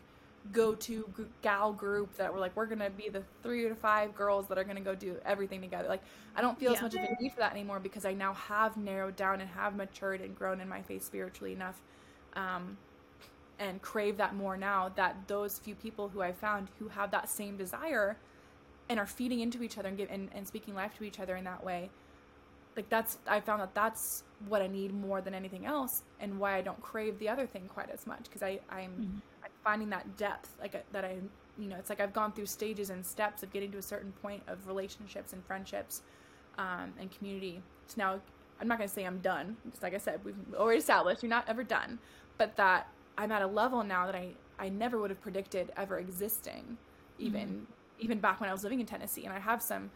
go-to 0.53 1.09
gal 1.43 1.73
group 1.73 2.15
that 2.17 2.33
we're 2.33 2.41
like 2.41 2.57
we're 2.57 2.67
gonna 2.67 2.91
be 2.91 3.09
the 3.09 3.23
three 3.43 3.69
to 3.69 3.75
five 3.75 4.15
girls 4.15 4.49
that 4.49 4.57
are 4.57 4.65
gonna 4.65 4.81
go 4.81 4.95
do 4.95 5.17
everything 5.25 5.61
together 5.61 5.87
like 5.87 6.03
i 6.35 6.41
don't 6.41 6.59
feel 6.59 6.71
yeah. 6.71 6.77
as 6.79 6.83
much 6.83 6.95
of 6.95 7.01
a 7.01 7.23
need 7.23 7.31
for 7.31 7.41
that 7.41 7.53
anymore 7.53 7.79
because 7.79 8.05
i 8.05 8.13
now 8.13 8.33
have 8.33 8.77
narrowed 8.77 9.15
down 9.17 9.41
and 9.41 9.51
have 9.51 9.77
matured 9.77 10.21
and 10.21 10.35
grown 10.35 10.61
in 10.61 10.69
my 10.69 10.81
faith 10.81 11.05
spiritually 11.05 11.53
enough 11.53 11.81
um, 12.35 12.77
and 13.59 13.83
crave 13.83 14.17
that 14.17 14.35
more 14.35 14.57
now 14.57 14.91
that 14.97 15.15
those 15.29 15.59
few 15.59 15.75
people 15.75 16.09
who 16.09 16.23
i 16.23 16.33
found 16.33 16.69
who 16.79 16.89
have 16.89 17.11
that 17.11 17.29
same 17.29 17.57
desire 17.57 18.17
and 18.89 18.99
are 18.99 19.07
feeding 19.07 19.39
into 19.39 19.63
each 19.63 19.79
other 19.79 19.89
and, 19.89 19.99
give, 19.99 20.11
and, 20.11 20.31
and 20.35 20.47
speaking 20.47 20.75
life 20.75 20.97
to 20.97 21.05
each 21.05 21.21
other 21.21 21.37
in 21.37 21.45
that 21.45 21.63
way 21.63 21.91
like 22.77 22.89
that's 22.89 23.19
i 23.29 23.39
found 23.39 23.61
that 23.61 23.75
that's 23.75 24.25
what 24.49 24.63
i 24.63 24.67
need 24.67 24.93
more 24.93 25.21
than 25.21 25.35
anything 25.35 25.67
else 25.67 26.03
and 26.19 26.41
why 26.41 26.57
i 26.57 26.63
don't 26.63 26.81
crave 26.81 27.19
the 27.19 27.29
other 27.29 27.47
thing 27.47 27.69
quite 27.69 27.91
as 27.91 28.07
much 28.07 28.25
because 28.25 28.43
i 28.43 28.59
i'm 28.71 28.91
mm-hmm 28.93 29.19
finding 29.63 29.91
that 29.91 30.17
depth 30.17 30.51
like 30.61 30.75
uh, 30.75 30.79
that 30.93 31.05
i 31.05 31.17
you 31.59 31.69
know 31.69 31.77
it's 31.77 31.91
like 31.91 32.01
i've 32.01 32.13
gone 32.13 32.33
through 32.33 32.47
stages 32.47 32.91
and 32.91 33.05
steps 33.05 33.43
of 33.43 33.53
getting 33.53 33.71
to 33.71 33.79
a 33.79 33.83
certain 33.83 34.13
point 34.23 34.43
of 34.47 34.67
relationships 34.67 35.33
and 35.33 35.45
friendships 35.45 36.03
um, 36.59 36.93
and 36.99 37.11
community 37.17 37.63
so 37.87 37.95
now 37.99 38.21
i'm 38.61 38.69
not 38.69 38.79
going 38.79 38.89
to 38.89 38.95
say 38.95 39.05
i'm 39.05 39.19
done 39.19 39.57
just 39.71 39.83
like 39.83 39.95
i 39.95 39.99
said 39.99 40.21
we've 40.25 40.35
already 40.55 40.79
established 40.79 41.23
you're 41.23 41.31
not 41.31 41.49
ever 41.49 41.63
done 41.63 41.99
but 42.39 42.57
that 42.57 42.89
i'm 43.19 43.33
at 43.33 43.43
a 43.43 43.47
level 43.47 43.83
now 43.83 44.07
that 44.07 44.15
i 44.15 44.29
i 44.59 44.69
never 44.69 44.99
would 44.99 45.11
have 45.11 45.21
predicted 45.21 45.71
ever 45.77 45.99
existing 45.99 46.77
even 47.19 47.49
mm-hmm. 47.49 47.65
even 47.99 48.19
back 48.19 48.41
when 48.41 48.49
i 48.49 48.53
was 48.53 48.63
living 48.63 48.81
in 48.81 48.87
tennessee 48.87 49.25
and 49.25 49.33
i 49.33 49.39
have 49.39 49.61
some 49.61 49.91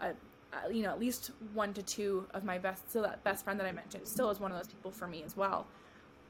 uh, 0.00 0.12
uh, 0.52 0.68
you 0.68 0.82
know 0.82 0.90
at 0.90 0.98
least 0.98 1.30
one 1.54 1.72
to 1.72 1.82
two 1.82 2.26
of 2.34 2.44
my 2.44 2.58
best 2.58 2.88
still 2.90 3.02
that 3.02 3.22
best 3.24 3.44
friend 3.44 3.58
that 3.58 3.66
i 3.66 3.72
mentioned 3.72 4.06
still 4.06 4.30
is 4.30 4.40
one 4.40 4.50
of 4.50 4.58
those 4.58 4.68
people 4.68 4.90
for 4.90 5.06
me 5.06 5.22
as 5.24 5.36
well 5.36 5.66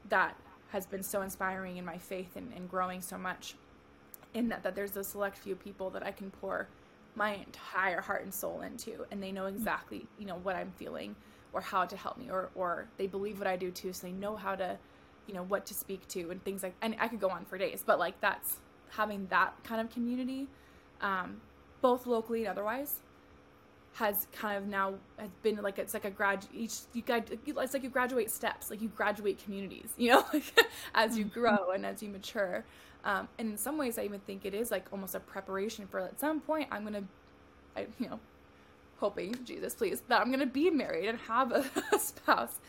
that 0.09 0.35
has 0.71 0.85
been 0.85 1.03
so 1.03 1.21
inspiring 1.21 1.77
in 1.77 1.85
my 1.85 1.97
faith 1.97 2.35
and, 2.35 2.51
and 2.55 2.69
growing 2.69 3.01
so 3.01 3.17
much 3.17 3.55
in 4.33 4.49
that 4.49 4.63
that 4.63 4.75
there's 4.75 4.95
a 4.95 5.03
select 5.03 5.37
few 5.37 5.55
people 5.55 5.89
that 5.89 6.03
I 6.03 6.11
can 6.11 6.31
pour 6.31 6.67
my 7.15 7.35
entire 7.35 7.99
heart 7.99 8.23
and 8.23 8.33
soul 8.33 8.61
into 8.61 9.05
and 9.11 9.21
they 9.21 9.31
know 9.31 9.47
exactly 9.47 10.07
you 10.17 10.25
know 10.25 10.39
what 10.43 10.55
I'm 10.55 10.71
feeling 10.77 11.15
or 11.53 11.59
how 11.59 11.85
to 11.85 11.97
help 11.97 12.17
me 12.17 12.29
or 12.31 12.49
or 12.55 12.87
they 12.97 13.07
believe 13.07 13.37
what 13.37 13.47
I 13.47 13.57
do 13.57 13.71
too 13.71 13.91
so 13.91 14.07
they 14.07 14.13
know 14.13 14.35
how 14.35 14.55
to 14.55 14.77
you 15.27 15.33
know 15.33 15.43
what 15.43 15.65
to 15.65 15.73
speak 15.73 16.07
to 16.09 16.31
and 16.31 16.43
things 16.43 16.63
like 16.63 16.73
and 16.81 16.95
I 16.99 17.07
could 17.09 17.19
go 17.19 17.29
on 17.29 17.43
for 17.45 17.57
days 17.57 17.83
but 17.85 17.99
like 17.99 18.19
that's 18.21 18.57
having 18.89 19.27
that 19.27 19.53
kind 19.63 19.81
of 19.81 19.89
community 19.89 20.47
um, 21.01 21.41
both 21.81 22.05
locally 22.05 22.41
and 22.41 22.49
otherwise 22.49 23.01
has 23.93 24.27
kind 24.31 24.57
of 24.57 24.67
now 24.67 24.93
has 25.17 25.29
been 25.43 25.57
like 25.57 25.77
it's 25.77 25.93
like 25.93 26.05
a 26.05 26.09
grad 26.09 26.45
each 26.53 26.79
you 26.93 27.01
guys 27.01 27.23
it's 27.29 27.73
like 27.73 27.83
you 27.83 27.89
graduate 27.89 28.31
steps 28.31 28.69
like 28.69 28.81
you 28.81 28.87
graduate 28.89 29.43
communities 29.43 29.89
you 29.97 30.09
know 30.09 30.23
like 30.33 30.53
as 30.95 31.17
you 31.17 31.25
mm-hmm. 31.25 31.39
grow 31.39 31.71
and 31.73 31.85
as 31.85 32.01
you 32.01 32.09
mature 32.09 32.63
um, 33.03 33.27
and 33.37 33.51
in 33.51 33.57
some 33.57 33.77
ways 33.77 33.97
i 33.97 34.03
even 34.03 34.19
think 34.21 34.45
it 34.45 34.53
is 34.53 34.71
like 34.71 34.85
almost 34.93 35.13
a 35.13 35.19
preparation 35.19 35.85
for 35.87 35.99
at 35.99 36.19
some 36.19 36.39
point 36.39 36.67
i'm 36.71 36.83
gonna 36.83 37.03
I, 37.75 37.87
you 37.99 38.09
know 38.09 38.19
hoping 38.97 39.35
jesus 39.43 39.75
please 39.75 40.01
that 40.07 40.21
i'm 40.21 40.31
gonna 40.31 40.45
be 40.45 40.69
married 40.69 41.09
and 41.09 41.19
have 41.19 41.51
a, 41.51 41.65
a 41.93 41.99
spouse 41.99 42.59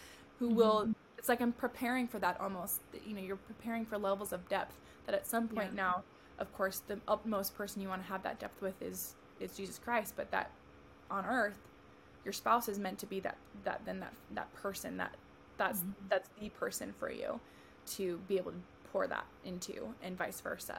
who 0.41 0.49
mm-hmm. 0.49 0.57
will 0.57 0.89
it's 1.19 1.29
like 1.29 1.41
i'm 1.41 1.53
preparing 1.53 2.09
for 2.09 2.19
that 2.19 2.41
almost 2.41 2.81
you 3.07 3.15
know 3.15 3.23
you're 3.23 3.37
preparing 3.37 3.87
for 3.87 3.97
levels 3.97 4.33
of 4.33 4.49
depth 4.49 4.75
that 5.07 5.15
at 5.15 5.25
some 5.25 5.47
point 5.47 5.71
yeah. 5.73 5.83
now 5.83 6.03
of 6.41 6.53
course 6.53 6.83
the 6.89 6.99
utmost 7.07 7.57
person 7.57 7.81
you 7.81 7.89
want 7.89 8.03
to 8.03 8.09
have 8.09 8.25
that 8.25 8.41
depth 8.41 8.61
with 8.61 8.81
is 8.83 9.15
is 9.39 9.57
jesus 9.57 9.79
christ 9.79 10.15
but 10.17 10.29
that 10.33 10.51
on 11.13 11.25
earth 11.27 11.59
your 12.25 12.33
spouse 12.33 12.69
is 12.69 12.79
meant 12.79 12.99
to 12.99 13.07
be 13.07 13.21
that 13.21 13.37
that 13.65 13.81
then 13.85 14.01
that 14.01 14.13
that 14.35 14.53
person 14.55 14.97
that 14.97 15.15
that's 15.59 15.81
mm-hmm. 15.81 15.91
that's 16.09 16.29
the 16.41 16.49
person 16.51 16.93
for 16.99 17.11
you 17.11 17.39
to 17.87 18.19
be 18.29 18.37
able 18.37 18.51
to 18.51 18.59
pour 18.91 19.07
that 19.07 19.27
into 19.45 19.89
and 20.03 20.17
vice 20.17 20.41
versa 20.41 20.79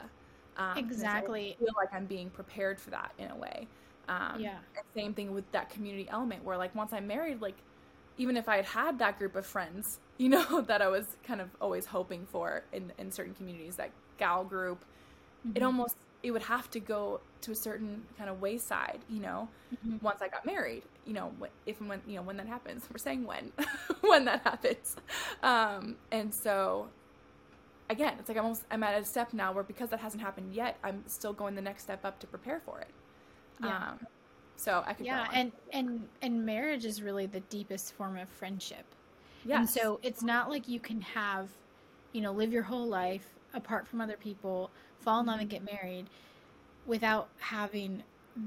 um, 0.56 0.76
exactly 0.76 1.56
I 1.60 1.64
feel 1.64 1.74
like 1.76 1.92
i'm 1.92 2.06
being 2.06 2.30
prepared 2.30 2.80
for 2.80 2.90
that 2.90 3.12
in 3.18 3.30
a 3.30 3.36
way 3.36 3.66
um, 4.08 4.38
yeah 4.38 4.58
same 4.94 5.14
thing 5.14 5.32
with 5.32 5.50
that 5.52 5.70
community 5.70 6.08
element 6.10 6.44
where 6.44 6.56
like 6.56 6.74
once 6.74 6.92
i'm 6.92 7.06
married 7.06 7.40
like 7.40 7.56
even 8.18 8.36
if 8.36 8.48
i 8.48 8.56
had 8.56 8.64
had 8.64 8.98
that 8.98 9.18
group 9.18 9.36
of 9.36 9.46
friends 9.46 9.98
you 10.18 10.28
know 10.28 10.60
that 10.60 10.80
i 10.82 10.88
was 10.88 11.16
kind 11.24 11.40
of 11.40 11.48
always 11.60 11.86
hoping 11.86 12.26
for 12.26 12.62
in 12.72 12.92
in 12.98 13.10
certain 13.10 13.34
communities 13.34 13.76
that 13.76 13.90
gal 14.18 14.44
group 14.44 14.84
mm-hmm. 15.46 15.56
it 15.56 15.62
almost 15.62 15.96
it 16.24 16.30
would 16.30 16.42
have 16.42 16.70
to 16.70 16.80
go 16.80 17.20
to 17.42 17.52
a 17.52 17.54
certain 17.54 18.02
kind 18.16 18.30
of 18.30 18.40
wayside, 18.40 19.00
you 19.10 19.20
know, 19.20 19.46
mm-hmm. 19.74 20.02
once 20.02 20.22
I 20.22 20.28
got 20.28 20.46
married, 20.46 20.82
you 21.04 21.12
know, 21.12 21.30
if 21.66 21.78
and 21.80 21.88
when, 21.88 22.00
you 22.06 22.16
know, 22.16 22.22
when 22.22 22.38
that 22.38 22.46
happens, 22.46 22.88
we're 22.90 22.96
saying 22.96 23.26
when, 23.26 23.52
when 24.00 24.24
that 24.24 24.40
happens. 24.42 24.96
Um, 25.42 25.96
and 26.10 26.34
so 26.34 26.88
again, 27.90 28.14
it's 28.18 28.30
like 28.30 28.38
I'm 28.38 28.44
almost, 28.44 28.64
I'm 28.70 28.82
at 28.82 29.00
a 29.00 29.04
step 29.04 29.34
now 29.34 29.52
where 29.52 29.62
because 29.62 29.90
that 29.90 30.00
hasn't 30.00 30.22
happened 30.22 30.54
yet, 30.54 30.78
I'm 30.82 31.04
still 31.06 31.34
going 31.34 31.54
the 31.54 31.62
next 31.62 31.82
step 31.82 32.06
up 32.06 32.18
to 32.20 32.26
prepare 32.26 32.60
for 32.60 32.80
it. 32.80 32.88
Yeah. 33.62 33.76
Um, 33.76 34.06
so 34.56 34.82
I 34.86 34.94
could, 34.94 35.04
yeah. 35.04 35.26
And, 35.34 35.52
and, 35.74 36.08
and 36.22 36.46
marriage 36.46 36.86
is 36.86 37.02
really 37.02 37.26
the 37.26 37.40
deepest 37.40 37.92
form 37.92 38.16
of 38.16 38.30
friendship. 38.30 38.86
Yeah. 39.44 39.58
And 39.58 39.68
so 39.68 40.00
it's 40.02 40.22
not 40.22 40.48
like 40.48 40.68
you 40.68 40.80
can 40.80 41.02
have, 41.02 41.50
you 42.12 42.22
know, 42.22 42.32
live 42.32 42.50
your 42.50 42.62
whole 42.62 42.86
life 42.86 43.26
apart 43.52 43.86
from 43.86 44.00
other 44.00 44.16
people 44.16 44.70
fall 45.00 45.20
in 45.20 45.26
love 45.26 45.40
and 45.40 45.50
get 45.50 45.64
married 45.64 46.06
without 46.86 47.28
having 47.38 48.02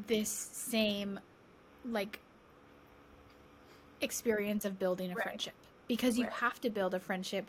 this 0.07 0.29
same 0.29 1.19
like 1.86 2.19
experience 4.01 4.65
of 4.65 4.77
building 4.77 5.12
a 5.12 5.15
right. 5.15 5.23
friendship 5.23 5.53
because 5.88 6.17
you 6.17 6.25
right. 6.25 6.33
have 6.33 6.60
to 6.62 6.69
build 6.69 6.93
a 6.93 6.99
friendship 6.99 7.45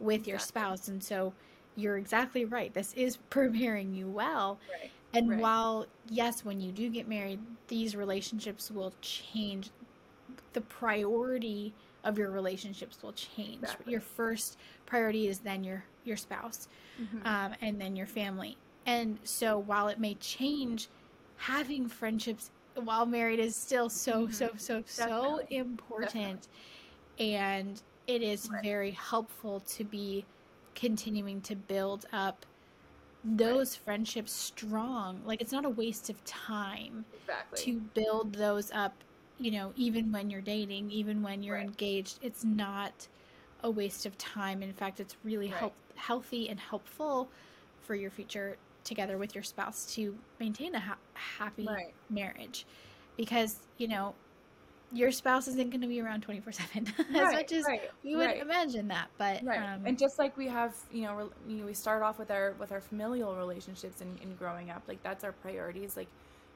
with 0.00 0.16
exactly. 0.16 0.30
your 0.30 0.38
spouse 0.38 0.88
and 0.88 1.02
so 1.02 1.32
you're 1.76 1.96
exactly 1.96 2.44
right 2.44 2.74
this 2.74 2.92
is 2.94 3.16
preparing 3.30 3.94
you 3.94 4.08
well 4.08 4.58
right. 4.80 4.90
and 5.14 5.40
while 5.40 5.86
yes 6.08 6.44
when 6.44 6.60
you 6.60 6.72
do 6.72 6.88
get 6.88 7.08
married 7.08 7.38
these 7.68 7.94
relationships 7.94 8.70
will 8.70 8.92
change 9.00 9.70
the 10.54 10.60
priority 10.62 11.72
of 12.04 12.18
your 12.18 12.30
relationships 12.30 12.98
will 13.02 13.12
change 13.12 13.62
exactly. 13.62 13.92
your 13.92 14.00
first 14.00 14.58
priority 14.86 15.28
is 15.28 15.38
then 15.38 15.62
your 15.62 15.84
your 16.04 16.16
spouse 16.16 16.68
mm-hmm. 17.00 17.26
um, 17.26 17.54
and 17.60 17.80
then 17.80 17.94
your 17.94 18.06
family. 18.06 18.56
And 18.86 19.18
so 19.22 19.58
while 19.58 19.88
it 19.88 20.00
may 20.00 20.14
change, 20.14 20.88
having 21.36 21.88
friendships 21.88 22.50
while 22.74 23.06
married 23.06 23.38
is 23.38 23.54
still 23.54 23.88
so, 23.88 24.26
mm-hmm. 24.26 24.32
so, 24.32 24.50
so, 24.56 24.80
Definitely. 24.80 25.46
so 25.50 25.56
important. 25.56 26.48
Definitely. 27.18 27.34
And 27.36 27.82
it 28.06 28.22
is 28.22 28.48
right. 28.50 28.62
very 28.62 28.90
helpful 28.92 29.60
to 29.60 29.84
be 29.84 30.24
continuing 30.74 31.40
to 31.42 31.54
build 31.54 32.06
up 32.12 32.46
those 33.24 33.76
right. 33.76 33.84
friendships 33.84 34.32
strong. 34.32 35.20
Like 35.24 35.40
it's 35.40 35.52
not 35.52 35.64
a 35.64 35.70
waste 35.70 36.10
of 36.10 36.22
time 36.24 37.04
exactly. 37.14 37.60
to 37.60 37.80
build 37.94 38.34
those 38.34 38.70
up, 38.72 38.94
you 39.42 39.50
know, 39.50 39.72
even 39.74 40.12
when 40.12 40.30
you're 40.30 40.40
dating, 40.40 40.90
even 40.90 41.20
when 41.20 41.42
you're 41.42 41.56
right. 41.56 41.66
engaged. 41.66 42.20
It's 42.22 42.44
not 42.44 43.08
a 43.64 43.70
waste 43.70 44.06
of 44.06 44.16
time. 44.16 44.62
In 44.62 44.72
fact, 44.72 45.00
it's 45.00 45.16
really 45.24 45.48
right. 45.48 45.58
help, 45.58 45.74
healthy 45.96 46.48
and 46.48 46.60
helpful 46.60 47.28
for 47.82 47.96
your 47.96 48.10
future 48.10 48.56
together 48.84 49.18
with 49.18 49.34
your 49.34 49.42
spouse 49.42 49.84
to 49.94 50.16
maintain 50.38 50.74
a 50.74 50.80
ha- 50.80 50.96
happy 51.14 51.66
right. 51.66 51.92
marriage 52.10 52.66
because 53.16 53.60
you 53.78 53.86
know 53.86 54.14
your 54.92 55.12
spouse 55.12 55.46
isn't 55.46 55.70
going 55.70 55.80
to 55.80 55.86
be 55.86 56.00
around 56.00 56.20
24 56.20 56.52
7 56.52 56.86
as 56.98 57.14
right, 57.14 57.32
much 57.32 57.52
as 57.52 57.64
right, 57.64 57.90
you 58.02 58.16
would 58.16 58.26
right. 58.26 58.42
imagine 58.42 58.88
that 58.88 59.08
but 59.18 59.40
um, 59.46 59.86
and 59.86 59.96
just 59.96 60.18
like 60.18 60.36
we 60.36 60.48
have 60.48 60.74
you 60.90 61.02
know, 61.02 61.14
re- 61.14 61.30
you 61.48 61.56
know 61.58 61.66
we 61.66 61.74
start 61.74 62.02
off 62.02 62.18
with 62.18 62.32
our 62.32 62.54
with 62.58 62.72
our 62.72 62.80
familial 62.80 63.36
relationships 63.36 64.00
and, 64.00 64.18
and 64.20 64.36
growing 64.36 64.70
up 64.70 64.82
like 64.88 65.00
that's 65.04 65.22
our 65.22 65.32
priorities 65.32 65.96
like 65.96 66.08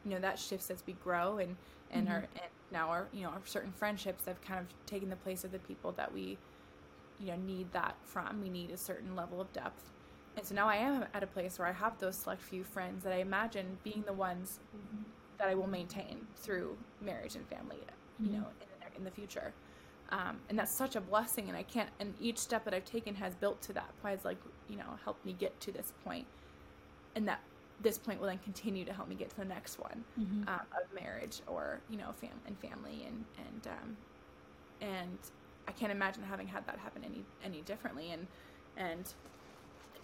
you 0.05 0.11
know 0.11 0.19
that 0.19 0.37
shifts 0.37 0.69
as 0.69 0.83
we 0.85 0.95
grow 0.95 1.39
and 1.39 1.55
and 1.91 2.07
mm-hmm. 2.07 2.15
our 2.15 2.21
and 2.21 2.51
now 2.73 2.89
our 2.89 3.09
you 3.13 3.23
know 3.23 3.29
our 3.29 3.41
certain 3.45 3.73
friendships 3.73 4.25
have 4.27 4.41
kind 4.43 4.61
of 4.61 4.67
taken 4.87 5.09
the 5.09 5.17
place 5.17 5.45
of 5.45 5.53
the 5.53 5.59
people 5.61 5.93
that 5.93 6.13
we 6.13 6.37
you 7.21 7.29
know 7.29 7.37
need 7.47 7.73
that 7.73 7.97
from 8.05 8.43
we 8.43 8.49
need 8.49 8.71
a 8.71 8.77
certain 8.77 9.15
level 9.15 9.41
of 9.41 9.53
depth 9.53 9.93
and 10.37 10.45
so 10.45 10.55
now 10.55 10.69
i 10.69 10.77
am 10.77 11.05
at 11.15 11.23
a 11.23 11.27
place 11.27 11.59
where 11.59 11.69
i 11.69 11.73
have 11.73 11.99
those 11.99 12.17
select 12.17 12.43
few 12.43 12.65
friends 12.65 13.05
that 13.05 13.13
i 13.13 13.19
imagine 13.19 13.79
being 13.85 14.03
the 14.07 14.13
ones 14.13 14.59
that 15.39 15.49
i 15.49 15.55
will 15.55 15.67
maintain 15.67 16.27
through 16.37 16.77
marriage 17.01 17.35
and 17.35 17.47
family 17.49 17.77
you 18.21 18.27
mm-hmm. 18.27 18.41
know 18.41 18.47
in, 18.61 18.97
in, 18.99 19.05
the 19.05 19.11
future 19.11 19.53
um, 20.11 20.39
and 20.49 20.59
that's 20.59 20.73
such 20.73 20.97
a 20.97 21.01
blessing 21.01 21.49
and 21.49 21.57
i 21.57 21.63
can't 21.63 21.91
and 22.01 22.15
each 22.21 22.39
step 22.39 22.65
that 22.65 22.75
i've 22.75 22.85
taken 22.85 23.15
has 23.15 23.35
built 23.35 23.61
to 23.63 23.73
that 23.73 23.91
has 24.03 24.25
like 24.25 24.39
you 24.69 24.77
know 24.77 24.99
helped 25.05 25.25
me 25.25 25.35
get 25.39 25.59
to 25.61 25.73
this 25.73 25.93
point 26.05 26.27
and 27.15 27.27
that 27.27 27.41
this 27.83 27.99
point 27.99 28.21
will 28.21 28.29
then 28.29 28.39
continue 28.39 28.85
to 28.85 28.93
help 28.93 29.09
me 29.09 29.15
get 29.15 29.29
to 29.31 29.37
the 29.37 29.45
next 29.45 29.79
one 29.79 30.05
mm-hmm. 30.19 30.49
um, 30.49 30.61
of 30.73 31.01
marriage 31.01 31.41
or 31.47 31.81
you 31.91 31.99
know 31.99 32.13
fam 32.21 32.31
and 32.47 32.59
family 32.59 33.07
and 33.07 33.25
and 33.39 33.67
um, 33.67 33.97
and 34.81 35.19
I 35.69 35.73
can't 35.73 35.93
imagine 35.93 36.23
having 36.23 36.47
had 36.47 36.67
that 36.67 36.79
happen 36.79 37.03
any 37.05 37.25
any 37.45 37.63
differently. 37.63 38.13
And 38.13 38.27
and 38.77 39.13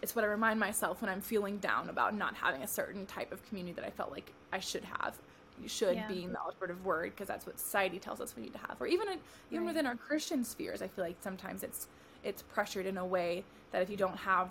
it's 0.00 0.16
what 0.16 0.24
I 0.24 0.28
remind 0.28 0.58
myself 0.58 1.00
when 1.00 1.10
I'm 1.10 1.20
feeling 1.20 1.58
down 1.58 1.88
about 1.88 2.14
not 2.14 2.34
having 2.34 2.62
a 2.62 2.66
certain 2.66 3.06
type 3.06 3.32
of 3.32 3.46
community 3.46 3.74
that 3.74 3.84
I 3.84 3.90
felt 3.90 4.10
like 4.10 4.32
I 4.52 4.58
should 4.58 4.84
have. 4.84 5.16
You 5.60 5.68
should 5.68 5.96
Yeah. 5.96 6.08
being 6.08 6.32
the 6.32 6.40
operative 6.40 6.84
word 6.84 7.10
because 7.10 7.28
that's 7.28 7.46
what 7.46 7.58
society 7.60 7.98
tells 7.98 8.20
us 8.20 8.34
we 8.34 8.42
need 8.42 8.54
to 8.54 8.58
have. 8.58 8.80
Or 8.80 8.86
even 8.86 9.06
in, 9.08 9.20
even 9.50 9.64
Right. 9.64 9.74
within 9.74 9.86
our 9.86 9.94
Christian 9.94 10.42
spheres, 10.44 10.82
I 10.82 10.88
feel 10.88 11.04
like 11.04 11.16
sometimes 11.20 11.62
it's 11.62 11.88
it's 12.24 12.42
pressured 12.42 12.86
in 12.86 12.98
a 12.98 13.06
way 13.06 13.44
that 13.72 13.82
if 13.82 13.90
you 13.90 13.96
don't 13.96 14.16
have, 14.16 14.50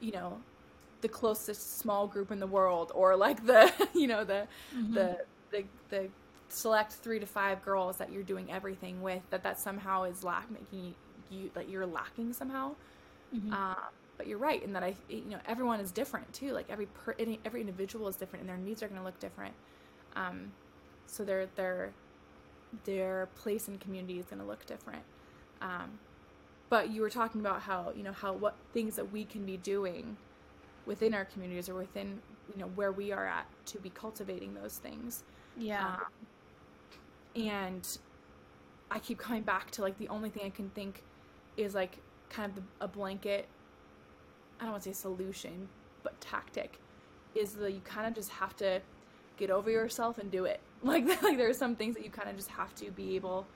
you 0.00 0.12
know, 0.12 0.40
the 1.06 1.12
closest 1.12 1.78
small 1.78 2.08
group 2.08 2.30
in 2.32 2.40
the 2.40 2.46
world 2.46 2.92
or 2.94 3.16
like 3.16 3.46
the 3.46 3.72
you 3.94 4.06
know 4.08 4.24
the 4.24 4.48
Mhm. 4.72 5.06
the 5.10 5.18
the 5.52 5.64
the 5.90 6.10
select 6.48 6.92
three 6.94 7.20
to 7.20 7.26
five 7.26 7.62
girls 7.62 7.98
that 7.98 8.12
you're 8.12 8.24
doing 8.24 8.50
everything 8.52 9.02
with 9.02 9.22
that 9.30 9.42
that 9.44 9.58
somehow 9.60 10.04
is 10.04 10.24
lack 10.24 10.50
making 10.50 10.80
you, 10.80 10.94
you 11.30 11.50
that 11.54 11.68
you're 11.68 11.86
lacking 11.86 12.32
somehow 12.32 12.74
Mhm. 13.32 13.52
um, 13.52 13.76
but 14.18 14.26
you're 14.28 14.38
right 14.38 14.62
in 14.62 14.72
that 14.74 14.84
I, 14.84 14.96
you 15.08 15.24
know, 15.30 15.40
everyone 15.46 15.80
is 15.80 15.92
different 15.92 16.32
too. 16.34 16.52
Like 16.52 16.66
every 16.70 16.86
per, 16.86 17.14
any, 17.18 17.40
every 17.44 17.60
individual 17.60 18.08
is 18.08 18.16
different, 18.16 18.42
and 18.42 18.48
their 18.50 18.58
needs 18.58 18.82
are 18.82 18.88
going 18.88 18.98
to 19.00 19.04
look 19.04 19.20
different. 19.20 19.54
Um, 20.16 20.52
so 21.06 21.24
their 21.24 21.46
their 21.56 21.94
their 22.84 23.28
place 23.36 23.68
in 23.68 23.78
community 23.78 24.18
is 24.18 24.26
going 24.26 24.40
to 24.40 24.46
look 24.46 24.66
different. 24.66 25.04
Um, 25.60 26.00
but 26.70 26.90
you 26.90 27.02
were 27.02 27.10
talking 27.10 27.40
about 27.40 27.62
how 27.62 27.92
you 27.94 28.02
know 28.04 28.12
how 28.12 28.34
what 28.34 28.58
things 28.72 28.96
that 28.96 29.12
we 29.12 29.24
can 29.24 29.44
be 29.46 29.56
doing 29.56 30.18
within 30.86 31.14
our 31.14 31.24
communities 31.24 31.68
or 31.68 31.74
within 31.74 32.20
you 32.54 32.60
know 32.60 32.68
where 32.74 32.92
we 32.92 33.12
are 33.12 33.26
at 33.26 33.46
to 33.66 33.78
be 33.78 33.90
cultivating 33.90 34.54
those 34.54 34.78
things. 34.78 35.24
yeah. 35.58 35.96
Um, 37.36 37.44
and 37.44 37.98
I 38.90 38.98
keep 38.98 39.18
coming 39.18 39.42
back 39.42 39.70
to 39.72 39.82
like 39.82 39.98
the 39.98 40.08
only 40.08 40.30
thing 40.30 40.44
I 40.46 40.50
can 40.50 40.70
think 40.70 41.02
is 41.56 41.74
like 41.74 41.98
kind 42.30 42.50
of 42.50 42.56
the, 42.56 42.62
a 42.80 42.88
blanket. 42.88 43.46
I 44.58 44.64
don't 44.64 44.72
want 44.72 44.84
to 44.84 44.90
say 44.90 44.94
solution, 44.94 45.68
but 46.02 46.18
tactic 46.20 46.80
is 47.34 47.52
that 47.54 47.72
you 47.72 47.80
kind 47.80 48.06
of 48.06 48.14
just 48.14 48.30
have 48.30 48.56
to 48.56 48.80
get 49.36 49.50
over 49.50 49.70
yourself 49.70 50.18
and 50.18 50.30
do 50.30 50.44
it. 50.44 50.60
Like 50.82 51.06
like 51.22 51.38
there 51.38 51.48
are 51.48 51.54
some 51.54 51.74
things 51.74 51.96
that 51.96 52.04
you 52.04 52.10
kind 52.10 52.28
of 52.28 52.36
just 52.36 52.48
have 52.50 52.74
to 52.76 52.90
be 52.90 53.16
able 53.16 53.46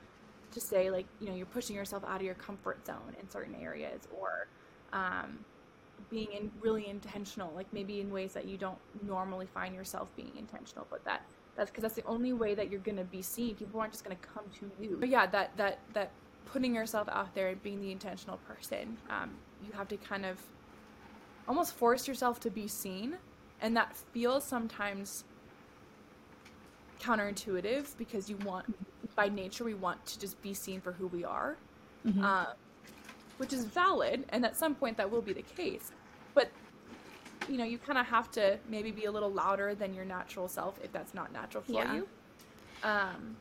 to 0.51 0.59
say 0.59 0.89
like 0.89 1.05
you 1.19 1.27
know 1.27 1.35
you're 1.35 1.45
pushing 1.45 1.75
yourself 1.75 2.03
out 2.03 2.17
of 2.17 2.23
your 2.23 2.33
comfort 2.35 2.85
zone 2.85 3.15
in 3.21 3.29
certain 3.29 3.55
areas 3.55 4.01
or 4.19 4.47
um, 4.91 5.45
being 6.09 6.31
in 6.31 6.51
really 6.61 6.87
intentional 6.87 7.51
like 7.55 7.71
maybe 7.73 7.99
in 8.01 8.11
ways 8.11 8.33
that 8.33 8.45
you 8.45 8.57
don't 8.57 8.77
normally 9.05 9.45
find 9.45 9.73
yourself 9.75 10.07
being 10.15 10.31
intentional 10.37 10.87
but 10.89 11.03
that 11.05 11.23
that's 11.55 11.69
because 11.69 11.81
that's 11.81 11.95
the 11.95 12.05
only 12.05 12.33
way 12.33 12.55
that 12.55 12.71
you're 12.71 12.79
going 12.79 12.97
to 12.97 13.03
be 13.03 13.21
seen. 13.21 13.55
People 13.55 13.79
aren't 13.79 13.91
just 13.91 14.05
going 14.05 14.15
to 14.15 14.27
come 14.27 14.45
to 14.59 14.71
you. 14.81 14.97
But 14.99 15.09
yeah 15.09 15.25
that 15.27 15.55
that 15.57 15.79
that 15.93 16.11
putting 16.45 16.73
yourself 16.73 17.07
out 17.09 17.33
there 17.35 17.49
and 17.49 17.61
being 17.63 17.81
the 17.81 17.91
intentional 17.91 18.37
person 18.47 18.97
um, 19.09 19.31
you 19.65 19.71
have 19.73 19.87
to 19.87 19.97
kind 19.97 20.25
of 20.25 20.39
almost 21.47 21.73
force 21.73 22.07
yourself 22.07 22.39
to 22.41 22.49
be 22.49 22.67
seen 22.67 23.17
and 23.61 23.75
that 23.77 23.95
feels 24.11 24.43
sometimes 24.43 25.23
counterintuitive 26.99 27.95
because 27.97 28.29
you 28.29 28.37
want 28.37 28.73
by 29.15 29.27
nature 29.29 29.63
we 29.63 29.73
want 29.73 30.03
to 30.05 30.19
just 30.19 30.41
be 30.41 30.53
seen 30.53 30.79
for 30.81 30.91
who 30.93 31.07
we 31.07 31.23
are. 31.23 31.57
Mhm. 32.05 32.23
um, 32.23 32.47
which 33.41 33.53
is 33.53 33.65
valid 33.65 34.25
and 34.29 34.45
at 34.45 34.55
some 34.55 34.75
point 34.75 34.95
that 34.97 35.09
will 35.09 35.21
be 35.21 35.33
the 35.33 35.41
case 35.41 35.91
but 36.35 36.51
you 37.49 37.57
know 37.57 37.63
you 37.63 37.77
kind 37.77 37.97
of 37.97 38.05
have 38.05 38.29
to 38.31 38.59
maybe 38.69 38.91
be 38.91 39.05
a 39.05 39.11
little 39.11 39.31
louder 39.31 39.73
than 39.75 39.93
your 39.93 40.05
natural 40.05 40.47
self 40.47 40.79
if 40.83 40.91
that's 40.91 41.13
not 41.13 41.33
natural 41.33 41.63
for 41.63 41.73
Yeah. 41.73 41.93
you 41.95 42.07
um, 42.83 43.37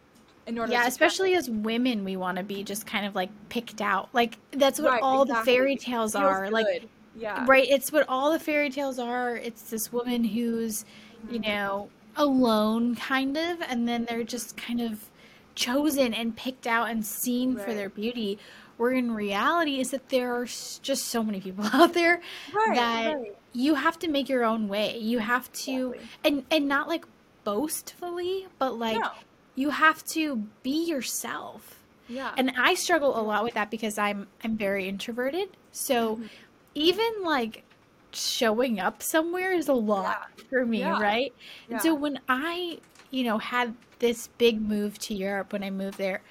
in 0.47 0.59
order 0.59 0.73
yeah, 0.73 0.87
especially 0.87 1.35
as 1.35 1.49
women, 1.51 2.05
we 2.05 2.17
want 2.17 2.39
to 2.39 2.43
be 2.43 2.65
just 2.65 2.87
kind 2.87 3.07
of 3.07 3.15
like 3.15 3.31
picked 3.49 3.81
out. 3.81 4.09
Like 4.13 4.39
that's 4.53 4.81
what 4.81 4.93
Right, 4.93 5.03
all 5.03 5.23
exactly. 5.23 5.53
the 5.55 5.59
fairy 5.59 5.77
tales 5.77 6.15
are. 6.15 6.51
Like 6.51 6.91
yeah 7.15 7.47
right, 7.47 7.67
it's 7.69 7.93
what 7.93 8.07
all 8.09 8.33
the 8.33 8.39
fairy 8.41 8.71
tales 8.71 8.99
are. 8.99 9.37
It's 9.37 9.63
this 9.71 9.93
woman 9.93 10.25
who's, 10.25 10.85
you 11.29 11.39
Mm-hmm. 11.39 11.51
know, 11.51 11.91
alone 12.17 12.95
kind 12.97 13.37
of, 13.37 13.61
and 13.63 13.87
then 13.89 14.05
they're 14.09 14.25
just 14.25 14.57
kind 14.57 14.81
of 14.81 15.11
chosen 15.55 16.15
and 16.15 16.37
picked 16.37 16.67
out 16.67 16.91
and 16.91 17.05
seen 17.05 17.57
for 17.57 17.75
their 17.75 17.89
beauty. 17.91 18.39
Where 18.81 18.93
in 18.93 19.13
reality 19.13 19.79
is 19.79 19.91
that 19.91 20.09
there 20.09 20.35
are 20.35 20.47
just 20.47 21.03
so 21.09 21.23
many 21.23 21.39
people 21.41 21.65
out 21.73 21.93
there 21.93 22.21
right, 22.55 22.75
that 22.77 23.15
right. 23.15 23.37
you 23.53 23.75
have 23.75 23.99
to 23.99 24.09
make 24.09 24.29
your 24.31 24.43
own 24.45 24.69
way. 24.69 24.97
You 24.99 25.19
have 25.19 25.53
to 25.67 25.93
Exactly. 25.93 26.09
and 26.25 26.45
and 26.51 26.67
not 26.67 26.89
like 26.89 27.05
boastfully, 27.45 28.47
but 28.59 28.79
like 28.79 28.99
No. 28.99 29.11
you 29.55 29.71
have 29.71 30.03
to 30.17 30.37
be 30.63 30.87
yourself. 30.89 31.63
yeah 32.09 32.33
And 32.39 32.53
I 32.57 32.73
struggle 32.75 33.13
a 33.21 33.25
lot 33.31 33.45
with 33.45 33.55
that 33.55 33.71
because 33.71 33.99
I'm 33.99 34.29
I'm 34.43 34.57
very 34.57 34.89
introverted. 34.89 35.49
So 35.73 36.17
Mhm. 36.17 36.29
even 36.75 37.13
like 37.23 37.65
showing 38.13 38.81
up 38.81 39.03
somewhere 39.03 39.53
is 39.53 39.69
a 39.69 39.75
lot 39.75 40.31
for 40.49 40.65
me, 40.65 40.79
Yeah. 40.81 41.01
right? 41.01 41.33
And 41.71 41.81
so 41.83 41.95
when 41.95 42.19
I, 42.29 42.79
you 43.11 43.25
know, 43.25 43.39
had 43.39 43.75
this 43.99 44.29
big 44.39 44.61
move 44.61 44.99
to 45.01 45.15
Europe 45.15 45.53
when 45.53 45.63
I 45.63 45.71
moved 45.71 45.99
there, 45.99 46.23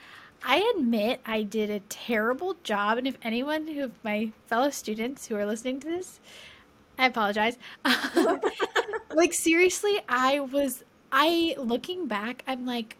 I 0.43 0.73
admit 0.75 1.21
I 1.25 1.43
did 1.43 1.69
a 1.69 1.79
terrible 1.81 2.55
job. 2.63 2.97
And 2.97 3.07
if 3.07 3.17
anyone 3.21 3.67
who 3.67 3.83
of 3.85 4.03
my 4.03 4.31
fellow 4.47 4.69
students 4.69 5.27
who 5.27 5.35
are 5.35 5.45
listening 5.45 5.79
to 5.81 5.87
this, 5.87 6.19
I 6.97 7.05
apologize. 7.07 7.57
like 9.13 9.33
seriously, 9.33 9.99
I 10.07 10.39
was 10.39 10.83
I 11.11 11.55
looking 11.57 12.07
back, 12.07 12.43
I'm 12.47 12.65
like 12.65 12.97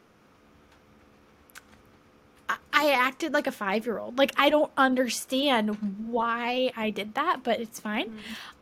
I- 2.50 2.58
I 2.74 2.92
acted 2.92 3.34
like 3.34 3.48
a 3.48 3.52
five 3.52 3.86
year 3.86 4.00
old. 4.00 4.18
Like 4.18 4.32
I 4.38 4.50
don't 4.50 4.72
understand 4.78 5.78
why 6.08 6.72
I 6.76 6.90
did 6.90 7.14
that, 7.16 7.44
but 7.44 7.60
it's 7.60 7.80
fine. 7.80 8.12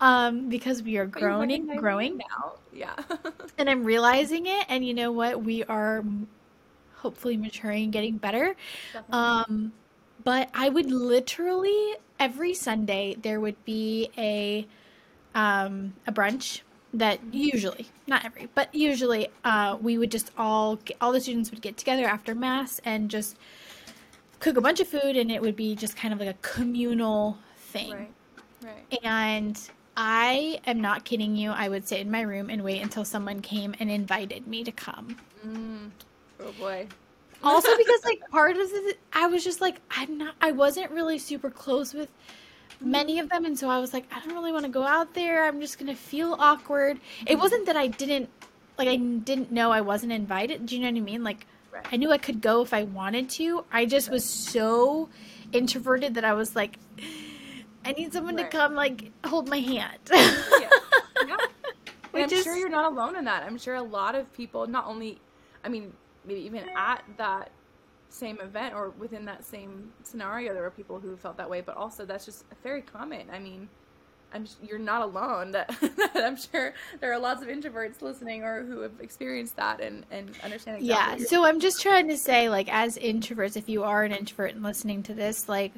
Um, 0.02 0.50
because 0.50 0.84
we 0.84 0.98
are 0.98 1.06
growing, 1.06 1.68
growing, 1.76 2.18
now 2.18 2.54
yeah 2.74 2.96
and 3.58 3.70
I'm 3.70 3.84
realizing 3.84 4.46
it. 4.48 4.66
And 4.70 4.86
you 4.86 4.94
know 4.94 5.12
what? 5.12 5.44
We 5.44 5.64
are 5.66 6.04
hopefully 6.98 7.38
maturing 7.38 7.86
and 7.86 7.94
getting 7.94 8.18
better. 8.18 8.56
Definitely. 8.94 9.14
Um, 9.14 9.72
but 10.24 10.50
I 10.54 10.70
would 10.70 10.92
literally 10.92 11.96
every 12.20 12.54
Sunday 12.54 13.16
there 13.22 13.40
would 13.40 13.64
be 13.66 14.10
a 14.18 14.68
um 15.36 15.94
a 16.08 16.12
brunch 16.12 16.62
that 16.94 17.20
usually 17.32 17.88
not 18.08 18.26
every 18.26 18.50
but 18.56 18.74
usually 18.74 19.28
uh 19.44 19.78
we 19.80 19.98
would 19.98 20.10
just 20.10 20.32
all 20.38 20.80
all 21.00 21.12
the 21.12 21.22
students 21.22 21.52
would 21.52 21.62
get 21.62 21.78
together 21.78 22.06
after 22.06 22.34
mass 22.34 22.82
and 22.86 23.12
just 23.12 23.38
cook 24.40 24.58
a 24.58 24.62
bunch 24.62 24.80
of 24.80 24.88
food 24.88 25.16
and 25.16 25.32
it 25.32 25.42
would 25.42 25.56
be 25.56 25.76
just 25.76 25.96
kind 25.96 26.14
of 26.14 26.20
like 26.20 26.30
a 26.30 26.38
communal 26.42 27.38
thing 27.58 27.94
right 27.94 28.12
right 28.64 29.04
and 29.04 29.70
I 30.00 30.60
am 30.68 30.80
not 30.80 31.06
kidding 31.06 31.36
you. 31.36 31.50
I 31.50 31.70
would 31.70 31.88
sit 31.88 32.00
in 32.00 32.12
my 32.12 32.22
room 32.22 32.52
and 32.52 32.64
wait 32.64 32.84
until 32.84 33.04
someone 33.04 33.40
came 33.40 33.74
and 33.80 33.90
invited 33.90 34.46
me 34.46 34.64
to 34.64 34.72
come 34.72 35.18
mm. 35.44 35.90
Oh 36.42 36.52
boy 36.60 36.88
also 37.44 37.70
because 37.78 38.04
like 38.06 38.20
part 38.30 38.58
of 38.58 38.70
the 38.70 38.96
I 39.14 39.28
was 39.28 39.44
just 39.44 39.62
like 39.62 39.82
I'm 39.92 40.18
not 40.18 40.36
I 40.42 40.52
wasn't 40.52 40.92
really 40.92 41.20
super 41.20 41.50
close 41.50 41.94
with 41.94 42.10
many 42.80 43.20
of 43.20 43.30
them 43.30 43.46
and 43.46 43.58
so 43.58 43.70
I 43.70 43.80
was 43.80 43.94
like 43.94 44.06
I 44.12 44.20
don't 44.20 44.34
really 44.34 44.52
want 44.52 44.66
to 44.66 44.72
go 44.72 44.84
out 44.84 45.14
there. 45.14 45.46
I'm 45.46 45.60
just 45.60 45.80
going 45.80 45.88
to 45.88 46.00
feel 46.00 46.36
awkward. 46.38 47.00
It 47.22 47.32
mm-hmm. 47.32 47.42
wasn't 47.42 47.66
that 47.66 47.76
I 47.76 47.88
didn't 47.88 48.30
like 48.78 48.88
I 48.88 48.98
didn't 48.98 49.52
know 49.52 49.72
I 49.72 49.82
wasn't 49.82 50.12
invited. 50.12 50.66
Do 50.66 50.76
you 50.76 50.82
know 50.82 50.92
what 50.92 50.98
I 50.98 51.02
mean? 51.02 51.24
Like 51.24 51.46
right 51.72 51.86
I 51.92 51.98
knew 51.98 52.12
I 52.12 52.18
could 52.18 52.42
go 52.42 52.62
if 52.62 52.74
I 52.74 52.84
wanted 52.84 53.30
to. 53.32 53.66
I 53.72 53.86
just 53.86 54.10
was 54.10 54.24
so 54.24 55.10
introverted 55.54 56.16
that 56.16 56.26
I 56.26 56.34
was 56.34 56.56
like 56.56 56.78
I 57.86 57.94
need 57.94 58.12
someone 58.12 58.36
Right. 58.36 58.52
to 58.52 58.58
come 58.58 58.76
like 58.76 59.12
hold 59.26 59.48
my 59.48 59.60
hand. 59.60 60.00
yeah. 60.12 60.70
yeah. 61.28 61.38
I'm 62.14 62.32
is 62.32 62.44
sure 62.44 62.56
you're 62.56 62.70
not 62.70 62.92
alone 62.92 63.16
in 63.16 63.26
that. 63.26 63.44
I'm 63.44 63.58
sure 63.58 63.76
a 63.76 63.82
lot 63.82 64.16
of 64.16 64.32
people, 64.34 64.66
not 64.68 64.88
only, 64.88 65.20
I 65.64 65.70
mean, 65.70 65.94
maybe 66.28 66.42
even 66.42 66.64
at 66.76 67.04
that 67.18 67.52
same 68.10 68.40
event 68.42 68.74
or 68.74 68.92
within 68.92 69.26
that 69.26 69.46
same 69.46 69.92
scenario, 70.04 70.54
there 70.54 70.64
were 70.64 70.72
people 70.72 71.00
who 71.00 71.16
felt 71.18 71.38
that 71.38 71.50
way, 71.50 71.62
but 71.62 71.76
also 71.76 72.06
that's 72.06 72.26
just 72.26 72.46
very 72.64 72.82
common. 72.82 73.28
I 73.32 73.40
mean, 73.40 73.70
I'm 74.34 74.46
you're 74.62 74.80
not 74.80 75.02
alone. 75.02 75.52
That 76.14 76.24
I'm 76.24 76.38
sure 76.38 76.74
there 77.00 77.12
are 77.12 77.20
lots 77.20 77.42
of 77.42 77.48
introverts 77.48 78.02
listening 78.02 78.44
or 78.44 78.64
who 78.64 78.82
have 78.82 79.00
experienced 79.00 79.56
that 79.56 79.80
and 79.80 80.06
and 80.12 80.30
understand 80.44 80.78
exactly. 80.78 81.24
Yeah, 81.24 81.30
so 81.30 81.46
I'm 81.46 81.60
just 81.60 81.82
trying 81.82 82.08
to 82.10 82.18
say, 82.18 82.50
like, 82.50 82.72
as 82.72 82.98
introverts, 82.98 83.56
if 83.56 83.70
you 83.70 83.84
are 83.84 84.04
an 84.04 84.12
introvert 84.12 84.54
and 84.54 84.64
listening 84.64 85.04
to 85.04 85.14
this, 85.14 85.48
like, 85.48 85.74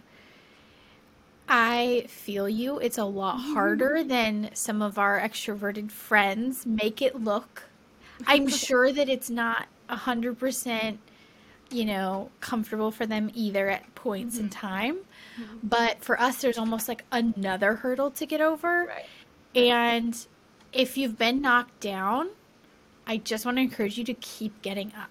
I 1.47 2.06
feel 2.08 2.47
you. 2.47 2.80
It's 2.80 2.97
a 2.97 3.06
lot 3.06 3.38
mm-hmm. 3.38 3.54
harder 3.54 4.04
than 4.04 4.50
some 4.54 4.82
of 4.82 4.97
our 4.97 5.20
extroverted 5.20 5.91
friends 5.91 6.66
make 6.66 7.02
it 7.02 7.22
look. 7.22 7.64
I'm 8.28 8.47
sure 8.50 8.91
that 8.91 9.10
it's 9.10 9.30
not 9.30 9.68
a 9.89 9.95
hundred 9.95 10.39
percent, 10.39 10.99
you 11.69 11.85
know, 11.85 12.29
comfortable 12.39 12.91
for 12.91 13.05
them 13.05 13.31
either 13.33 13.69
at 13.69 13.93
points 13.95 14.37
in 14.37 14.49
mm-hmm. 14.49 14.67
time. 14.67 14.97
Mm-hmm. 15.39 15.57
But 15.63 16.03
for 16.03 16.19
us, 16.19 16.41
there's 16.41 16.57
almost 16.57 16.87
like 16.87 17.03
another 17.11 17.75
hurdle 17.75 18.11
to 18.11 18.25
get 18.25 18.41
over. 18.41 18.85
right. 18.85 19.05
And 19.55 20.15
if 20.71 20.97
you've 20.97 21.17
been 21.17 21.41
knocked 21.41 21.79
down, 21.79 22.29
I 23.07 23.17
just 23.17 23.45
want 23.45 23.57
to 23.57 23.61
encourage 23.61 23.97
you 23.97 24.03
to 24.03 24.13
keep 24.13 24.61
getting 24.61 24.93
up 24.95 25.09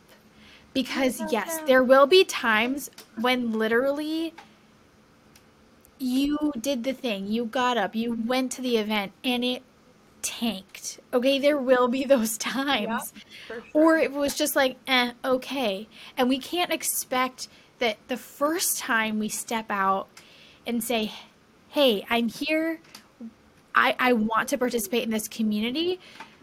because 0.73 1.21
yes 1.33 1.59
there 1.67 1.83
will 1.83 2.07
be 2.07 2.25
times 2.25 2.91
when 3.21 3.53
literally 3.53 4.33
you 5.99 6.53
did 6.61 6.85
the 6.85 6.93
thing 6.93 7.27
you 7.27 7.45
got 7.45 7.77
up 7.77 7.97
you 7.97 8.15
went 8.27 8.53
to 8.53 8.63
the 8.63 8.77
event 8.77 9.11
and 9.25 9.45
it 9.45 9.63
tanked. 10.23 11.01
Okay 11.13 11.39
there 11.39 11.59
will 11.59 11.89
be 11.89 12.05
those 12.05 12.39
times. 12.57 13.13
Sure. 13.47 13.63
or 13.73 13.99
it 13.99 14.13
was 14.13 14.35
just 14.35 14.57
like 14.57 14.77
eh, 14.87 15.13
okay. 15.25 15.89
And 16.17 16.29
we 16.29 16.39
can't 16.39 16.73
expect 16.73 17.49
that 17.79 17.97
the 18.09 18.17
first 18.17 18.79
time 18.79 19.19
we 19.19 19.29
step 19.29 19.67
out 19.71 20.09
and 20.67 20.83
say 20.83 21.13
hey 21.69 22.05
i'm 22.11 22.29
here. 22.29 22.81
I 23.75 23.95
i 23.99 24.13
want 24.13 24.49
to 24.49 24.59
participate 24.59 25.05
in 25.05 25.11
this 25.11 25.29
community 25.29 26.01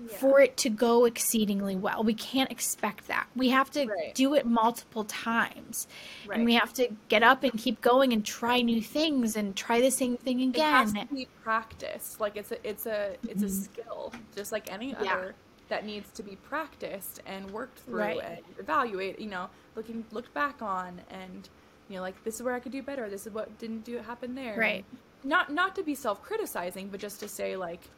yeah. 0.09 0.17
for 0.17 0.39
it 0.39 0.57
to 0.57 0.69
go 0.69 1.05
exceedingly 1.05 1.75
well. 1.75 2.03
We 2.03 2.13
can't 2.13 2.51
expect 2.51 3.07
that. 3.07 3.27
We 3.35 3.49
have 3.49 3.71
to 3.71 3.85
right. 3.85 4.13
do 4.15 4.33
it 4.33 4.45
multiple 4.45 5.03
times. 5.05 5.87
Right. 6.27 6.37
And 6.37 6.45
we 6.45 6.53
have 6.55 6.73
to 6.73 6.89
get 7.09 7.23
up 7.23 7.43
and 7.43 7.53
keep 7.57 7.81
going 7.81 8.13
and 8.13 8.25
try 8.25 8.61
new 8.61 8.81
things 8.81 9.35
and 9.35 9.55
try 9.55 9.81
the 9.81 9.91
same 9.91 10.17
thing 10.17 10.41
again. 10.41 10.87
It 10.87 10.97
has 10.97 11.07
to 11.09 11.13
be 11.13 11.27
practiced. 11.43 12.19
Like 12.19 12.35
it's 12.35 12.51
a 12.51 12.67
it's 12.67 12.85
a 12.85 13.15
it's 13.23 13.43
mm-hmm. 13.43 13.45
a 13.45 13.49
skill 13.49 14.13
just 14.35 14.51
like 14.51 14.71
any 14.71 14.91
yeah. 14.91 14.99
other 14.99 15.35
that 15.69 15.85
needs 15.85 16.11
to 16.11 16.23
be 16.23 16.35
practiced 16.35 17.21
and 17.25 17.49
worked 17.49 17.79
through 17.79 17.99
right. 17.99 18.21
and 18.23 18.37
evaluate, 18.59 19.19
you 19.19 19.29
know, 19.29 19.49
looking 19.75 20.05
looked 20.11 20.33
back 20.33 20.61
on 20.61 21.01
and 21.09 21.49
you 21.89 21.95
know, 21.95 22.01
like 22.01 22.23
this 22.23 22.35
is 22.35 22.43
where 22.43 22.53
I 22.53 22.59
could 22.59 22.71
do 22.71 22.81
better. 22.81 23.09
This 23.09 23.27
is 23.27 23.33
what 23.33 23.57
didn't 23.59 23.83
do 23.83 23.97
happen 23.97 24.35
there. 24.35 24.57
Right. 24.57 24.85
And 24.91 24.99
not 25.23 25.51
not 25.51 25.75
to 25.75 25.83
be 25.83 25.95
self-criticizing, 25.95 26.89
but 26.89 26.99
just 26.99 27.19
to 27.21 27.27
say 27.27 27.55
like 27.55 27.89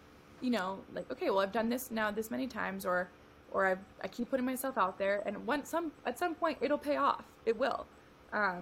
you 0.41 0.49
know, 0.49 0.79
like 0.93 1.09
okay, 1.11 1.29
well 1.29 1.39
I've 1.39 1.51
done 1.51 1.69
this 1.69 1.91
now 1.91 2.11
this 2.11 2.29
many 2.31 2.47
times, 2.47 2.85
or 2.85 3.09
or 3.51 3.67
I 3.67 3.75
I 4.03 4.07
keep 4.07 4.29
putting 4.29 4.45
myself 4.45 4.77
out 4.77 4.97
there, 4.97 5.23
and 5.25 5.45
once 5.45 5.69
some 5.69 5.91
at 6.05 6.19
some 6.19 6.35
point 6.35 6.57
it'll 6.61 6.77
pay 6.77 6.97
off. 6.97 7.23
It 7.45 7.57
will, 7.57 7.85
because 8.31 8.57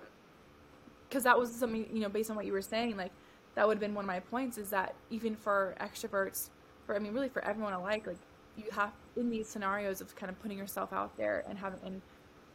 um, 1.15 1.23
that 1.23 1.37
was 1.37 1.51
something 1.51 1.87
you 1.91 2.01
know 2.01 2.09
based 2.09 2.29
on 2.29 2.35
what 2.35 2.45
you 2.45 2.53
were 2.53 2.61
saying, 2.61 2.97
like 2.97 3.11
that 3.55 3.67
would 3.67 3.75
have 3.75 3.81
been 3.81 3.95
one 3.95 4.05
of 4.05 4.07
my 4.07 4.19
points 4.19 4.57
is 4.57 4.69
that 4.69 4.95
even 5.09 5.35
for 5.35 5.75
extroverts, 5.81 6.49
for 6.85 6.95
I 6.95 6.99
mean 6.99 7.13
really 7.13 7.29
for 7.29 7.43
everyone 7.43 7.73
alike, 7.73 8.07
like 8.07 8.17
you 8.57 8.65
have 8.71 8.91
in 9.17 9.29
these 9.29 9.47
scenarios 9.47 10.01
of 10.01 10.15
kind 10.15 10.29
of 10.29 10.39
putting 10.41 10.57
yourself 10.57 10.93
out 10.93 11.15
there 11.17 11.43
and 11.49 11.57
having 11.57 11.79
and 11.85 12.01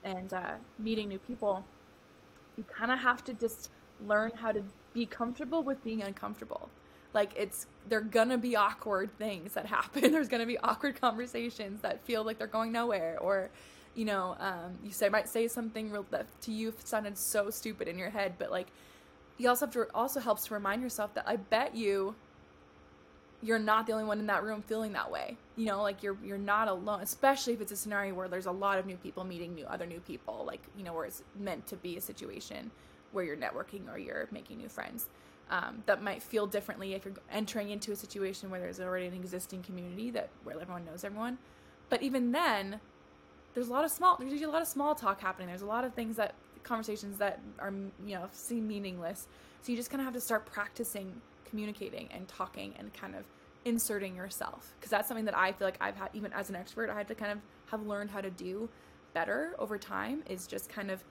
and 0.05 0.33
uh, 0.33 0.53
meeting 0.79 1.09
new 1.09 1.19
people, 1.19 1.65
you 2.57 2.65
kind 2.65 2.91
of 2.91 2.99
have 2.99 3.23
to 3.25 3.35
just 3.35 3.71
learn 4.07 4.31
how 4.35 4.51
to 4.51 4.63
be 4.95 5.05
comfortable 5.05 5.63
with 5.63 5.83
being 5.85 6.03
uncomfortable 6.03 6.71
like 7.13 7.33
it's 7.37 7.67
they're 7.89 8.01
gonna 8.01 8.39
be 8.39 8.57
awkward 8.57 9.17
things 9.19 9.55
that 9.55 9.67
happen. 9.67 10.13
There's 10.13 10.29
gonna 10.29 10.47
be 10.47 10.59
awkward 10.59 11.01
conversations 11.01 11.81
that 11.83 12.05
feel 12.05 12.25
like 12.25 12.39
they're 12.39 12.47
going 12.47 12.73
nowhere. 12.73 13.19
Or 13.21 13.51
you 13.95 14.05
know 14.05 14.37
um, 14.39 14.79
you 14.85 14.93
say 14.93 15.09
might 15.09 15.29
say 15.29 15.49
something 15.49 15.91
real 15.91 16.07
that 16.11 16.27
to 16.43 16.53
you 16.53 16.73
sounded 16.85 17.19
so 17.19 17.51
stupid 17.51 17.89
in 17.89 17.99
your 17.99 18.11
head 18.11 18.35
but 18.39 18.49
like 18.49 18.69
you 19.37 19.49
also 19.49 19.67
have 19.67 19.73
to 19.73 19.87
also 19.93 20.21
helps 20.21 20.47
to 20.47 20.55
remind 20.55 20.81
yourself 20.81 21.13
that 21.15 21.25
i 21.27 21.35
bet 21.35 21.75
you 21.75 22.15
you're 23.43 23.59
not 23.59 23.87
the 23.87 23.93
only 23.93 24.05
one 24.05 24.19
in 24.19 24.27
that 24.27 24.43
room 24.43 24.63
feeling 24.63 24.93
that 24.93 25.11
way. 25.11 25.37
You 25.57 25.67
know 25.67 25.83
like 25.83 26.03
you're 26.03 26.17
you're 26.25 26.39
not 26.39 26.69
alone 26.69 27.01
especially 27.03 27.53
if 27.53 27.61
it's 27.61 27.73
a 27.73 27.77
scenario 27.77 28.15
where 28.15 28.29
there's 28.29 28.47
a 28.47 28.53
lot 28.53 28.79
of 28.79 28.87
new 28.87 28.97
people 28.97 29.25
meeting 29.25 29.55
new 29.55 29.67
other 29.67 29.87
new 29.87 30.01
people 30.01 30.45
like 30.47 30.63
you 30.77 30.85
know 30.85 30.95
where 30.95 31.05
it's 31.05 31.23
meant 31.39 31.67
to 31.67 31.77
be 31.77 31.97
a 31.97 32.01
situation 32.01 32.71
where 33.13 33.25
you're 33.25 33.37
networking 33.37 33.93
or 33.93 33.99
you're 33.99 34.29
making 34.31 34.57
new 34.59 34.69
friends 34.69 35.09
um, 35.51 35.83
that 35.87 36.03
might 36.03 36.23
feel 36.23 36.47
differently 36.47 36.95
if 36.95 37.05
you're 37.05 37.15
entering 37.31 37.71
into 37.71 37.93
a 37.93 37.97
situation 37.97 38.51
where 38.51 38.61
there's 38.61 38.81
already 38.81 39.07
an 39.07 39.15
existing 39.15 39.63
community 39.63 40.11
that 40.13 40.31
where 40.45 40.59
everyone 40.61 40.85
knows 40.85 41.05
everyone. 41.05 41.39
But 41.89 42.03
even 42.03 42.31
then, 42.31 42.81
there's 43.55 43.69
a 43.69 43.73
lot 43.73 43.85
of 43.85 43.91
small 43.91 44.17
there's 44.17 44.31
usually 44.31 44.49
a 44.49 44.53
lot 44.53 44.63
of 44.63 44.69
small 44.69 44.95
talk 44.95 45.21
happening. 45.21 45.49
There's 45.49 45.63
a 45.63 45.67
lot 45.67 45.85
of 45.85 45.93
things 45.95 46.17
that 46.17 46.35
conversations 46.63 47.19
that 47.19 47.41
are 47.59 47.73
you 48.07 48.15
know 48.15 48.29
seem 48.33 48.69
meaningless. 48.69 49.27
So 49.63 49.73
you 49.73 49.77
just 49.77 49.91
kind 49.91 50.01
of 50.01 50.05
have 50.05 50.15
to 50.15 50.21
start 50.21 50.47
practicing 50.47 51.21
communicating 51.45 52.09
and 52.13 52.29
talking 52.29 52.75
and 52.79 52.93
kind 52.95 53.17
of 53.17 53.25
inserting 53.65 54.17
yourself 54.17 54.75
because 54.79 54.91
that's 54.91 55.09
something 55.09 55.27
that 55.27 55.37
I 55.37 55.53
feel 55.53 55.67
like 55.67 55.77
I've 55.81 55.97
had 55.97 56.11
even 56.15 56.33
as 56.33 56.49
an 56.49 56.57
expert 56.57 56.89
I 56.89 56.95
had 56.95 57.09
to 57.09 57.15
kind 57.15 57.33
of 57.33 57.39
have 57.67 57.85
learned 57.87 58.11
how 58.11 58.23
to 58.23 58.31
do 58.31 58.71
better 59.13 59.55
over 59.59 59.77
time 59.77 60.23
is 60.31 60.47
just 60.47 60.71
kind 60.71 60.91
of 60.91 61.05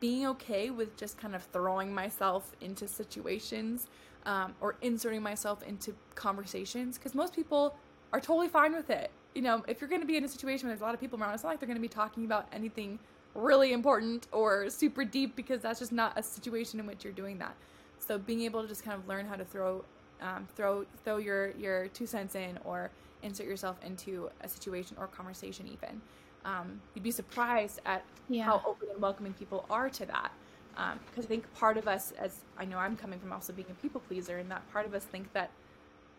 being 0.00 0.26
okay 0.26 0.70
with 0.70 0.96
just 0.96 1.18
kind 1.18 1.34
of 1.34 1.42
throwing 1.44 1.94
myself 1.94 2.52
into 2.60 2.88
situations 2.88 3.86
um, 4.26 4.54
or 4.60 4.76
inserting 4.82 5.22
myself 5.22 5.62
into 5.62 5.94
conversations 6.14 6.98
because 6.98 7.14
most 7.14 7.34
people 7.34 7.76
are 8.12 8.20
totally 8.20 8.48
fine 8.48 8.74
with 8.74 8.90
it. 8.90 9.10
You 9.34 9.42
know, 9.42 9.62
if 9.68 9.80
you're 9.80 9.88
going 9.88 10.00
to 10.00 10.06
be 10.06 10.16
in 10.16 10.24
a 10.24 10.28
situation 10.28 10.66
where 10.66 10.74
there's 10.74 10.80
a 10.80 10.84
lot 10.84 10.94
of 10.94 11.00
people 11.00 11.20
around, 11.20 11.34
it's 11.34 11.44
not 11.44 11.50
like 11.50 11.60
they're 11.60 11.68
going 11.68 11.76
to 11.76 11.82
be 11.82 11.88
talking 11.88 12.24
about 12.24 12.46
anything 12.52 12.98
really 13.34 13.72
important 13.72 14.26
or 14.32 14.68
super 14.68 15.04
deep 15.04 15.36
because 15.36 15.60
that's 15.60 15.78
just 15.78 15.92
not 15.92 16.18
a 16.18 16.22
situation 16.22 16.80
in 16.80 16.86
which 16.86 17.04
you're 17.04 17.12
doing 17.12 17.38
that. 17.38 17.54
So 17.98 18.18
being 18.18 18.42
able 18.42 18.62
to 18.62 18.68
just 18.68 18.84
kind 18.84 18.98
of 18.98 19.06
learn 19.06 19.26
how 19.26 19.36
to 19.36 19.44
throw, 19.44 19.84
um, 20.20 20.48
throw, 20.56 20.84
throw 21.04 21.18
your 21.18 21.50
your 21.52 21.88
two 21.88 22.06
cents 22.06 22.34
in 22.34 22.58
or 22.64 22.90
insert 23.22 23.46
yourself 23.46 23.76
into 23.84 24.30
a 24.40 24.48
situation 24.48 24.96
or 24.98 25.06
conversation 25.06 25.68
even 25.68 26.00
um, 26.44 26.80
you'd 26.94 27.02
be 27.02 27.10
surprised 27.10 27.80
at 27.86 28.04
yeah. 28.28 28.44
how 28.44 28.62
open 28.66 28.88
and 28.92 29.00
welcoming 29.00 29.32
people 29.34 29.66
are 29.70 29.90
to 29.90 30.06
that. 30.06 30.32
Because 30.70 30.92
um, 30.92 31.24
I 31.24 31.26
think 31.26 31.54
part 31.54 31.76
of 31.76 31.88
us, 31.88 32.12
as 32.12 32.36
I 32.58 32.64
know 32.64 32.78
I'm 32.78 32.96
coming 32.96 33.18
from 33.18 33.32
also 33.32 33.52
being 33.52 33.68
a 33.70 33.74
people 33.74 34.00
pleaser, 34.00 34.38
and 34.38 34.50
that 34.50 34.70
part 34.72 34.86
of 34.86 34.94
us 34.94 35.04
think 35.04 35.32
that 35.32 35.50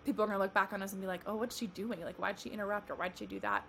people 0.05 0.23
are 0.23 0.27
going 0.27 0.37
to 0.37 0.43
look 0.43 0.53
back 0.53 0.73
on 0.73 0.81
us 0.81 0.91
and 0.91 1.01
be 1.01 1.07
like, 1.07 1.21
oh, 1.25 1.35
what's 1.35 1.57
she 1.57 1.67
doing? 1.67 2.01
Like, 2.03 2.17
why'd 2.17 2.39
she 2.39 2.49
interrupt 2.49 2.89
or 2.89 2.95
why'd 2.95 3.17
she 3.17 3.25
do 3.25 3.39
that? 3.39 3.63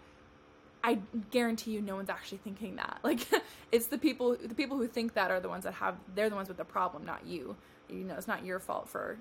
I 0.84 0.98
guarantee 1.30 1.72
you, 1.72 1.80
no 1.80 1.94
one's 1.94 2.11
actually 2.11 2.38
thinking 2.38 2.76
that. 2.76 2.98
Like, 3.05 3.26
it's 3.70 3.86
the 3.86 3.98
people, 3.98 4.36
the 4.36 4.55
people 4.55 4.76
who 4.76 4.86
think 4.86 5.14
that 5.14 5.30
are 5.30 5.40
the 5.40 5.48
ones 5.48 5.64
that 5.64 5.74
have, 5.74 5.96
they're 6.14 6.30
the 6.30 6.36
ones 6.36 6.48
with 6.48 6.57
the 6.57 6.64
problem, 6.64 7.05
not 7.05 7.26
you. 7.26 7.57
You 7.88 8.05
know, 8.05 8.14
it's 8.14 8.28
not 8.28 8.44
your 8.44 8.59
fault 8.59 8.88
for 8.88 9.18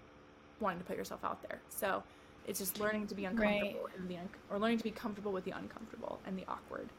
wanting 0.60 0.80
to 0.80 0.86
put 0.86 0.98
yourself 0.98 1.24
out 1.24 1.42
there. 1.48 1.60
So 1.70 2.04
it's 2.48 2.60
just 2.60 2.80
learning 2.80 3.08
to 3.08 3.16
be 3.16 3.26
uncomfortable 3.26 3.90
right. 4.08 4.18
un- 4.20 4.30
or 4.50 4.60
learning 4.60 4.78
to 4.80 4.84
be 4.84 4.92
comfortable 4.92 5.32
with 5.32 5.46
the 5.46 5.52
uncomfortable 5.52 6.20
and 6.26 6.38
the 6.38 6.46
awkward. 6.48 6.90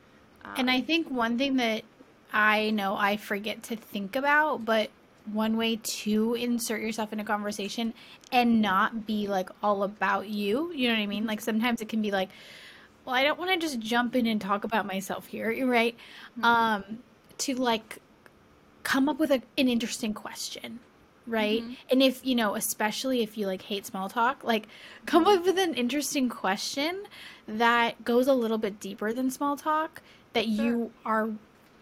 Um, 0.44 0.52
and 0.56 0.70
I 0.70 0.80
think 0.80 1.10
one 1.10 1.38
thing 1.38 1.56
that 1.56 1.84
I 2.32 2.70
know 2.70 2.96
I 2.96 3.16
forget 3.16 3.62
to 3.64 3.76
think 3.76 4.16
about, 4.16 4.64
but 4.64 4.90
one 5.26 5.56
way 5.56 5.76
to 5.76 6.34
insert 6.34 6.80
yourself 6.80 7.12
in 7.12 7.20
a 7.20 7.24
conversation 7.24 7.94
and 8.32 8.60
not 8.60 9.06
be 9.06 9.28
like 9.28 9.50
all 9.62 9.82
about 9.82 10.28
you, 10.28 10.72
you 10.72 10.88
know 10.88 10.94
what 10.94 11.00
I 11.00 11.06
mean? 11.06 11.26
Like 11.26 11.40
sometimes 11.40 11.80
it 11.80 11.88
can 11.88 12.02
be 12.02 12.10
like, 12.10 12.30
well, 13.04 13.14
I 13.14 13.22
don't 13.22 13.38
want 13.38 13.50
to 13.52 13.58
just 13.58 13.80
jump 13.80 14.16
in 14.16 14.26
and 14.26 14.40
talk 14.40 14.64
about 14.64 14.86
myself 14.86 15.26
here, 15.26 15.66
right? 15.66 15.96
Mm-hmm. 16.32 16.44
Um, 16.44 16.84
to 17.38 17.54
like 17.54 17.98
come 18.82 19.08
up 19.08 19.18
with 19.18 19.30
a, 19.30 19.42
an 19.58 19.68
interesting 19.68 20.14
question, 20.14 20.80
right? 21.26 21.62
Mm-hmm. 21.62 21.72
And 21.90 22.02
if, 22.02 22.24
you 22.24 22.34
know, 22.34 22.54
especially 22.54 23.22
if 23.22 23.36
you 23.36 23.46
like 23.46 23.62
hate 23.62 23.86
small 23.86 24.08
talk, 24.08 24.44
like 24.44 24.66
come 25.06 25.26
up 25.26 25.44
with 25.44 25.58
an 25.58 25.74
interesting 25.74 26.28
question 26.28 27.04
that 27.46 28.04
goes 28.04 28.26
a 28.26 28.34
little 28.34 28.58
bit 28.58 28.80
deeper 28.80 29.12
than 29.12 29.30
small 29.30 29.56
talk 29.56 30.02
that 30.32 30.44
sure. 30.44 30.64
you 30.64 30.92
are 31.04 31.30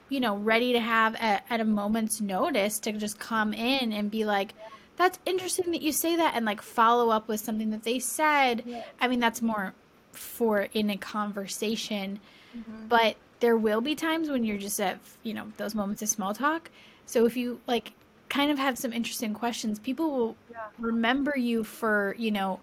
you 0.08 0.20
know 0.20 0.36
ready 0.36 0.72
to 0.72 0.80
have 0.80 1.14
at, 1.16 1.44
at, 1.48 1.60
a 1.60 1.64
moment's 1.64 2.20
notice 2.20 2.78
to 2.80 2.92
just 2.92 3.18
come 3.18 3.52
in 3.52 3.92
and 3.92 4.10
be 4.10 4.24
like 4.24 4.54
that's 4.96 5.18
interesting 5.24 5.70
that 5.70 5.82
you 5.82 5.92
say 5.92 6.16
that 6.16 6.34
and 6.34 6.44
like 6.44 6.60
follow 6.60 7.10
up 7.10 7.28
with 7.28 7.40
something 7.40 7.70
that 7.70 7.84
they 7.84 7.98
said 7.98 8.62
yeah. 8.66 8.82
i 9.00 9.08
mean 9.08 9.20
that's 9.20 9.40
more 9.40 9.72
for 10.12 10.68
in 10.74 10.90
a 10.90 10.96
conversation 10.96 12.18
mm-hmm. 12.56 12.88
but 12.88 13.16
there 13.38 13.56
will 13.56 13.80
be 13.80 13.94
times 13.94 14.28
when 14.28 14.44
you're 14.44 14.58
just 14.58 14.80
at 14.80 14.98
you 15.22 15.32
know 15.32 15.52
those 15.56 15.74
moments 15.74 16.02
of 16.02 16.08
small 16.08 16.34
talk 16.34 16.70
so 17.06 17.24
if 17.24 17.36
you 17.36 17.60
like 17.66 17.92
kind 18.28 18.50
of 18.50 18.58
have 18.58 18.78
some 18.78 18.92
interesting 18.92 19.32
questions 19.32 19.78
people 19.78 20.10
will 20.10 20.36
yeah. 20.50 20.58
remember 20.78 21.36
you 21.36 21.64
for 21.64 22.14
you 22.18 22.30
know 22.30 22.60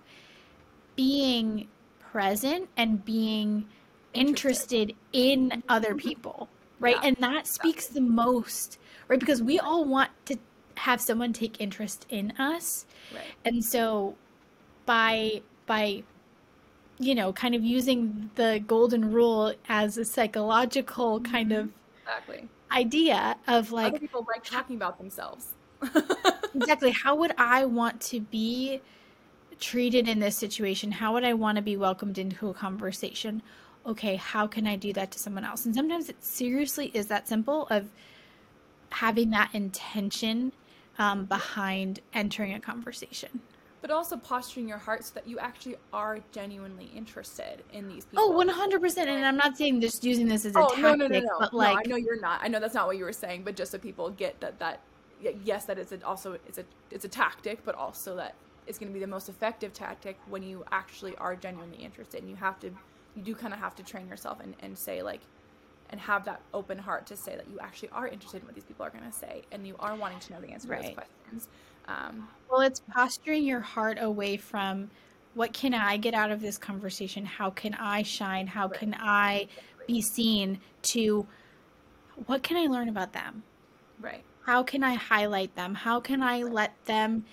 being 0.95 1.67
present 2.11 2.67
and 2.75 3.05
being 3.05 3.65
interested 4.18 4.95
in 5.13 5.63
other 5.70 5.89
mm-hmm. 5.89 6.07
people, 6.09 6.49
right? 6.80 6.97
Yeah. 7.01 7.09
And 7.09 7.18
that 7.18 7.47
speaks 7.47 7.88
the 7.88 8.01
most, 8.01 8.80
right? 9.07 9.20
Because 9.20 9.41
we 9.41 9.59
all 9.59 9.86
want 9.86 10.11
to 10.26 10.38
have 10.76 11.01
someone 11.01 11.34
take 11.34 11.59
interest 11.59 12.05
in 12.09 12.32
us. 12.38 12.86
Right. 13.13 13.24
And 13.45 13.63
so 13.63 14.15
by 14.86 15.41
by 15.65 16.03
you 16.99 17.13
know, 17.13 17.32
kind 17.32 17.53
of 17.53 17.63
using 17.63 18.32
the 18.36 18.63
golden 18.65 19.11
rule 19.11 19.53
as 19.70 19.97
a 19.97 20.05
psychological 20.05 21.20
mm-hmm. 21.20 21.32
kind 21.32 21.51
of 21.51 21.70
exactly. 22.01 22.47
idea 22.72 23.36
of 23.47 23.72
like 23.72 23.93
Other 23.93 23.99
people 23.99 24.26
like 24.28 24.43
talking 24.43 24.76
about 24.76 24.97
themselves. 24.97 25.53
exactly. 26.55 26.91
How 27.03 27.15
would 27.15 27.34
I 27.38 27.65
want 27.65 28.01
to 28.01 28.20
be 28.20 28.82
treated 29.59 30.07
in 30.07 30.20
this 30.20 30.36
situation? 30.36 30.91
How 30.91 31.13
would 31.13 31.24
I 31.24 31.34
want 31.34 31.57
to 31.57 31.61
be 31.61 31.78
welcomed 31.78 32.18
into 32.18 32.49
a 32.49 32.53
conversation? 32.53 33.41
Okay, 33.88 34.17
how 34.17 34.47
can 34.47 34.67
I 34.67 34.75
do 34.75 34.93
that 34.93 35.11
to 35.11 35.19
someone 35.19 35.45
else? 35.45 35.65
And 35.65 35.73
sometimes 35.73 36.09
it 36.09 36.23
seriously 36.23 36.91
is 36.93 37.07
that 37.07 37.27
simple 37.27 37.67
of 37.69 37.89
having 38.91 39.29
that 39.31 39.49
intention 39.53 40.51
um, 40.99 41.25
behind 41.25 41.99
entering 42.13 42.53
a 42.53 42.59
conversation. 42.59 43.41
but 43.81 43.91
also 43.91 44.17
posturing 44.17 44.67
your 44.67 44.79
heart 44.79 45.05
so 45.05 45.11
that 45.13 45.27
you 45.27 45.39
actually 45.39 45.75
are 45.93 46.19
genuinely 46.31 46.89
interested 46.95 47.63
in 47.71 47.88
these 47.88 48.05
Oh, 48.15 48.33
people. 48.33 48.53
100%. 48.53 48.97
And 49.07 49.25
I'm 49.25 49.38
not 49.38 49.57
saying 49.57 49.81
just 49.81 50.03
using 50.03 50.27
this 50.27 50.45
as 50.45 50.57
a 50.57 50.63
Oh 50.63 50.67
tactic, 50.67 50.81
no 50.81 51.07
no 51.07 51.19
no 51.19 51.38
but 51.39 51.53
no! 51.53 51.59
I 51.75 51.83
know 51.85 51.95
you're 51.95 52.19
not. 52.19 52.39
I 52.43 52.47
know 52.47 52.59
that's 52.59 52.73
not 52.73 52.88
what 52.88 52.97
you 52.97 53.05
were 53.05 53.13
saying, 53.13 53.43
but 53.43 53.55
just 53.55 53.71
so 53.71 53.77
people 53.77 54.09
get 54.11 54.39
that 54.41 54.59
that 54.59 54.81
yes, 55.43 55.65
that 55.65 55.77
it's 55.79 55.91
a, 55.91 56.03
also 56.05 56.33
it's 56.47 56.57
a 56.57 56.65
it's 56.91 57.05
a 57.05 57.09
tactic, 57.09 57.63
but 57.65 57.75
also 57.75 58.15
that 58.17 58.35
it's 58.67 58.77
going 58.79 58.89
to 58.91 58.93
be 58.93 58.99
the 58.99 59.07
most 59.07 59.29
effective 59.29 59.73
tactic 59.73 60.17
when 60.27 60.43
you 60.43 60.63
actually 60.71 61.15
are 61.17 61.35
genuinely 61.35 61.77
interested, 61.77 62.21
and 62.21 62.29
you 62.29 62.35
have 62.38 62.59
to 62.61 62.71
you 63.18 63.24
do 63.24 63.36
kind 63.36 63.53
of 63.53 63.59
have 63.59 63.76
to 63.76 63.84
train 63.84 64.07
yourself 64.07 64.39
and 64.39 64.55
and 64.59 64.78
say 64.78 65.01
like 65.01 65.22
and 65.89 65.99
have 65.99 66.26
that 66.26 66.41
open 66.53 66.78
heart 66.78 67.07
to 67.07 67.15
say 67.18 67.36
that 67.36 67.47
you 67.49 67.59
actually 67.59 67.89
are 67.89 68.07
interested 68.07 68.41
in 68.41 68.45
what 68.45 68.55
these 68.55 68.65
people 68.65 68.86
are 68.86 68.89
going 68.89 69.05
to 69.05 69.11
say, 69.11 69.43
and 69.51 69.65
you 69.65 69.76
are 69.80 69.95
wanting 69.95 70.20
to 70.20 70.34
know 70.34 70.41
the 70.41 70.49
answer 70.51 70.68
to 70.68 70.76
those 70.76 70.93
questions. 70.93 71.47
Um, 71.88 72.28
well, 72.49 72.61
it's 72.61 72.82
posturing 72.93 73.45
your 73.45 73.61
heart 73.61 73.97
away 74.01 74.38
from 74.38 74.91
what 75.34 75.53
can 75.53 75.74
I 75.74 75.97
get 75.97 76.13
out 76.13 76.32
of 76.32 76.41
this 76.41 76.57
conversation? 76.57 77.26
How 77.26 77.49
can 77.51 77.74
I 77.76 78.03
shine? 78.03 78.47
How 78.47 78.68
Right. 78.68 78.80
can 78.80 78.95
I 78.99 79.47
be 79.88 80.01
seen? 80.01 80.59
To 80.84 81.28
what 82.26 82.43
can 82.43 82.57
I 82.57 82.68
learn 82.68 82.89
about 82.89 83.13
them? 83.13 83.43
right. 83.99 84.24
How 84.45 84.63
can 84.63 84.84
I 84.84 84.95
highlight 84.95 85.55
them? 85.55 85.76
How 85.76 85.99
can 85.99 86.22
I 86.24 86.43
let 86.43 86.74
them 86.86 87.26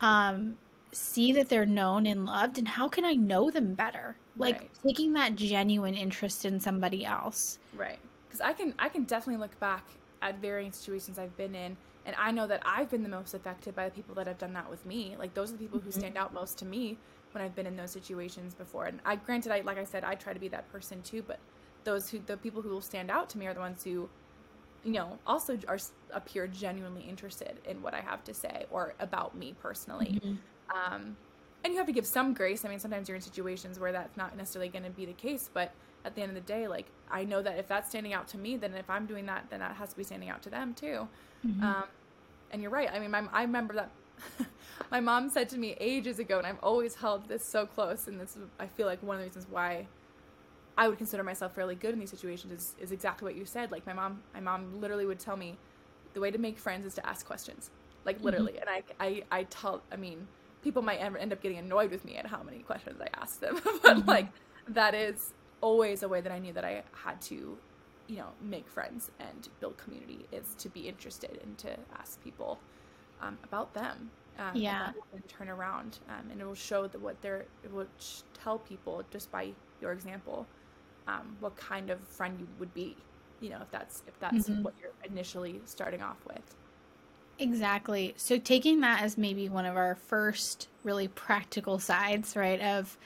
um, 0.00 0.58
see 0.92 1.32
that 1.32 1.48
they're 1.48 1.66
known 1.66 2.06
and 2.06 2.26
loved? 2.26 2.58
And 2.58 2.68
how 2.68 2.88
can 2.88 3.04
I 3.04 3.14
know 3.14 3.50
them 3.50 3.74
better? 3.74 4.16
Like 4.34 4.60
Right. 4.60 4.70
taking 4.86 5.12
that 5.14 5.36
genuine 5.36 5.94
interest 5.94 6.44
in 6.44 6.60
somebody 6.60 7.04
else. 7.04 7.58
Right. 7.72 8.00
Because 8.28 8.40
I 8.40 8.52
can 8.52 8.74
I 8.78 8.88
can 8.88 9.04
definitely 9.04 9.38
look 9.38 9.58
back 9.58 10.00
at 10.22 10.40
varying 10.40 10.72
situations 10.72 11.18
I've 11.18 11.36
been 11.36 11.54
in, 11.54 11.78
and 12.04 12.14
I 12.16 12.30
know 12.30 12.46
that 12.46 12.62
I've 12.64 12.90
been 12.90 13.02
the 13.02 13.08
most 13.08 13.34
affected 13.34 13.74
by 13.74 13.88
the 13.88 13.94
people 13.94 14.14
that 14.16 14.26
have 14.26 14.38
done 14.38 14.52
that 14.54 14.70
with 14.70 14.84
me. 14.86 15.16
Like 15.16 15.34
those 15.34 15.50
are 15.50 15.56
the 15.56 15.58
people 15.58 15.80
who 15.80 15.90
Mhm. 15.90 15.92
stand 15.92 16.16
out 16.16 16.32
most 16.32 16.58
to 16.58 16.66
me 16.66 17.02
when 17.32 17.42
I've 17.44 17.54
been 17.54 17.66
in 17.66 17.76
those 17.76 17.92
situations 17.92 18.54
before. 18.54 18.86
And 18.86 19.00
I 19.04 19.16
granted, 19.16 19.52
I 19.52 19.60
like 19.60 19.78
I 19.78 19.84
said, 19.84 20.04
I 20.04 20.14
try 20.14 20.32
to 20.34 20.40
be 20.40 20.48
that 20.48 20.68
person 20.68 21.02
too. 21.02 21.22
But 21.22 21.40
those 21.84 22.08
who 22.10 22.20
the 22.20 22.36
people 22.38 22.62
who 22.62 22.70
will 22.70 22.80
stand 22.82 23.10
out 23.10 23.28
to 23.30 23.38
me 23.38 23.46
are 23.46 23.54
the 23.54 23.60
ones 23.60 23.82
who, 23.84 24.12
you 24.82 24.92
know, 24.92 25.20
also 25.26 25.58
are 25.68 25.78
appear 26.10 26.48
genuinely 26.48 27.04
interested 27.04 27.60
in 27.64 27.82
what 27.82 27.94
I 27.94 28.00
have 28.02 28.24
to 28.24 28.34
say 28.34 28.66
or 28.70 28.96
about 29.00 29.36
me 29.36 29.54
personally. 29.54 30.18
Mhm. 30.20 30.42
Um, 30.74 31.18
and 31.64 31.72
you 31.72 31.78
have 31.78 31.86
to 31.86 31.92
give 31.92 32.06
some 32.06 32.34
grace. 32.34 32.64
I 32.64 32.68
mean, 32.68 32.78
sometimes 32.78 33.08
you're 33.08 33.16
in 33.16 33.22
situations 33.22 33.78
where 33.78 33.92
that's 33.92 34.16
not 34.16 34.36
necessarily 34.36 34.68
going 34.68 34.84
to 34.84 34.90
be 34.90 35.06
the 35.06 35.12
case, 35.12 35.50
but 35.52 35.72
at 36.04 36.14
the 36.14 36.22
end 36.22 36.30
of 36.30 36.34
the 36.34 36.52
day, 36.52 36.66
like 36.66 36.86
I 37.10 37.24
know 37.24 37.42
that 37.42 37.58
if 37.58 37.68
that's 37.68 37.90
standing 37.90 38.12
out 38.12 38.26
to 38.28 38.38
me, 38.38 38.56
then 38.56 38.74
if 38.74 38.88
I'm 38.90 39.06
doing 39.06 39.26
that, 39.26 39.46
then 39.50 39.60
that 39.60 39.76
has 39.76 39.90
to 39.90 39.96
be 39.96 40.04
standing 40.04 40.28
out 40.28 40.42
to 40.42 40.50
them 40.50 40.74
too. 40.74 41.08
Mhm. 41.46 41.62
Um, 41.62 41.84
and 42.50 42.62
you're 42.62 42.70
right. 42.70 42.88
I 42.92 42.98
mean, 42.98 43.10
my, 43.10 43.24
I 43.32 43.42
remember 43.42 43.74
that 43.74 43.90
my 44.90 45.00
mom 45.00 45.28
said 45.28 45.48
to 45.50 45.58
me 45.58 45.76
ages 45.80 46.18
ago, 46.18 46.38
and 46.38 46.46
I've 46.46 46.58
always 46.62 46.96
held 46.96 47.28
this 47.28 47.44
so 47.44 47.66
close. 47.66 48.08
And 48.08 48.20
this 48.20 48.36
is, 48.36 48.42
I 48.58 48.66
feel 48.66 48.86
like, 48.86 49.02
one 49.02 49.16
of 49.16 49.20
the 49.20 49.26
reasons 49.26 49.46
why 49.48 49.86
I 50.76 50.88
would 50.88 50.98
consider 50.98 51.22
myself 51.22 51.54
fairly 51.54 51.74
good 51.74 51.92
in 51.92 52.00
these 52.00 52.10
situations 52.10 52.52
is, 52.52 52.74
is 52.80 52.92
exactly 52.92 53.24
what 53.24 53.36
you 53.36 53.44
said. 53.44 53.70
Like 53.70 53.86
my 53.86 53.92
mom, 53.92 54.22
my 54.34 54.40
mom 54.40 54.80
literally 54.80 55.06
would 55.06 55.18
tell 55.18 55.36
me, 55.36 55.56
the 56.14 56.20
way 56.20 56.30
to 56.30 56.38
make 56.38 56.58
friends 56.58 56.84
is 56.84 56.94
to 56.94 57.06
ask 57.06 57.24
questions, 57.26 57.70
like 58.04 58.22
literally. 58.22 58.58
And 58.58 58.68
I, 58.68 58.82
I, 59.00 59.22
I 59.30 59.42
tell, 59.44 59.82
I 59.90 59.96
mean, 59.96 60.26
people 60.62 60.82
might 60.82 60.96
end 60.98 61.32
up 61.32 61.42
getting 61.42 61.58
annoyed 61.58 61.90
with 61.90 62.04
me 62.04 62.16
at 62.16 62.26
how 62.26 62.42
many 62.42 62.60
questions 62.62 63.00
I 63.00 63.08
ask 63.20 63.40
them, 63.40 63.60
but 63.82 64.06
Mhm. 64.06 64.08
like 64.08 64.32
that 64.68 64.94
is 64.94 65.32
always 65.60 66.02
a 66.02 66.08
way 66.08 66.20
that 66.20 66.32
I 66.32 66.38
knew 66.38 66.52
that 66.54 66.64
I 66.64 66.84
had 66.92 67.20
to, 67.22 67.58
you 68.08 68.16
know, 68.16 68.28
make 68.40 68.68
friends 68.68 69.10
and 69.20 69.48
build 69.60 69.78
community 69.78 70.26
is 70.32 70.54
to 70.56 70.68
be 70.68 70.88
interested 70.88 71.38
and 71.42 71.58
to 71.58 71.76
ask 71.94 72.22
people 72.22 72.60
um, 73.20 73.38
about 73.44 73.74
them. 73.74 74.10
Um, 74.38 74.64
and 74.68 74.78
Yeah. 74.78 74.92
then 75.12 75.22
turn 75.28 75.48
around, 75.50 75.98
um, 76.08 76.30
and 76.30 76.40
it 76.40 76.44
will 76.46 76.54
show 76.54 76.86
that 76.88 77.00
what 77.00 77.20
they're, 77.22 77.46
it 77.62 77.70
will 77.72 77.86
sh- 77.98 78.22
tell 78.32 78.58
people 78.58 79.02
just 79.10 79.30
by 79.30 79.52
your 79.80 79.92
example, 79.92 80.48
um, 81.06 81.36
what 81.40 81.56
kind 81.56 81.90
of 81.90 82.00
friend 82.08 82.38
you 82.40 82.48
would 82.58 82.72
be. 82.74 82.96
You 83.40 83.50
know, 83.50 83.58
if 83.62 83.70
that's 83.70 84.02
if 84.06 84.18
that's 84.20 84.50
Mhm. 84.50 84.62
what 84.62 84.74
you're 84.80 84.92
initially 85.04 85.62
starting 85.66 86.02
off 86.02 86.24
with. 86.26 86.56
Exactly. 87.38 88.14
So 88.16 88.38
taking 88.38 88.80
that 88.80 89.02
as 89.02 89.18
maybe 89.18 89.48
one 89.48 89.66
of 89.66 89.76
our 89.76 89.96
first 89.96 90.68
really 90.84 91.08
practical 91.08 91.78
sides, 91.78 92.36
right? 92.36 92.60
Of 92.60 92.96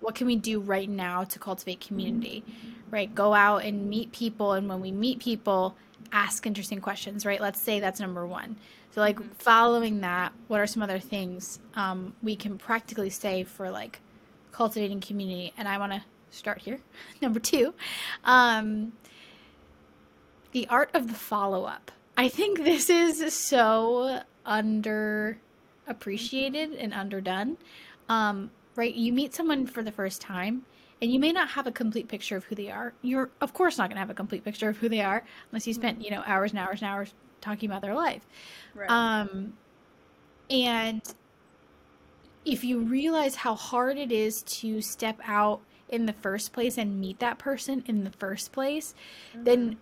what 0.00 0.14
can 0.14 0.26
we 0.26 0.36
do 0.36 0.60
right 0.60 0.88
now 0.88 1.24
to 1.24 1.38
cultivate 1.38 1.80
community, 1.80 2.42
right? 2.90 3.12
Go 3.14 3.32
out 3.34 3.64
and 3.64 3.88
meet 3.88 4.10
people. 4.12 4.52
And 4.54 4.68
when 4.68 4.80
we 4.80 4.90
meet 4.90 5.20
people, 5.20 5.76
ask 6.12 6.46
interesting 6.46 6.80
questions, 6.80 7.24
right? 7.24 7.40
Let's 7.40 7.60
say 7.60 7.78
that's 7.80 8.00
number 8.00 8.26
one. 8.26 8.56
So, 8.92 9.00
like, 9.00 9.16
Mhm. 9.18 9.34
following 9.36 10.00
that, 10.00 10.32
what 10.48 10.58
are 10.60 10.66
some 10.66 10.82
other 10.82 10.98
things 10.98 11.58
um, 11.74 12.14
we 12.22 12.34
can 12.34 12.58
practically 12.58 13.10
say 13.10 13.44
for 13.44 13.70
like 13.70 14.00
cultivating 14.52 15.00
community? 15.00 15.52
And 15.58 15.68
I 15.68 15.78
want 15.78 15.92
to 15.92 16.02
start 16.30 16.62
here. 16.62 16.80
number 17.22 17.38
two, 17.40 17.74
um, 18.24 18.92
the 20.52 20.66
art 20.68 20.90
of 20.94 21.08
the 21.08 21.14
follow 21.14 21.64
up. 21.64 21.92
I 22.16 22.28
think 22.28 22.64
this 22.64 22.88
is 22.88 23.34
so 23.34 24.22
underappreciated 24.46 26.76
and 26.78 26.94
underdone. 26.94 27.56
Um, 28.08 28.50
right? 28.74 28.94
You 28.94 29.12
meet 29.12 29.34
someone 29.34 29.66
for 29.66 29.82
the 29.82 29.92
first 29.92 30.20
time, 30.20 30.64
and 31.02 31.12
you 31.12 31.18
may 31.18 31.32
not 31.32 31.50
have 31.50 31.66
a 31.66 31.72
complete 31.72 32.08
picture 32.08 32.36
of 32.36 32.44
who 32.44 32.54
they 32.54 32.70
are. 32.70 32.94
You're, 33.02 33.30
of 33.40 33.52
course, 33.52 33.78
not 33.78 33.88
going 33.88 33.96
to 33.96 34.00
have 34.00 34.10
a 34.10 34.14
complete 34.14 34.44
picture 34.44 34.68
of 34.68 34.78
who 34.78 34.88
they 34.88 35.00
are 35.00 35.24
unless 35.50 35.66
you 35.66 35.74
spent, 35.74 36.02
you 36.02 36.10
know, 36.10 36.22
hours 36.26 36.52
and 36.52 36.60
hours 36.60 36.80
and 36.80 36.90
hours 36.90 37.12
talking 37.40 37.68
about 37.68 37.82
their 37.82 37.94
life. 37.94 38.24
Right. 38.74 38.90
Um, 38.90 39.54
and 40.48 41.02
if 42.44 42.64
you 42.64 42.80
realize 42.80 43.36
how 43.36 43.56
hard 43.56 43.98
it 43.98 44.12
is 44.12 44.42
to 44.42 44.80
step 44.80 45.20
out 45.24 45.60
in 45.88 46.06
the 46.06 46.12
first 46.12 46.52
place 46.52 46.78
and 46.78 47.00
meet 47.00 47.18
that 47.18 47.38
person 47.38 47.82
in 47.86 48.04
the 48.04 48.10
first 48.10 48.52
place, 48.52 48.94
then 49.34 49.76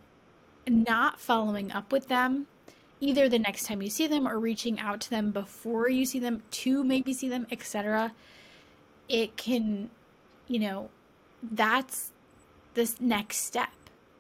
not 0.68 1.20
following 1.20 1.70
up 1.72 1.92
with 1.92 2.08
them 2.08 2.46
either 3.00 3.28
the 3.28 3.38
next 3.38 3.64
time 3.66 3.82
you 3.82 3.90
see 3.90 4.06
them 4.06 4.26
or 4.26 4.38
reaching 4.38 4.78
out 4.80 5.00
to 5.00 5.10
them 5.10 5.30
before 5.30 5.88
you 5.88 6.06
see 6.06 6.18
them 6.18 6.42
to 6.50 6.82
maybe 6.84 7.12
see 7.12 7.28
them 7.28 7.46
etc 7.50 8.12
it 9.08 9.36
can 9.36 9.90
you 10.48 10.58
know 10.58 10.88
that's 11.42 12.12
this 12.74 13.00
next 13.00 13.38
step. 13.38 13.68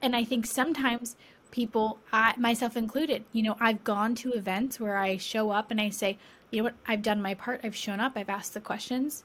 And 0.02 0.14
i 0.14 0.22
think 0.24 0.44
sometimes 0.46 1.16
people 1.50 1.98
I, 2.12 2.34
myself 2.36 2.76
included 2.76 3.24
you 3.32 3.42
know 3.42 3.56
i've 3.60 3.84
gone 3.84 4.14
to 4.16 4.32
events 4.32 4.78
where 4.80 4.98
i 4.98 5.16
show 5.16 5.50
up 5.50 5.70
and 5.70 5.80
i 5.80 5.88
say 5.90 6.18
you 6.50 6.58
know 6.58 6.64
what? 6.64 6.74
I've 6.86 7.02
done 7.02 7.20
my 7.20 7.34
part. 7.34 7.62
I've 7.64 7.74
shown 7.74 7.98
up. 7.98 8.12
I've 8.14 8.28
asked 8.28 8.54
the 8.54 8.60
questions. 8.60 9.24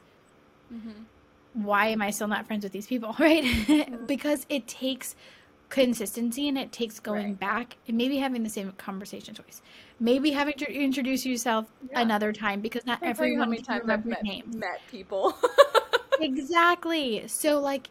Mhm. 0.74 1.05
why 1.53 1.88
am 1.88 2.01
I 2.01 2.09
still 2.11 2.28
not 2.28 2.47
friends 2.47 2.63
with 2.63 2.72
these 2.72 2.88
people, 2.88 3.15
right? 3.20 3.43
because 4.07 4.45
it 4.49 4.67
takes 4.67 5.15
consistency 5.70 6.47
and 6.47 6.57
it 6.57 6.72
takes 6.72 6.99
going 6.99 7.26
Right. 7.28 7.39
back 7.39 7.78
and 7.88 7.95
maybe 7.95 8.17
having 8.17 8.43
the 8.43 8.49
same 8.49 8.72
conversation 8.74 9.36
twice 9.36 9.61
Maybe 9.99 10.32
having 10.32 10.55
to 10.55 10.72
introduce 10.72 11.26
yourself 11.26 11.67
Yeah. 11.91 12.01
another 12.01 12.32
time 12.34 12.61
because 12.61 12.86
not 12.86 12.99
I 13.03 13.07
can't 13.07 13.17
how 13.17 13.24
everyone 13.24 13.49
many 13.51 13.61
can 13.61 13.80
remember 13.82 14.09
met, 14.09 14.24
names. 14.24 14.55
met 14.55 14.82
people. 14.89 15.36
exactly. 16.22 17.28
So 17.28 17.59
like 17.59 17.89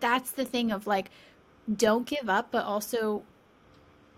that's 0.00 0.30
the 0.32 0.44
thing 0.44 0.70
of 0.70 0.86
like 0.86 1.10
don't 1.76 2.06
give 2.06 2.28
up 2.28 2.50
but 2.50 2.64
also 2.64 3.22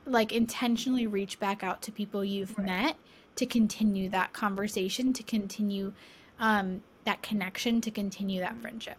like 0.07 0.33
intentionally 0.33 1.07
reach 1.07 1.39
back 1.39 1.63
out 1.63 1.83
to 1.83 1.93
people 1.93 2.25
you've 2.25 2.57
Right. 2.59 2.67
met 2.67 2.97
to 3.37 3.47
continue 3.47 4.09
that 4.11 4.33
conversation, 4.33 5.13
to 5.15 5.23
continue 5.23 5.93
um 6.39 6.83
that 7.05 7.23
connection, 7.23 7.81
to 7.81 7.91
continue 7.91 8.41
that 8.41 8.57
friendship. 8.59 8.99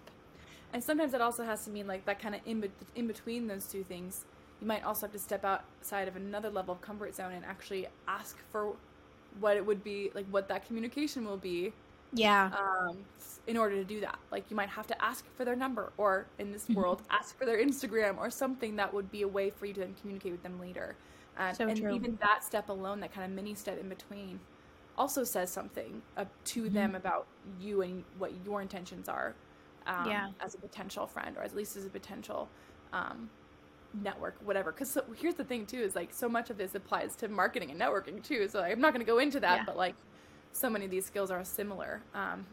And 0.74 0.84
sometimes 0.84 1.12
that 1.12 1.22
also 1.22 1.44
has 1.44 1.64
to 1.66 1.70
mean 1.72 1.88
like 1.88 2.06
that 2.06 2.20
kind 2.20 2.36
of 2.36 2.42
in, 2.46 2.62
bet- 2.62 2.72
in 2.96 3.08
between 3.08 3.48
those 3.48 3.66
two 3.68 3.84
things. 3.84 4.26
You 4.62 4.68
might 4.68 4.84
also 4.84 5.06
have 5.08 5.14
to 5.14 5.20
step 5.20 5.46
outside 5.46 6.08
of 6.08 6.16
another 6.16 6.50
level 6.50 6.74
of 6.74 6.82
comfort 6.82 7.16
zone 7.16 7.34
and 7.34 7.46
actually 7.46 7.88
ask 8.08 8.38
for 8.52 8.74
what 9.40 9.58
it 9.58 9.66
would 9.66 9.84
be 9.84 10.12
like 10.14 10.26
what 10.30 10.48
that 10.48 10.66
communication 10.66 11.26
will 11.26 11.38
be 11.38 11.74
Yeah. 12.14 12.52
um, 12.58 12.98
in 13.48 13.58
order 13.58 13.76
to 13.76 13.84
do 13.84 14.00
that. 14.02 14.18
Like 14.32 14.50
you 14.50 14.56
might 14.56 14.70
have 14.70 14.88
to 14.88 15.04
ask 15.04 15.26
for 15.36 15.44
their 15.44 15.56
number, 15.56 15.92
or 15.98 16.28
in 16.40 16.52
this 16.52 16.66
Mhm. 16.68 16.76
world, 16.76 17.02
ask 17.10 17.38
for 17.38 17.46
their 17.46 17.58
Instagram 17.58 18.18
or 18.18 18.30
something 18.30 18.76
that 18.78 18.94
would 18.94 19.12
be 19.12 19.24
a 19.24 19.28
way 19.28 19.50
for 19.50 19.66
you 19.66 19.74
to 19.74 19.80
then 19.82 19.96
communicate 20.00 20.32
with 20.32 20.44
them 20.44 20.60
later. 20.60 20.96
Um, 21.38 21.54
So 21.56 21.68
and 21.68 21.78
true. 21.78 21.94
even 21.94 22.18
that 22.22 22.44
step 22.44 22.70
alone, 22.70 23.00
that 23.02 23.12
kind 23.14 23.26
of 23.26 23.32
mini 23.36 23.56
step 23.56 23.80
in 23.80 23.90
between, 23.90 24.40
also 24.98 25.24
says 25.24 25.50
something 25.50 26.02
uh, 26.16 26.26
to 26.46 26.70
Mhm. 26.70 26.74
them 26.74 26.96
about 26.96 27.26
you 27.60 27.82
and 27.82 28.04
what 28.20 28.32
your 28.46 28.62
intentions 28.62 29.10
are 29.10 29.34
um, 29.88 30.10
Yeah. 30.10 30.30
as 30.40 30.56
a 30.56 30.58
potential 30.58 31.08
friend, 31.08 31.38
or 31.38 31.44
at 31.44 31.56
least 31.56 31.76
as 31.78 31.86
a 31.86 31.90
potential. 31.90 32.50
Um, 32.92 33.30
network 34.02 34.36
whatever 34.44 34.72
because 34.72 34.90
so, 34.90 35.04
here's 35.16 35.36
the 35.36 35.44
thing 35.44 35.66
too 35.66 35.78
is 35.78 35.96
like 35.96 36.12
so 36.12 36.28
much 36.28 36.50
of 36.50 36.58
this 36.58 36.74
applies 36.74 37.16
to 37.16 37.28
marketing 37.28 37.70
and 37.70 37.80
networking 37.80 38.24
too 38.24 38.48
so 38.48 38.62
i'm 38.62 38.82
not 38.82 38.92
going 38.92 39.06
to 39.06 39.10
go 39.10 39.20
into 39.20 39.40
that 39.40 39.58
Yeah. 39.58 39.64
but 39.66 39.78
like 39.78 39.96
so 40.52 40.70
many 40.70 40.86
of 40.86 40.92
these 40.92 41.06
skills 41.06 41.30
are 41.30 41.44
similar 41.44 42.02
um, 42.16 42.46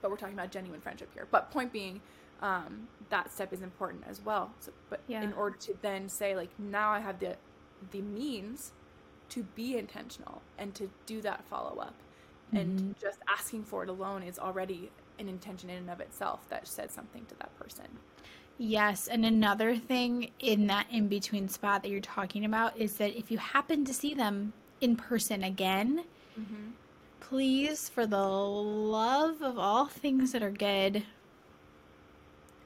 but 0.00 0.10
we're 0.10 0.16
talking 0.16 0.34
about 0.34 0.52
genuine 0.52 0.80
friendship 0.80 1.08
here 1.12 1.26
but 1.30 1.50
point 1.50 1.72
being 1.72 2.00
um, 2.42 2.86
that 3.10 3.32
step 3.32 3.52
is 3.52 3.62
important 3.62 4.04
as 4.08 4.24
well 4.24 4.52
so, 4.60 4.70
but 4.88 5.00
Yeah. 5.08 5.22
in 5.22 5.32
order 5.32 5.56
to 5.56 5.74
then 5.82 6.08
say 6.08 6.36
like 6.36 6.50
now 6.58 6.90
i 6.90 7.00
have 7.00 7.18
the 7.18 7.36
the 7.90 8.02
means 8.02 8.72
to 9.30 9.42
be 9.42 9.76
intentional 9.76 10.42
and 10.58 10.74
to 10.76 10.88
do 11.06 11.20
that 11.22 11.44
follow 11.44 11.80
up 11.80 11.94
and 12.52 12.78
mm-hmm. 12.78 12.92
just 13.00 13.18
asking 13.28 13.64
for 13.64 13.82
it 13.82 13.88
alone 13.88 14.22
is 14.22 14.38
already 14.38 14.90
an 15.18 15.28
intention 15.28 15.70
in 15.70 15.76
and 15.76 15.90
of 15.90 16.00
itself 16.00 16.48
that 16.48 16.66
said 16.66 16.90
something 16.90 17.24
to 17.26 17.34
that 17.36 17.56
person 17.58 17.86
Yes, 18.58 19.06
and 19.06 19.24
another 19.24 19.76
thing 19.76 20.30
in 20.40 20.66
that 20.68 20.86
in 20.90 21.08
between 21.08 21.48
spot 21.48 21.82
that 21.82 21.90
you're 21.90 22.00
talking 22.00 22.44
about 22.44 22.76
is 22.78 22.96
that 22.96 23.16
if 23.16 23.30
you 23.30 23.36
happen 23.36 23.84
to 23.84 23.92
see 23.92 24.14
them 24.14 24.54
in 24.80 24.96
person 24.96 25.44
again, 25.44 26.04
mm-hmm. 26.38 26.70
please, 27.20 27.88
for 27.90 28.06
the 28.06 28.16
love 28.16 29.42
of 29.42 29.58
all 29.58 29.86
things 29.86 30.32
that 30.32 30.42
are 30.42 30.50
good, 30.50 31.02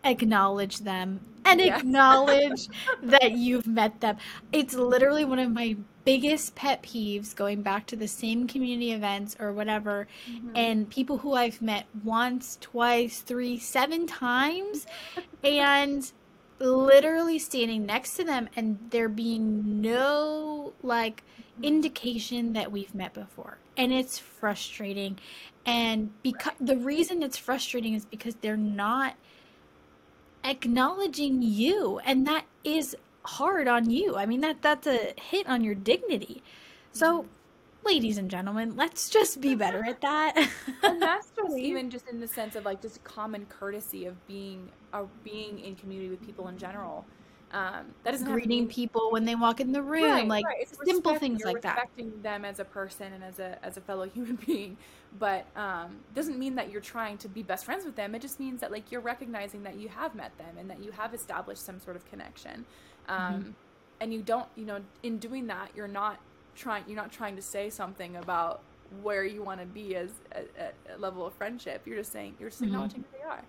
acknowledge 0.05 0.79
them 0.79 1.21
and 1.45 1.61
acknowledge 1.61 2.69
that 3.03 3.33
you've 3.33 3.67
met 3.67 4.01
them. 4.01 4.17
It's 4.53 4.75
literally 4.75 5.25
one 5.25 5.39
of 5.39 5.51
my 5.51 5.77
biggest 6.05 6.55
pet 6.55 6.83
peeves 6.83 7.35
going 7.35 7.63
back 7.63 7.87
to 7.87 7.97
the 7.97 8.09
same 8.09 8.47
community 8.47 8.93
events 8.93 9.37
or 9.39 9.53
whatever 9.53 10.09
mm-hmm. 10.29 10.51
and 10.55 10.89
people 10.89 11.19
who 11.19 11.35
I've 11.35 11.61
met 11.61 11.87
once, 12.03 12.57
twice, 12.61 13.21
three, 13.21 13.59
seven 13.59 14.07
times 14.07 14.87
and 15.45 16.11
literally 16.59 17.39
standing 17.39 17.87
next 17.87 18.15
to 18.17 18.25
them 18.25 18.49
and 18.57 18.79
there 18.91 19.09
being 19.09 19.81
no 19.81 20.73
like 20.83 21.23
mm-hmm. 21.23 21.65
indication 21.65 22.53
that 22.55 22.73
we've 22.73 22.95
met 22.95 23.15
before. 23.15 23.59
And 23.77 23.93
it's 23.93 24.19
frustrating. 24.19 25.19
And 25.67 26.11
because 26.23 26.55
the 26.61 26.77
reason 26.77 27.23
it's 27.23 27.37
frustrating 27.37 27.95
is 27.95 28.05
because 28.05 28.35
they're 28.37 28.57
not 28.57 29.15
acknowledging 30.45 31.43
you 31.43 31.99
and 32.05 32.27
that 32.27 32.45
is 32.65 32.97
hard 33.25 33.69
on 33.69 33.91
you. 33.91 34.17
I 34.17 34.27
mean 34.27 34.41
that 34.41 34.63
that's 34.63 34.87
a 34.87 35.15
hit 35.21 35.47
on 35.49 35.63
your 35.63 35.75
dignity. 35.75 36.43
So 36.93 37.23
mm-hmm. 37.23 37.29
ladies 37.87 38.19
and 38.19 38.31
gentlemen, 38.31 38.77
let's 38.77 39.09
just 39.11 39.41
be 39.41 39.55
better 39.55 39.85
at 39.85 40.01
that. 40.01 40.37
and 40.83 41.01
that's 41.01 41.31
just 41.37 41.57
even 41.57 41.91
just 41.91 42.09
in 42.09 42.21
the 42.21 42.29
sense 42.29 42.57
of 42.57 42.65
like 42.65 42.83
just 42.83 43.03
common 43.05 43.47
courtesy 43.47 44.07
of 44.07 44.27
being 44.27 44.69
of 44.93 45.09
being 45.25 45.61
in 45.61 45.77
community 45.77 46.11
with 46.11 46.25
people 46.25 46.49
in 46.49 46.59
general. 46.59 47.05
Um, 47.53 47.87
that 48.05 48.13
doesn't 48.13 48.31
greeting 48.31 48.69
people 48.69 49.11
when 49.11 49.25
they 49.25 49.35
walk 49.35 49.61
in 49.61 49.73
the 49.73 49.83
room, 49.83 50.05
right, 50.05 50.29
like 50.29 50.45
right. 50.45 50.69
simple 50.85 51.17
things 51.17 51.43
like 51.45 51.63
that. 51.63 51.77
Respecting 51.77 52.23
them 52.23 52.45
as 52.45 52.61
a 52.61 52.65
person 52.65 53.13
and 53.13 53.25
as 53.25 53.41
a 53.41 53.59
as 53.65 53.77
a 53.77 53.81
fellow 53.81 54.09
human 54.15 54.37
being, 54.37 54.77
but 55.19 55.47
um, 55.57 55.97
doesn't 56.15 56.39
mean 56.39 56.55
that 56.55 56.71
you're 56.71 56.81
trying 56.81 57.19
to 57.19 57.29
be 57.29 57.43
best 57.43 57.65
friends 57.65 57.85
with 57.85 57.97
them. 57.97 58.15
It 58.15 58.23
just 58.23 58.39
means 58.39 58.61
that 58.61 58.71
like 58.71 58.93
you're 58.93 59.01
recognizing 59.01 59.65
that 59.65 59.77
you 59.77 59.89
have 59.89 60.15
met 60.15 60.37
them 60.39 60.59
and 60.59 60.71
that 60.71 60.81
you 60.83 60.93
have 60.93 61.13
established 61.13 61.65
some 61.65 61.81
sort 61.81 61.97
of 61.97 62.09
connection. 62.09 62.65
Mm-hmm. 63.09 63.13
Um, 63.13 63.41
mm-hmm. 63.41 63.51
And 64.03 64.15
you 64.15 64.23
don't, 64.23 64.47
you 64.57 64.65
know, 64.65 64.81
in 65.03 65.19
doing 65.19 65.49
that, 65.49 65.71
you're 65.75 65.89
not 65.89 66.21
trying. 66.55 66.85
You're 66.87 66.97
not 66.97 67.11
trying 67.11 67.35
to 67.35 67.43
say 67.43 67.69
something 67.69 68.17
about 68.17 68.63
where 69.03 69.25
you 69.25 69.43
want 69.43 69.61
to 69.61 69.67
be 69.67 69.97
as 69.97 70.11
a, 70.33 70.95
a, 70.95 70.99
level 70.99 71.27
of 71.27 71.33
friendship. 71.35 71.83
You're 71.85 71.99
just 71.99 72.13
saying 72.13 72.37
you're 72.39 72.51
just 72.51 72.63
mm-hmm. 72.63 72.73
acknowledging 72.73 73.05
who 73.11 73.19
they 73.19 73.25
are. 73.25 73.43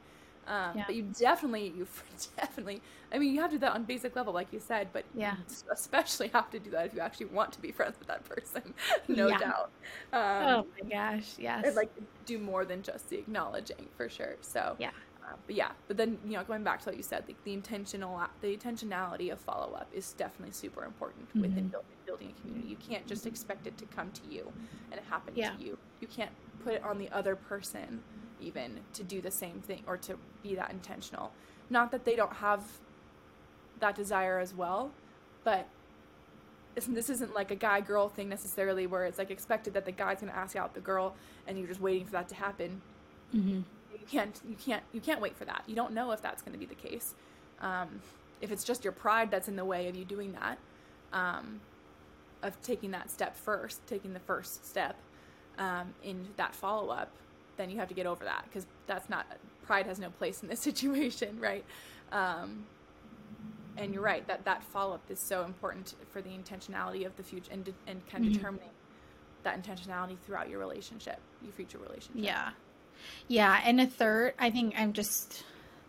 Um, 0.51 0.77
yeah. 0.77 0.83
But 0.85 0.95
you 0.95 1.03
definitely, 1.17 1.73
you 1.77 1.87
definitely, 2.37 2.81
I 3.13 3.17
mean, 3.17 3.33
you 3.33 3.39
have 3.39 3.51
to 3.51 3.55
do 3.55 3.61
that 3.61 3.71
on 3.71 3.85
basic 3.85 4.17
level, 4.17 4.33
like 4.33 4.51
you 4.51 4.59
said, 4.59 4.89
but 4.91 5.05
yeah. 5.15 5.35
especially 5.71 6.27
have 6.29 6.49
to 6.51 6.59
do 6.59 6.69
that 6.71 6.87
if 6.87 6.93
you 6.93 6.99
actually 6.99 7.27
want 7.27 7.53
to 7.53 7.61
be 7.61 7.71
friends 7.77 7.97
with 7.97 8.09
that 8.09 8.25
person, 8.27 8.73
no 9.07 9.29
yeah. 9.29 9.37
doubt. 9.37 9.71
Um, 10.11 10.21
oh 10.21 10.67
my 10.83 10.89
gosh, 10.89 11.35
yes. 11.37 11.65
And 11.65 11.75
like 11.75 11.89
do 12.25 12.37
more 12.37 12.65
than 12.65 12.83
just 12.83 13.09
the 13.09 13.17
acknowledging 13.17 13.87
for 13.95 14.09
sure. 14.09 14.35
So 14.41 14.75
yeah. 14.77 14.91
Uh, 15.23 15.35
but 15.45 15.55
yeah, 15.55 15.69
but 15.87 15.95
then 15.95 16.17
you 16.25 16.33
know, 16.33 16.43
going 16.43 16.63
back 16.63 16.81
to 16.81 16.89
what 16.89 16.97
you 16.97 17.03
said, 17.03 17.23
the 17.27 17.53
intentional, 17.53 18.19
the 18.41 18.57
intentionality 18.57 19.31
of 19.31 19.39
follow 19.39 19.71
up 19.73 19.87
is 19.93 20.11
definitely 20.13 20.51
super 20.51 20.83
important 20.83 21.29
mm-hmm. 21.29 21.41
within 21.41 21.67
building, 21.69 21.87
building 22.05 22.33
a 22.37 22.41
community. 22.41 22.67
You 22.67 22.75
can't 22.75 23.07
just 23.07 23.25
expect 23.25 23.67
it 23.67 23.77
to 23.77 23.85
come 23.85 24.11
to 24.11 24.21
you 24.29 24.51
and 24.91 24.99
it 24.99 25.05
happen 25.09 25.33
yeah. 25.37 25.51
to 25.51 25.63
you. 25.63 25.77
You 26.01 26.07
can't 26.07 26.31
put 26.63 26.73
it 26.73 26.83
on 26.83 26.97
the 26.97 27.09
other 27.11 27.35
person 27.35 28.01
even 28.41 28.79
to 28.93 29.03
do 29.03 29.21
the 29.21 29.31
same 29.31 29.61
thing 29.61 29.83
or 29.87 29.97
to 29.97 30.17
be 30.43 30.55
that 30.55 30.71
intentional. 30.71 31.31
Not 31.69 31.91
that 31.91 32.05
they 32.05 32.15
don't 32.15 32.33
have 32.33 32.63
that 33.79 33.95
desire 33.95 34.39
as 34.39 34.53
well, 34.53 34.91
but 35.43 35.67
this 36.75 37.09
isn't 37.09 37.33
like 37.33 37.51
a 37.51 37.55
guy 37.55 37.81
girl 37.81 38.07
thing 38.07 38.29
necessarily 38.29 38.87
where 38.87 39.05
it's 39.05 39.17
like 39.17 39.31
expected 39.31 39.73
that 39.73 39.85
the 39.85 39.91
guy's 39.91 40.21
going 40.21 40.31
to 40.31 40.37
ask 40.37 40.55
out 40.55 40.73
the 40.73 40.79
girl 40.79 41.15
and 41.47 41.57
you're 41.57 41.67
just 41.67 41.81
waiting 41.81 42.05
for 42.05 42.13
that 42.13 42.29
to 42.29 42.35
happen. 42.35 42.81
Mm-hmm. 43.35 43.61
You 43.91 44.07
can't 44.09 44.39
you 44.47 44.55
can't 44.55 44.83
you 44.93 45.01
can't 45.01 45.21
wait 45.21 45.35
for 45.35 45.45
that. 45.45 45.63
You 45.67 45.75
don't 45.75 45.93
know 45.93 46.11
if 46.11 46.21
that's 46.21 46.41
going 46.41 46.53
to 46.53 46.59
be 46.59 46.65
the 46.65 46.75
case. 46.75 47.13
Um, 47.59 48.01
if 48.39 48.51
it's 48.51 48.63
just 48.63 48.83
your 48.83 48.93
pride 48.93 49.29
that's 49.29 49.47
in 49.47 49.55
the 49.55 49.65
way 49.65 49.87
of 49.87 49.95
you 49.95 50.05
doing 50.05 50.33
that, 50.33 50.57
um, 51.13 51.59
of 52.41 52.59
taking 52.61 52.91
that 52.91 53.11
step 53.11 53.35
first, 53.35 53.85
taking 53.85 54.13
the 54.13 54.19
first 54.19 54.65
step 54.65 54.95
um, 55.57 55.93
in 56.03 56.27
that 56.37 56.55
follow 56.55 56.89
up, 56.89 57.11
then 57.57 57.69
you 57.69 57.77
have 57.77 57.87
to 57.87 57.93
get 57.93 58.05
over 58.05 58.23
that 58.25 58.45
because 58.45 58.65
that's 58.87 59.09
not 59.09 59.25
pride 59.65 59.85
has 59.85 59.99
no 59.99 60.09
place 60.09 60.41
in 60.43 60.49
this 60.49 60.59
situation, 60.69 61.39
right? 61.39 61.65
Um, 62.11 62.65
and 63.77 63.93
you're 63.93 64.03
right 64.03 64.27
that 64.27 64.43
that 64.45 64.63
follow 64.63 64.95
up 64.95 65.01
is 65.09 65.19
so 65.19 65.45
important 65.45 65.95
for 66.11 66.21
the 66.21 66.29
intentionality 66.29 67.05
of 67.05 67.15
the 67.15 67.23
future 67.23 67.51
and 67.51 67.73
and 67.87 68.05
kind 68.07 68.25
of 68.25 68.31
mm-hmm. 68.31 68.33
determining 68.33 68.69
that 69.43 69.61
intentionality 69.61 70.17
throughout 70.19 70.49
your 70.49 70.59
relationship, 70.59 71.19
your 71.41 71.53
future 71.53 71.77
relationship. 71.77 72.23
Yeah, 72.23 72.49
yeah. 73.27 73.61
And 73.63 73.81
a 73.81 73.87
third, 73.87 74.33
I 74.37 74.49
think 74.49 74.75
I'm 74.77 74.93
just 74.93 75.43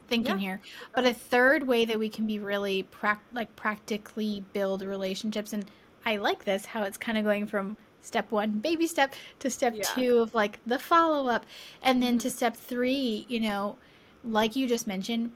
thinking 0.09 0.37
yeah. 0.37 0.41
here, 0.41 0.61
but 0.95 1.05
a 1.05 1.13
third 1.13 1.67
way 1.67 1.85
that 1.85 1.99
we 1.99 2.09
can 2.09 2.27
be 2.27 2.39
really 2.39 2.85
prac- 2.85 3.25
like 3.33 3.55
practically 3.57 4.45
build 4.53 4.83
relationships, 4.83 5.53
and 5.53 5.65
I 6.07 6.17
like 6.17 6.45
this 6.45 6.67
how 6.67 6.85
it's 6.85 6.97
kind 6.97 7.19
of 7.19 7.25
going 7.25 7.47
from 7.47 7.77
step 8.03 8.31
one 8.31 8.59
baby 8.59 8.87
step 8.87 9.15
to 9.39 9.49
step 9.49 9.75
yeah. 9.77 9.85
two 9.95 10.19
of 10.19 10.35
like 10.35 10.59
the 10.67 10.79
follow 10.79 11.29
up 11.29 11.47
and 11.83 12.03
then 12.03 12.19
to 12.19 12.29
step 12.29 12.57
three 12.57 13.25
you 13.29 13.41
know 13.41 13.77
like 14.25 14.55
you 14.55 14.67
just 14.67 14.87
mentioned 14.87 15.33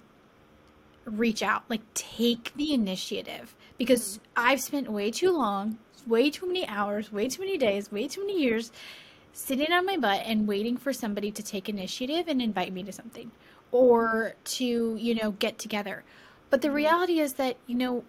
reach 1.04 1.42
out 1.42 1.62
like 1.68 1.82
take 1.94 2.52
the 2.56 2.74
initiative 2.74 3.54
because 3.78 4.18
mm-hmm. 4.18 4.48
i've 4.48 4.60
spent 4.60 4.90
way 4.90 5.10
too 5.10 5.30
long 5.30 5.78
way 6.06 6.30
too 6.30 6.46
many 6.46 6.66
hours 6.66 7.12
way 7.12 7.28
too 7.28 7.40
many 7.40 7.56
days 7.56 7.90
way 7.90 8.08
too 8.08 8.20
many 8.20 8.40
years 8.40 8.72
sitting 9.32 9.72
on 9.72 9.86
my 9.86 9.96
butt 9.96 10.22
and 10.24 10.48
waiting 10.48 10.76
for 10.76 10.92
somebody 10.92 11.30
to 11.30 11.42
take 11.42 11.68
initiative 11.68 12.26
and 12.26 12.42
invite 12.42 12.72
me 12.72 12.82
to 12.82 12.92
something 12.92 13.30
or 13.70 14.34
to 14.44 14.96
you 14.98 15.14
know 15.14 15.30
get 15.32 15.58
together 15.58 16.02
but 16.50 16.60
the 16.60 16.68
mm-hmm. 16.68 16.76
reality 16.76 17.20
is 17.20 17.34
that 17.34 17.56
you 17.66 17.76
know 17.76 18.02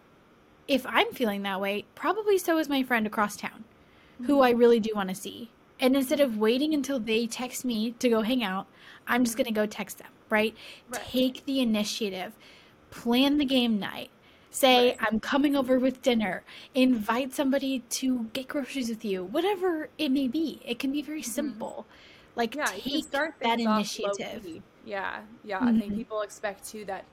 if 0.68 0.86
i'm 0.88 1.12
feeling 1.12 1.44
that 1.44 1.62
way 1.62 1.86
probably 1.94 2.38
so 2.38 2.58
is 2.58 2.68
my 2.68 2.82
friend 2.82 3.06
across 3.06 3.36
town 3.36 3.64
who 4.26 4.42
I 4.42 4.52
really 4.52 4.80
do 4.80 4.92
want 4.96 5.10
to 5.10 5.16
see. 5.16 5.52
And 5.80 5.96
instead 5.96 6.20
of 6.20 6.38
waiting 6.38 6.74
until 6.74 7.00
they 7.00 7.28
text 7.28 7.64
me 7.64 7.92
to 7.92 8.10
go 8.10 8.22
hang 8.22 8.44
out, 8.44 8.68
I'm 9.08 9.24
just 9.24 9.38
going 9.38 9.46
to 9.46 9.54
go 9.54 9.66
text 9.66 10.00
them, 10.00 10.12
right? 10.30 10.56
right? 10.90 11.04
Take 11.04 11.46
the 11.46 11.60
initiative, 11.60 12.34
plan 12.90 13.38
the 13.38 13.46
game 13.46 13.80
night. 13.80 14.10
Say, 14.50 14.90
right. 14.90 14.98
I'm 15.02 15.20
coming 15.20 15.56
over 15.56 15.78
with 15.78 16.02
dinner. 16.02 16.44
Invite 16.74 17.34
somebody 17.34 17.80
to 17.90 18.24
get 18.34 18.48
groceries 18.48 18.90
with 18.90 19.06
you, 19.06 19.24
whatever 19.24 19.90
it 19.98 20.10
may 20.10 20.28
be. 20.28 20.62
It 20.66 20.80
can 20.80 20.92
be 20.92 21.02
very 21.02 21.22
mm-hmm. 21.22 21.30
simple. 21.30 21.86
Like, 22.36 22.56
yeah, 22.56 22.66
take 22.66 23.12
that 23.12 23.60
initiative. 23.60 24.62
Yeah, 24.84 25.20
yeah. 25.44 25.60
Mm-hmm. 25.60 25.68
I 25.68 25.80
think 25.80 25.96
people 25.96 26.22
expect 26.22 26.68
too 26.68 26.86
that 26.86 27.06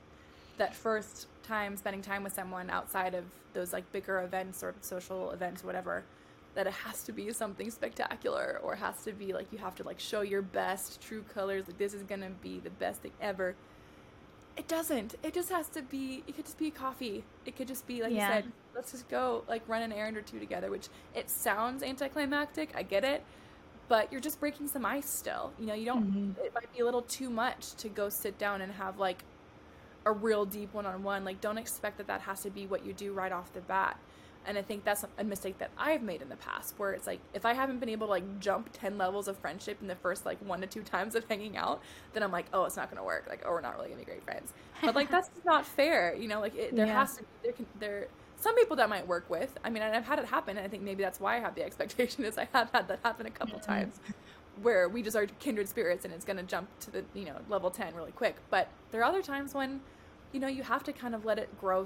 that 0.57 0.73
first 0.73 1.27
time 1.43 1.75
spending 1.75 2.01
time 2.01 2.23
with 2.23 2.33
someone 2.33 2.69
outside 2.69 3.13
of 3.13 3.25
those 3.53 3.73
like 3.73 3.91
bigger 3.91 4.21
events 4.21 4.63
or 4.63 4.73
social 4.81 5.31
events, 5.31 5.63
whatever 5.63 6.03
that 6.55 6.67
it 6.67 6.73
has 6.73 7.03
to 7.03 7.11
be 7.11 7.31
something 7.31 7.69
spectacular 7.69 8.59
or 8.63 8.75
has 8.75 9.03
to 9.03 9.11
be 9.11 9.33
like 9.33 9.51
you 9.51 9.57
have 9.57 9.75
to 9.75 9.83
like 9.83 9.99
show 9.99 10.21
your 10.21 10.41
best 10.41 11.01
true 11.01 11.23
colors 11.33 11.67
like 11.67 11.77
this 11.77 11.93
is 11.93 12.03
gonna 12.03 12.31
be 12.41 12.59
the 12.59 12.69
best 12.69 13.01
thing 13.01 13.11
ever. 13.21 13.55
It 14.57 14.69
doesn't. 14.69 15.15
It 15.21 15.33
just 15.33 15.49
has 15.51 15.67
to 15.69 15.81
be 15.81 16.23
it 16.27 16.35
could 16.35 16.45
just 16.45 16.57
be 16.57 16.67
a 16.67 16.71
coffee. 16.71 17.23
It 17.45 17.55
could 17.55 17.67
just 17.67 17.85
be 17.85 18.01
like 18.01 18.13
yeah. 18.13 18.27
you 18.27 18.33
said 18.41 18.51
let's 18.73 18.91
just 18.91 19.07
go 19.09 19.43
like 19.47 19.67
run 19.67 19.81
an 19.81 19.91
errand 19.91 20.17
or 20.17 20.21
two 20.21 20.39
together 20.39 20.69
which 20.69 20.89
it 21.13 21.29
sounds 21.29 21.81
anticlimactic 21.81 22.71
i 22.75 22.83
get 22.83 23.05
it 23.05 23.23
but 23.87 24.11
you're 24.11 24.19
just 24.19 24.39
breaking 24.39 24.67
some 24.67 24.85
ice 24.85 25.09
still. 25.09 25.51
You 25.59 25.67
know 25.67 25.73
you 25.73 25.85
don't 25.85 26.05
mm-hmm. 26.05 26.45
it 26.45 26.53
might 26.53 26.71
be 26.73 26.79
a 26.79 26.85
little 26.85 27.03
too 27.03 27.29
much 27.29 27.73
to 27.75 27.89
go 27.89 28.09
sit 28.09 28.37
down 28.37 28.61
and 28.61 28.71
have 28.73 28.99
like 28.99 29.23
a 30.05 30.11
real 30.11 30.45
deep 30.45 30.73
one-on-one. 30.73 31.23
Like 31.23 31.41
don't 31.41 31.57
expect 31.57 31.97
that 31.97 32.07
that 32.07 32.21
has 32.21 32.41
to 32.43 32.49
be 32.49 32.65
what 32.65 32.85
you 32.85 32.93
do 32.93 33.13
right 33.13 33.31
off 33.31 33.53
the 33.53 33.61
bat 33.61 33.99
and 34.47 34.57
I 34.57 34.61
think 34.61 34.83
that's 34.83 35.05
a 35.17 35.23
mistake 35.23 35.57
that 35.59 35.71
I've 35.77 36.01
made 36.01 36.21
in 36.21 36.29
the 36.29 36.35
past 36.35 36.75
where 36.77 36.93
it's 36.93 37.07
like 37.07 37.19
if 37.33 37.45
I 37.45 37.53
haven't 37.53 37.79
been 37.79 37.89
able 37.89 38.07
to 38.07 38.11
like 38.11 38.39
jump 38.39 38.69
10 38.73 38.97
levels 38.97 39.27
of 39.27 39.37
friendship 39.37 39.77
in 39.81 39.87
the 39.87 39.95
first 39.95 40.25
like 40.25 40.37
one 40.45 40.61
to 40.61 40.67
two 40.67 40.81
times 40.81 41.15
of 41.15 41.25
hanging 41.27 41.57
out, 41.57 41.81
then 42.13 42.23
I'm 42.23 42.31
like, 42.31 42.45
oh, 42.53 42.65
it's 42.65 42.77
not 42.77 42.89
going 42.89 42.97
to 42.97 43.03
work. 43.03 43.25
Like, 43.29 43.43
oh, 43.45 43.51
we're 43.51 43.61
not 43.61 43.75
really 43.75 43.87
going 43.87 43.99
to 43.99 44.05
be 44.05 44.11
great 44.11 44.23
friends. 44.23 44.53
But 44.81 44.95
like 44.95 45.09
that's 45.09 45.29
not 45.45 45.65
fair, 45.65 46.15
you 46.15 46.27
know, 46.27 46.39
like 46.39 46.55
it, 46.55 46.75
there 46.75 46.85
yeah. 46.85 46.99
has 46.99 47.17
to 47.17 47.23
be 47.23 47.27
there 47.43 47.53
can 47.53 47.65
there 47.79 48.07
some 48.37 48.55
people 48.55 48.75
that 48.75 48.89
might 48.89 49.07
work 49.07 49.29
with. 49.29 49.57
I 49.63 49.69
mean, 49.69 49.81
I've 49.81 50.05
had 50.05 50.19
it 50.19 50.25
happen 50.25 50.57
and 50.57 50.65
I 50.65 50.69
think 50.69 50.83
maybe 50.83 51.03
that's 51.03 51.19
why 51.19 51.37
I 51.37 51.39
have 51.39 51.55
the 51.55 51.63
expectation 51.65 52.25
is 52.25 52.37
I 52.37 52.47
have 52.53 52.69
had 52.71 52.87
that 52.87 52.99
happen 53.03 53.25
a 53.25 53.31
couple 53.31 53.59
mm-hmm. 53.59 53.71
times 53.71 53.99
where 54.61 54.87
we 54.87 55.01
just 55.01 55.17
are 55.17 55.25
kindred 55.39 55.67
spirits 55.67 56.05
and 56.05 56.13
it's 56.13 56.23
going 56.23 56.37
to 56.37 56.43
jump 56.43 56.69
to 56.79 56.91
the, 56.91 57.03
you 57.13 57.25
know, 57.25 57.35
level 57.49 57.69
10 57.69 57.93
really 57.93 58.11
quick. 58.11 58.37
But 58.49 58.69
there 58.91 59.01
are 59.01 59.03
other 59.03 59.21
times 59.21 59.53
when 59.53 59.81
you 60.35 60.41
know, 60.41 60.47
you 60.49 60.63
have 60.63 60.83
to 60.83 60.91
kind 60.91 61.15
of 61.15 61.23
let 61.23 61.39
it 61.39 61.49
grow 61.61 61.85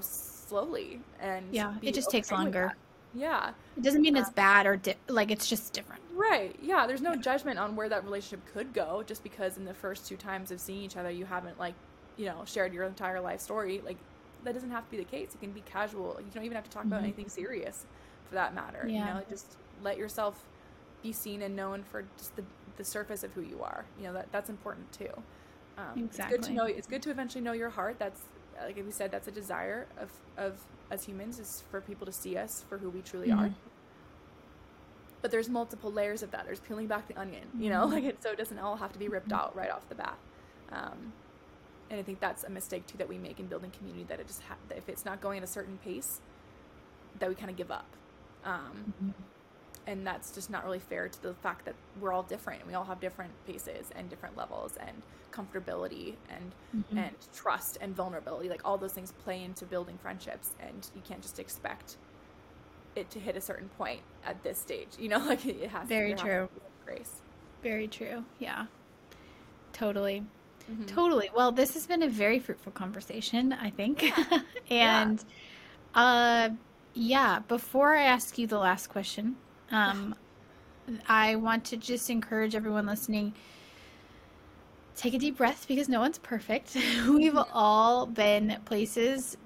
slowly 0.50 1.00
and 1.20 1.46
yeah, 1.52 1.74
it 1.80 1.94
just 1.94 2.08
okay 2.08 2.18
takes 2.18 2.30
longer. 2.32 2.74
Yeah. 3.14 3.50
It 3.76 3.82
doesn't 3.82 4.02
mean 4.02 4.16
it's 4.16 4.30
bad 4.30 4.66
or 4.66 4.76
di- 4.76 4.94
like 5.08 5.30
it's 5.30 5.48
just 5.48 5.72
different. 5.72 6.02
Right. 6.14 6.54
Yeah. 6.62 6.86
There's 6.86 7.00
no 7.00 7.16
judgment 7.16 7.58
on 7.58 7.74
where 7.74 7.88
that 7.88 8.04
relationship 8.04 8.40
could 8.52 8.72
go 8.72 9.02
just 9.04 9.22
because 9.24 9.56
in 9.56 9.64
the 9.64 9.74
first 9.74 10.06
two 10.06 10.16
times 10.16 10.50
of 10.52 10.60
seeing 10.60 10.82
each 10.82 10.96
other 10.96 11.10
you 11.10 11.24
haven't 11.24 11.58
like, 11.58 11.74
you 12.16 12.26
know, 12.26 12.42
shared 12.44 12.72
your 12.72 12.84
entire 12.84 13.20
life 13.20 13.40
story. 13.40 13.80
Like 13.84 13.96
that 14.44 14.54
doesn't 14.54 14.70
have 14.70 14.84
to 14.84 14.90
be 14.90 14.96
the 14.96 15.04
case. 15.04 15.34
It 15.34 15.40
can 15.40 15.50
be 15.52 15.62
casual. 15.62 16.16
You 16.20 16.26
don't 16.34 16.44
even 16.44 16.54
have 16.54 16.64
to 16.64 16.70
talk 16.70 16.84
about 16.84 17.00
Mhm. 17.00 17.04
anything 17.04 17.28
serious 17.28 17.84
for 18.28 18.34
that 18.36 18.54
matter. 18.54 18.86
yeah. 18.88 19.08
You 19.08 19.14
know, 19.14 19.24
just 19.28 19.56
let 19.82 19.96
yourself 19.98 20.44
be 21.02 21.12
seen 21.12 21.42
and 21.42 21.56
known 21.56 21.82
for 21.84 22.04
just 22.18 22.36
the 22.36 22.44
the 22.76 22.84
surface 22.84 23.24
of 23.24 23.32
who 23.32 23.40
you 23.42 23.60
are. 23.62 23.84
You 23.98 24.04
know, 24.04 24.12
that 24.14 24.30
that's 24.32 24.50
important 24.50 24.90
too. 24.92 25.10
Um, 25.78 25.84
It's 26.04 26.16
good 26.16 26.28
to 26.28 26.34
Exactly. 26.34 26.54
know 26.54 26.64
it's 26.66 26.86
good 26.86 27.02
to 27.02 27.10
eventually 27.10 27.42
know 27.42 27.52
your 27.52 27.70
heart. 27.70 27.96
That's 27.98 28.22
like 28.64 28.76
we 28.76 28.90
said, 28.90 29.10
that's 29.10 29.28
a 29.28 29.32
desire 29.32 29.86
of 29.98 30.10
of 30.36 30.58
us 30.90 31.04
humans 31.04 31.38
is 31.38 31.62
for 31.70 31.80
people 31.80 32.04
to 32.06 32.12
see 32.12 32.36
us 32.36 32.64
for 32.68 32.78
who 32.78 32.90
we 32.90 33.00
truly 33.02 33.30
are 33.30 33.46
Mhm. 33.48 33.54
but 35.22 35.30
there's 35.30 35.48
multiple 35.48 35.92
layers 35.92 36.22
of 36.22 36.30
that. 36.30 36.46
There's 36.46 36.60
peeling 36.60 36.86
back 36.86 37.06
the 37.06 37.16
onion, 37.18 37.46
you 37.58 37.68
know, 37.70 37.86
Mhm. 37.86 37.90
like 37.92 38.04
it, 38.04 38.22
so 38.22 38.30
it 38.30 38.38
doesn't 38.38 38.58
all 38.58 38.76
have 38.76 38.92
to 38.94 38.98
be 38.98 39.08
ripped 39.08 39.32
out 39.32 39.54
right 39.54 39.70
off 39.70 39.86
the 39.88 39.94
bat. 39.94 40.18
Um, 40.72 41.12
and 41.90 42.00
I 42.00 42.02
think 42.02 42.20
that's 42.20 42.42
a 42.44 42.50
mistake 42.50 42.86
too 42.86 42.96
that 42.98 43.08
we 43.08 43.18
make 43.18 43.38
in 43.38 43.46
building 43.46 43.70
community. 43.70 44.04
That 44.04 44.18
it 44.20 44.26
just 44.26 44.42
ha- 44.42 44.56
that 44.68 44.78
if 44.78 44.88
it's 44.88 45.04
not 45.04 45.20
going 45.20 45.36
at 45.38 45.44
a 45.44 45.46
certain 45.46 45.76
pace, 45.78 46.20
that 47.18 47.28
we 47.28 47.34
kind 47.34 47.50
of 47.50 47.56
give 47.56 47.70
up. 47.70 47.86
Um, 48.44 48.94
Mhm. 49.02 49.12
And 49.86 50.06
that's 50.06 50.30
just 50.32 50.50
not 50.50 50.64
really 50.64 50.78
fair 50.78 51.08
to 51.08 51.22
the 51.22 51.34
fact 51.34 51.64
that 51.64 51.74
we're 52.00 52.12
all 52.12 52.22
different. 52.22 52.66
We 52.66 52.74
all 52.74 52.84
have 52.84 53.00
different 53.00 53.32
paces 53.46 53.90
and 53.96 54.08
different 54.08 54.36
levels 54.36 54.76
and 54.78 55.02
comfortability 55.32 56.14
and 56.28 56.52
Mhm. 56.92 56.98
and 57.06 57.14
trust 57.34 57.78
and 57.80 57.94
vulnerability. 57.94 58.48
Like 58.48 58.62
all 58.64 58.76
those 58.78 58.92
things 58.92 59.12
play 59.24 59.42
into 59.42 59.64
building 59.64 59.98
friendships, 59.98 60.52
and 60.60 60.88
you 60.94 61.02
can't 61.02 61.22
just 61.22 61.38
expect 61.38 61.96
it 62.96 63.08
to 63.10 63.20
hit 63.20 63.36
a 63.36 63.40
certain 63.40 63.68
point 63.70 64.00
at 64.26 64.42
this 64.42 64.58
stage. 64.58 64.88
You 64.98 65.08
know, 65.08 65.18
like 65.26 65.44
it 65.46 65.70
has. 65.70 65.88
Very 65.88 66.14
to 66.14 66.20
true. 66.20 66.48
some 66.52 66.62
Grace. 66.84 67.20
Very 67.62 67.86
true. 67.88 68.24
Yeah. 68.38 68.66
Totally. 69.72 70.24
Mhm. 70.70 70.86
Totally. 70.86 71.30
Well, 71.34 71.52
this 71.52 71.74
has 71.74 71.86
been 71.86 72.02
a 72.02 72.08
very 72.08 72.38
fruitful 72.38 72.72
conversation, 72.72 73.52
I 73.52 73.70
think. 73.70 74.02
Yeah. 74.02 74.40
and 74.70 75.24
uh 75.94 76.50
yeah, 76.94 77.38
before 77.40 77.94
I 77.96 78.02
ask 78.02 78.36
you 78.38 78.46
the 78.48 78.58
last 78.58 78.88
question, 78.88 79.36
um 79.70 80.14
I 81.08 81.36
want 81.36 81.64
to 81.66 81.76
just 81.76 82.10
encourage 82.10 82.54
everyone 82.54 82.86
listening 82.86 83.34
take 85.00 85.14
a 85.14 85.18
deep 85.18 85.38
breath 85.38 85.66
because 85.66 85.88
no 85.88 85.98
one's 85.98 86.18
perfect. 86.18 86.76
We've 87.08 87.38
all 87.52 88.06
been 88.06 88.58
places 88.66 89.36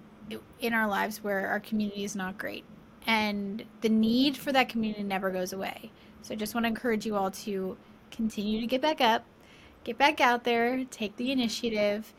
in 0.61 0.75
our 0.75 0.89
lives 0.89 1.23
where 1.23 1.47
our 1.49 1.61
community 1.61 2.03
is 2.05 2.17
not 2.17 2.39
great. 2.39 2.65
And 3.07 3.65
the 3.81 3.89
need 3.89 4.37
for 4.37 4.51
that 4.53 4.69
community 4.69 5.05
never 5.05 5.31
goes 5.31 5.53
away. 5.53 5.93
So 6.23 6.35
I 6.35 6.37
just 6.37 6.55
want 6.55 6.65
to 6.65 6.69
encourage 6.69 7.07
you 7.07 7.15
all 7.17 7.31
to 7.31 7.77
continue 8.11 8.61
to 8.61 8.67
get 8.67 8.81
back 8.81 9.01
up, 9.01 9.25
get 9.85 9.99
back 9.99 10.21
out 10.21 10.45
there, 10.45 10.85
take 10.91 11.17
the 11.17 11.31
initiative, 11.31 12.13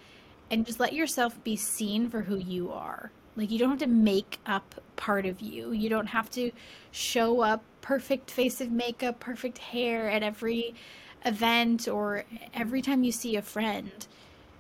and 0.51 0.65
just 0.65 0.79
let 0.79 0.93
yourself 0.93 1.43
be 1.43 1.55
seen 1.55 2.09
for 2.09 2.21
who 2.21 2.37
you 2.37 2.71
are. 2.71 3.11
Like, 3.35 3.51
you 3.51 3.59
don't 3.59 3.71
have 3.71 3.79
to 3.79 3.87
make 3.87 4.39
up 4.45 4.75
part 4.95 5.25
of 5.25 5.41
you. 5.41 5.71
You 5.71 5.89
don't 5.89 6.07
have 6.07 6.29
to 6.31 6.51
show 6.91 7.41
up 7.41 7.63
perfect 7.85 8.31
face 8.31 8.61
of 8.61 8.71
makeup, 8.71 9.19
perfect 9.19 9.59
hair 9.59 10.09
at 10.09 10.23
every 10.23 10.73
event 11.23 11.87
or 11.87 12.25
every 12.51 12.81
time 12.81 13.03
you 13.03 13.11
see 13.11 13.35
a 13.35 13.41
friend. 13.43 14.07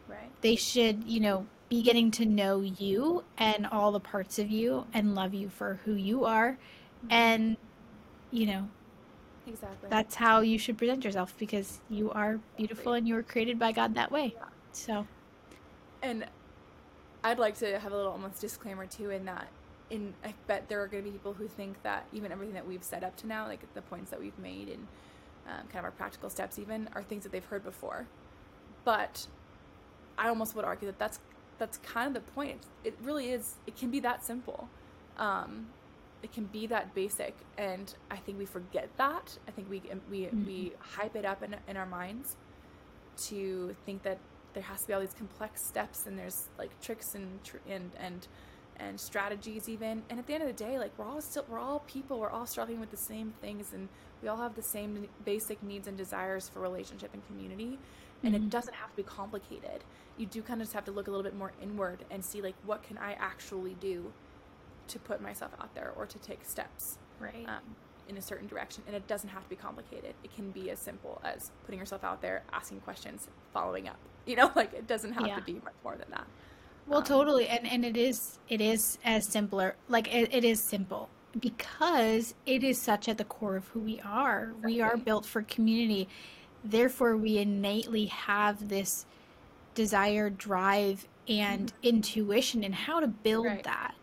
Right. 0.07 0.29
They 0.41 0.55
should, 0.55 1.03
you 1.05 1.19
know, 1.19 1.47
be 1.67 1.81
getting 1.81 2.11
to 2.11 2.25
know 2.25 2.61
you 2.61 3.23
and 3.35 3.65
all 3.65 3.91
the 3.91 3.99
parts 3.99 4.37
of 4.37 4.51
you 4.51 4.85
and 4.93 5.15
love 5.15 5.33
you 5.33 5.49
for 5.49 5.79
who 5.85 5.93
you 5.93 6.23
are. 6.25 6.51
Mm-hmm. 6.51 7.07
And, 7.11 7.57
you 8.29 8.45
know, 8.45 8.69
Exactly. 9.47 9.89
that's 9.89 10.13
how 10.13 10.41
you 10.41 10.59
should 10.59 10.77
present 10.77 11.03
yourself 11.03 11.33
because 11.39 11.81
you 11.89 12.11
are 12.11 12.39
beautiful 12.57 12.93
and 12.93 13.07
you 13.07 13.15
were 13.15 13.23
created 13.23 13.57
by 13.57 13.71
God 13.71 13.95
that 13.95 14.11
way. 14.11 14.35
Yeah. 14.35 14.45
So, 14.71 15.07
And 16.03 16.27
I'd 17.23 17.39
like 17.39 17.57
to 17.57 17.79
have 17.79 17.91
a 17.91 17.95
little 17.95 18.11
almost 18.11 18.39
disclaimer 18.39 18.85
too 18.85 19.09
in 19.09 19.25
that 19.25 19.47
in 19.89 20.13
I 20.23 20.33
bet 20.47 20.67
there 20.67 20.81
are 20.81 20.87
going 20.87 21.03
to 21.03 21.09
be 21.09 21.13
people 21.13 21.33
who 21.33 21.47
think 21.47 21.81
that 21.83 22.05
even 22.11 22.31
everything 22.31 22.55
that 22.55 22.67
we've 22.67 22.83
set 22.83 23.03
up 23.03 23.15
to 23.17 23.27
now, 23.27 23.47
like 23.47 23.61
the 23.73 23.81
points 23.81 24.11
that 24.11 24.19
we've 24.19 24.37
made 24.39 24.69
and 24.69 24.87
um, 25.47 25.67
kind 25.67 25.79
of 25.79 25.85
our 25.85 25.91
practical 25.91 26.29
steps, 26.29 26.57
even 26.57 26.89
are 26.93 27.03
things 27.03 27.23
that 27.23 27.31
they've 27.31 27.45
heard 27.45 27.63
before. 27.63 28.07
But 28.83 29.27
I 30.17 30.29
almost 30.29 30.55
would 30.55 30.65
argue 30.65 30.87
that 30.87 30.99
that's 30.99 31.19
that's 31.57 31.77
kind 31.79 32.07
of 32.07 32.13
the 32.25 32.31
point. 32.31 32.61
It 32.83 32.97
really 33.01 33.29
is. 33.29 33.55
It 33.67 33.77
can 33.77 33.91
be 33.91 33.99
that 34.01 34.25
simple. 34.25 34.67
Um, 35.17 35.67
it 36.23 36.33
can 36.33 36.45
be 36.45 36.65
that 36.67 36.95
basic, 36.95 37.35
and 37.57 37.93
I 38.09 38.17
think 38.17 38.39
we 38.39 38.45
forget 38.45 38.89
that. 38.97 39.37
I 39.47 39.51
think 39.51 39.69
we 39.69 39.81
we 40.09 40.29
we 40.45 40.73
hype 40.79 41.15
it 41.15 41.25
up 41.25 41.43
in 41.43 41.55
in 41.67 41.77
our 41.77 41.85
minds 41.85 42.35
to 43.27 43.75
think 43.85 44.03
that 44.03 44.17
there 44.55 44.63
has 44.63 44.81
to 44.81 44.87
be 44.87 44.93
all 44.93 45.01
these 45.01 45.13
complex 45.13 45.63
steps 45.63 46.07
and 46.07 46.17
there's 46.17 46.47
like 46.57 46.71
tricks 46.81 47.13
and 47.13 47.43
tr- 47.43 47.57
and 47.69 47.91
and 47.99 48.27
and 48.79 48.99
strategies 48.99 49.69
even. 49.69 50.03
And 50.09 50.19
at 50.19 50.27
the 50.27 50.33
end 50.33 50.43
of 50.43 50.47
the 50.49 50.63
day 50.63 50.77
like 50.79 50.91
we're 50.97 51.05
all 51.05 51.21
still 51.21 51.45
we're 51.49 51.59
all 51.59 51.79
people. 51.87 52.19
We're 52.19 52.29
all 52.29 52.45
struggling 52.45 52.79
with 52.79 52.91
the 52.91 52.97
same 52.97 53.33
things 53.41 53.73
and 53.73 53.89
we 54.21 54.27
all 54.29 54.37
have 54.37 54.55
the 54.55 54.61
same 54.63 55.07
basic 55.23 55.61
needs 55.63 55.87
and 55.87 55.97
desires 55.97 56.49
for 56.49 56.59
relationship 56.59 57.11
and 57.13 57.25
community. 57.27 57.79
And 58.23 58.33
Mhm. 58.33 58.37
it 58.37 58.49
doesn't 58.49 58.73
have 58.75 58.89
to 58.91 58.95
be 58.97 59.03
complicated. 59.03 59.83
You 60.17 60.25
do 60.25 60.41
kind 60.41 60.61
of 60.61 60.67
just 60.67 60.73
have 60.73 60.85
to 60.85 60.91
look 60.91 61.07
a 61.07 61.11
little 61.11 61.23
bit 61.23 61.35
more 61.35 61.51
inward 61.61 62.05
and 62.09 62.23
see 62.23 62.41
like 62.41 62.55
what 62.65 62.83
can 62.83 62.97
i 62.97 63.13
actually 63.13 63.75
do 63.75 64.13
to 64.87 64.99
put 64.99 65.21
myself 65.21 65.51
out 65.59 65.73
there 65.75 65.91
or 65.97 66.05
to 66.05 66.19
take 66.19 66.45
steps 66.45 66.97
right. 67.19 67.45
um, 67.47 67.75
in 68.07 68.17
a 68.17 68.21
certain 68.21 68.47
direction. 68.47 68.83
And 68.87 68.95
it 68.95 69.07
doesn't 69.07 69.29
have 69.29 69.43
to 69.43 69.49
be 69.49 69.55
complicated. 69.55 70.13
It 70.23 70.33
can 70.35 70.51
be 70.51 70.69
as 70.69 70.79
simple 70.79 71.19
as 71.23 71.51
putting 71.65 71.79
yourself 71.79 72.03
out 72.03 72.21
there 72.21 72.43
asking 72.53 72.81
questions 72.81 73.27
following 73.51 73.87
up. 73.87 73.97
You 74.27 74.35
know 74.35 74.51
like 74.55 74.73
it 74.73 74.87
doesn't 74.87 75.13
have 75.13 75.27
Yeah. 75.27 75.35
to 75.37 75.41
be 75.41 75.53
much 75.53 75.73
more 75.83 75.95
than 75.95 76.09
that 76.11 76.27
Well, 76.87 76.99
Um, 76.99 77.03
totally, 77.03 77.47
and 77.47 77.67
and 77.67 77.83
it 77.85 77.97
is 77.97 78.39
it 78.47 78.61
is 78.61 78.97
as 79.03 79.27
simpler. 79.27 79.75
Like 79.87 80.13
it, 80.13 80.33
it 80.33 80.43
is 80.43 80.63
simple 80.63 81.09
because 81.39 82.35
it 82.45 82.63
is 82.63 82.81
such 82.81 83.09
at 83.09 83.17
the 83.17 83.25
core 83.25 83.55
of 83.55 83.67
who 83.69 83.79
we 83.81 83.99
are. 84.01 84.53
We 84.61 84.81
are 84.81 84.97
built 84.97 85.25
for 85.25 85.41
community. 85.41 86.07
Therefore, 86.63 87.17
we 87.17 87.37
innately 87.37 88.05
have 88.05 88.69
this 88.69 89.05
desire, 89.73 90.29
drive, 90.29 91.07
and 91.27 91.73
intuition 91.83 92.63
in 92.63 92.73
how 92.73 92.99
to 92.99 93.07
build 93.07 93.45
Right. 93.45 93.63
that. 93.63 93.95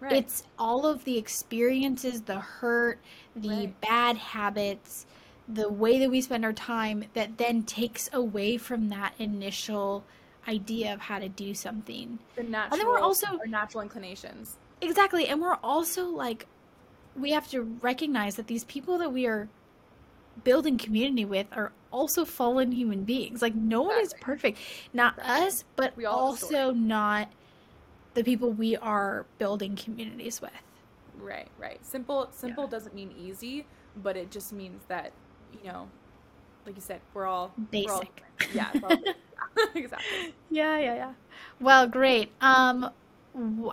right 0.00 0.12
It's 0.16 0.42
all 0.58 0.86
of 0.86 1.04
the 1.04 1.18
experiences, 1.18 2.22
the 2.22 2.40
hurt, 2.40 3.02
the 3.36 3.48
Right. 3.48 3.80
bad 3.80 4.16
habits, 4.16 5.06
the 5.46 5.70
way 5.70 5.98
that 5.98 6.10
we 6.10 6.20
spend 6.22 6.44
our 6.44 6.52
time 6.52 7.04
that 7.14 7.38
then 7.38 7.62
takes 7.64 8.08
away 8.12 8.56
from 8.56 8.88
that 8.90 9.14
initial 9.18 10.04
idea 10.48 10.94
of 10.94 11.00
how 11.00 11.18
to 11.18 11.28
do 11.28 11.54
something. 11.54 12.18
the 12.36 12.42
natural 12.42 12.72
and 12.72 12.80
then 12.80 12.86
we're 12.88 12.98
also- 12.98 13.38
our 13.38 13.46
natural 13.46 13.82
inclinations 13.82 14.56
Exactly. 14.80 15.26
And 15.26 15.40
we're 15.42 15.58
also 15.62 16.06
like, 16.08 16.46
we 17.16 17.32
have 17.32 17.48
to 17.48 17.62
recognize 17.62 18.36
that 18.36 18.46
these 18.46 18.62
people 18.64 18.96
that 18.98 19.12
we 19.12 19.26
are 19.26 19.48
building 20.44 20.78
community 20.78 21.24
with 21.24 21.48
are 21.50 21.72
also 21.90 22.24
fallen 22.24 22.70
human 22.70 23.02
beings. 23.02 23.42
Like, 23.42 23.56
no 23.56 23.82
one 23.82 23.98
is 24.00 24.14
perfect. 24.20 24.58
Not 24.92 25.18
Exactly. 25.18 25.46
us, 25.46 25.64
but 25.74 25.96
We 25.96 26.04
all 26.04 26.32
have 26.32 26.42
a 26.42 26.46
story. 26.46 26.60
also 26.60 26.72
not 26.74 27.28
the 28.14 28.22
people 28.22 28.52
we 28.52 28.76
are 28.76 29.26
building 29.38 29.74
communities 29.76 30.40
with. 30.40 30.52
right 31.20 31.48
right 31.58 31.84
simple 31.84 32.28
simple 32.30 32.68
doesn't 32.68 32.94
mean 32.94 33.10
easy 33.18 33.66
but 33.96 34.16
it 34.16 34.30
just 34.30 34.52
means 34.52 34.80
that 34.86 35.10
you 35.52 35.68
know 35.72 35.88
like 36.68 36.76
you 36.76 36.82
said 36.82 37.00
we're 37.14 37.26
all 37.26 37.52
we're 37.72 37.92
all 37.92 38.02
Basic. 38.02 38.22
yeah 38.54 38.68
all 38.82 38.90
basic. 39.00 39.74
exactly 39.74 40.34
Yeah, 40.50 40.78
yeah, 40.78 40.94
yeah. 40.94 41.12
Well, 41.60 41.86
great. 41.86 42.30
Um, 42.40 42.90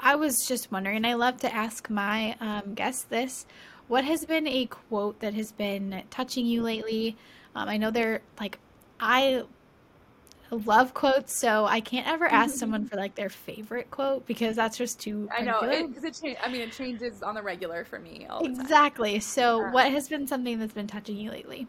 I 0.02 0.16
was 0.16 0.46
just 0.48 0.72
wondering, 0.72 0.98
and 0.98 1.08
I 1.08 1.14
love 1.16 1.38
to 1.42 1.54
ask 1.54 1.90
my 1.90 2.36
um, 2.40 2.74
guests 2.74 3.04
this. 3.04 3.46
What 3.88 4.04
has 4.04 4.26
been 4.26 4.48
a 4.48 4.66
quote 4.66 5.20
that 5.22 5.34
has 5.34 5.52
been 5.52 6.04
touching 6.10 6.46
you 6.46 6.64
lately? 6.64 7.16
Um, 7.56 7.70
I 7.70 7.78
know 7.78 7.92
they're 7.92 8.22
like, 8.40 8.60
I 9.00 9.44
love 10.52 10.94
quotes, 10.94 11.40
so 11.40 11.66
I 11.66 11.82
can't 11.82 12.08
ever 12.08 12.26
ask 12.26 12.56
someone 12.56 12.86
for 12.90 12.98
like 12.98 13.16
their 13.16 13.30
favorite 13.30 13.90
quote 13.92 14.26
because 14.26 14.56
that's 14.56 14.78
just 14.78 15.00
too 15.00 15.28
i 15.32 15.42
know 15.42 15.60
particular. 15.60 15.74
it, 15.74 16.04
it 16.04 16.16
changes. 16.22 16.40
i 16.44 16.50
mean 16.50 16.62
it 16.62 16.72
changes 16.72 17.22
on 17.24 17.36
the 17.36 17.42
regular 17.42 17.84
for 17.86 18.00
me 18.00 18.28
all 18.30 18.44
the 18.44 18.50
time 18.50 18.66
Exactly. 18.68 19.20
So, 19.20 19.60
Yeah. 19.60 19.72
what 19.72 19.92
has 19.92 20.08
been 20.08 20.28
something 20.28 20.60
that's 20.60 20.74
been 20.74 20.88
touching 20.88 21.18
you 21.18 21.32
lately? 21.32 21.68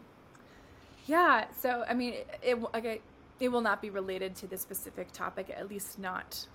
Yeah, 1.06 1.46
so 1.60 1.84
I 1.88 1.94
mean, 1.94 2.14
it, 2.14 2.28
it 2.42 2.60
will- 2.60 2.70
okay, 2.74 3.00
it 3.40 3.48
will 3.48 3.60
not 3.60 3.80
be 3.82 3.90
related 3.90 4.34
to 4.36 4.46
this 4.46 4.60
specific 4.60 5.12
topic, 5.12 5.50
at 5.56 5.68
least 5.68 5.98
not 5.98 6.46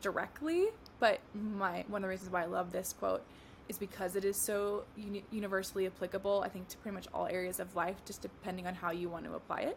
directly. 0.00 0.66
But 1.00 1.20
my 1.34 1.84
one 1.88 2.02
of 2.02 2.02
the 2.02 2.08
reasons 2.08 2.30
why 2.30 2.42
I 2.42 2.46
love 2.46 2.70
this 2.72 2.92
quote 2.92 3.22
is 3.68 3.78
because 3.78 4.16
it 4.16 4.24
is 4.24 4.36
so 4.36 4.84
uni- 4.96 5.24
universally 5.30 5.86
applicable. 5.86 6.42
I 6.44 6.48
think 6.48 6.68
to 6.68 6.76
pretty 6.78 6.94
much 6.94 7.06
all 7.14 7.26
areas 7.26 7.60
of 7.60 7.74
life, 7.74 7.96
just 8.04 8.20
depending 8.22 8.66
on 8.66 8.74
how 8.74 8.90
you 8.92 9.08
want 9.08 9.24
to 9.24 9.34
apply 9.34 9.60
it. 9.62 9.76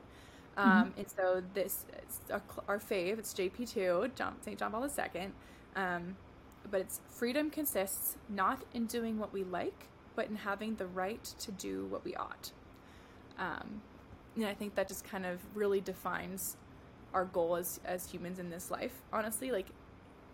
Um, 0.58 0.94
and 0.98 1.06
so 1.10 1.44
this 1.54 1.86
is 2.08 2.20
our, 2.32 2.42
our 2.68 2.80
fave. 2.80 3.20
It's 3.20 3.34
JP 3.34 3.70
two, 3.74 4.10
John 4.16 4.36
St. 4.42 4.58
John 4.58 4.72
Paul 4.72 4.86
II. 4.88 5.28
Um, 5.76 6.16
but 6.72 6.82
it's 6.82 7.02
freedom 7.10 7.50
consists 7.50 8.18
not 8.30 8.64
in 8.74 8.86
doing 8.86 9.20
what 9.20 9.34
we 9.34 9.44
like, 9.44 9.88
but 10.16 10.28
in 10.30 10.36
having 10.38 10.76
the 10.76 10.86
right 10.88 11.24
to 11.40 11.52
do 11.52 11.86
what 11.88 12.06
we 12.06 12.16
ought. 12.16 12.52
Um, 13.38 13.82
and 14.36 14.46
I 14.46 14.54
think 14.54 14.76
that 14.76 14.88
just 14.88 15.04
kind 15.04 15.26
of 15.26 15.40
really 15.54 15.82
defines 15.82 16.58
our 17.14 17.26
goal 17.26 17.56
as 17.56 17.80
as 17.86 18.10
humans 18.10 18.40
in 18.40 18.50
this 18.50 18.70
life. 18.70 18.94
Honestly, 19.14 19.52
like 19.52 19.68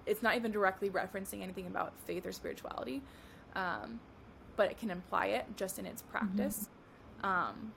it's 0.06 0.24
not 0.24 0.36
even 0.36 0.52
directly 0.52 0.90
referencing 0.90 1.42
anything 1.42 1.68
about 1.68 1.94
faith 2.06 2.26
or 2.26 2.32
spirituality, 2.32 3.02
um, 3.56 4.00
but 4.56 4.72
it 4.72 4.78
can 4.78 4.90
imply 4.90 5.28
it 5.28 5.46
just 5.56 5.78
in 5.80 5.86
its 5.86 6.02
practice. 6.02 6.70
Mm-hmm. 7.20 7.26
Um, 7.26 7.72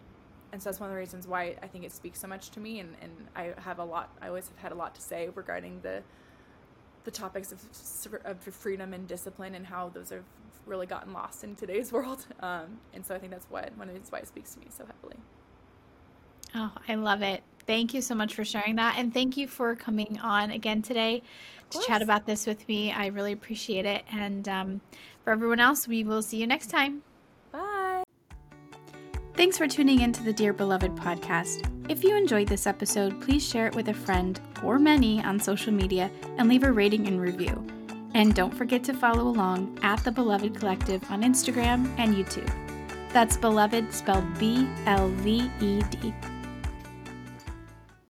and 0.53 0.62
so 0.62 0.70
that's 0.70 0.81
one 0.81 0.89
of 0.89 0.95
the 0.95 1.01
reasons 1.01 1.27
why 1.27 1.57
I 1.62 1.66
think 1.66 1.85
it 1.85 1.93
speaks 1.93 2.20
so 2.20 2.29
much 2.29 2.51
to 2.51 2.61
me, 2.61 2.79
and, 2.79 2.95
and 3.03 3.12
I 3.35 3.53
have 3.61 3.79
a 3.79 3.85
lot. 3.85 4.11
I 4.22 4.29
always 4.29 4.49
have 4.49 4.59
had 4.59 4.72
a 4.72 4.77
lot 4.77 4.95
to 4.95 5.03
say 5.03 5.29
regarding 5.35 5.81
the 5.83 6.03
the 7.05 7.11
topics 7.11 7.53
of, 7.53 7.61
of 8.25 8.39
freedom 8.41 8.95
and 8.95 9.07
discipline 9.07 9.55
and 9.55 9.66
how 9.66 9.91
those 9.91 10.09
have 10.09 10.25
really 10.64 10.87
gotten 10.87 11.12
lost 11.12 11.45
in 11.45 11.55
today's 11.55 11.93
world. 11.97 12.27
Um, 12.41 12.79
and 12.95 13.05
so 13.05 13.14
I 13.14 13.18
think 13.18 13.31
that's 13.31 13.47
what 13.51 13.64
one 13.77 13.89
of 13.89 13.89
the 13.89 14.01
reasons 14.01 14.11
why 14.11 14.20
it 14.20 14.29
speaks 14.29 14.55
to 14.55 14.61
me 14.61 14.66
so 14.70 14.87
heavily. 14.87 15.16
Oh, 16.55 16.73
I 16.89 16.95
love 16.95 17.23
it. 17.23 17.43
Thank 17.67 17.95
you 17.95 18.03
so 18.03 18.15
much 18.15 18.35
for 18.35 18.45
sharing 18.45 18.77
that. 18.77 18.97
And 18.99 19.13
thank 19.13 19.37
you 19.37 19.49
for 19.49 19.75
coming 19.75 20.19
on 20.23 20.51
again 20.51 20.83
today 20.83 21.23
to 21.71 21.81
chat 21.81 22.03
about 22.03 22.27
this 22.27 22.47
with 22.47 22.67
me. 22.69 22.93
I 22.93 23.07
really 23.07 23.33
appreciate 23.33 23.87
it. 23.87 24.05
And 24.13 24.49
um, 24.49 24.81
for 25.25 25.33
everyone 25.33 25.61
else, 25.61 25.89
we 25.89 26.05
will 26.05 26.23
see 26.23 26.37
you 26.37 26.47
next 26.47 26.69
time. 26.69 27.03
Bye. 27.51 28.05
Thanks 29.35 29.59
for 29.59 29.67
tuning 29.67 30.01
in 30.01 30.13
to 30.13 30.23
the 30.23 30.33
Dear 30.33 30.53
Beloved 30.53 30.95
podcast. 30.95 31.69
If 31.91 32.05
you 32.05 32.17
enjoyed 32.17 32.49
this 32.49 32.67
episode, 32.67 33.21
please 33.21 33.47
share 33.47 33.67
it 33.67 33.75
with 33.75 33.89
a 33.89 33.95
friend 33.95 34.39
or 34.63 34.79
many 34.79 35.23
on 35.23 35.41
social 35.41 35.73
media 35.73 36.11
and 36.39 36.49
leave 36.49 36.63
a 36.63 36.71
rating 36.71 37.09
and 37.09 37.21
review. 37.21 37.67
And 38.15 38.35
don't 38.35 38.55
forget 38.55 38.85
to 38.85 38.95
follow 38.95 39.27
along 39.27 39.79
at 39.83 40.05
the 40.05 40.13
Beloved 40.13 40.55
Collective 40.55 41.03
on 41.11 41.23
Instagram 41.23 41.93
and 41.99 42.15
YouTube. 42.15 42.53
That's 43.13 43.37
Beloved 43.37 43.93
spelled 43.93 44.39
B 44.39 44.69
L 44.87 45.09
V 45.09 45.51
E 45.61 45.83
D. 45.91 46.15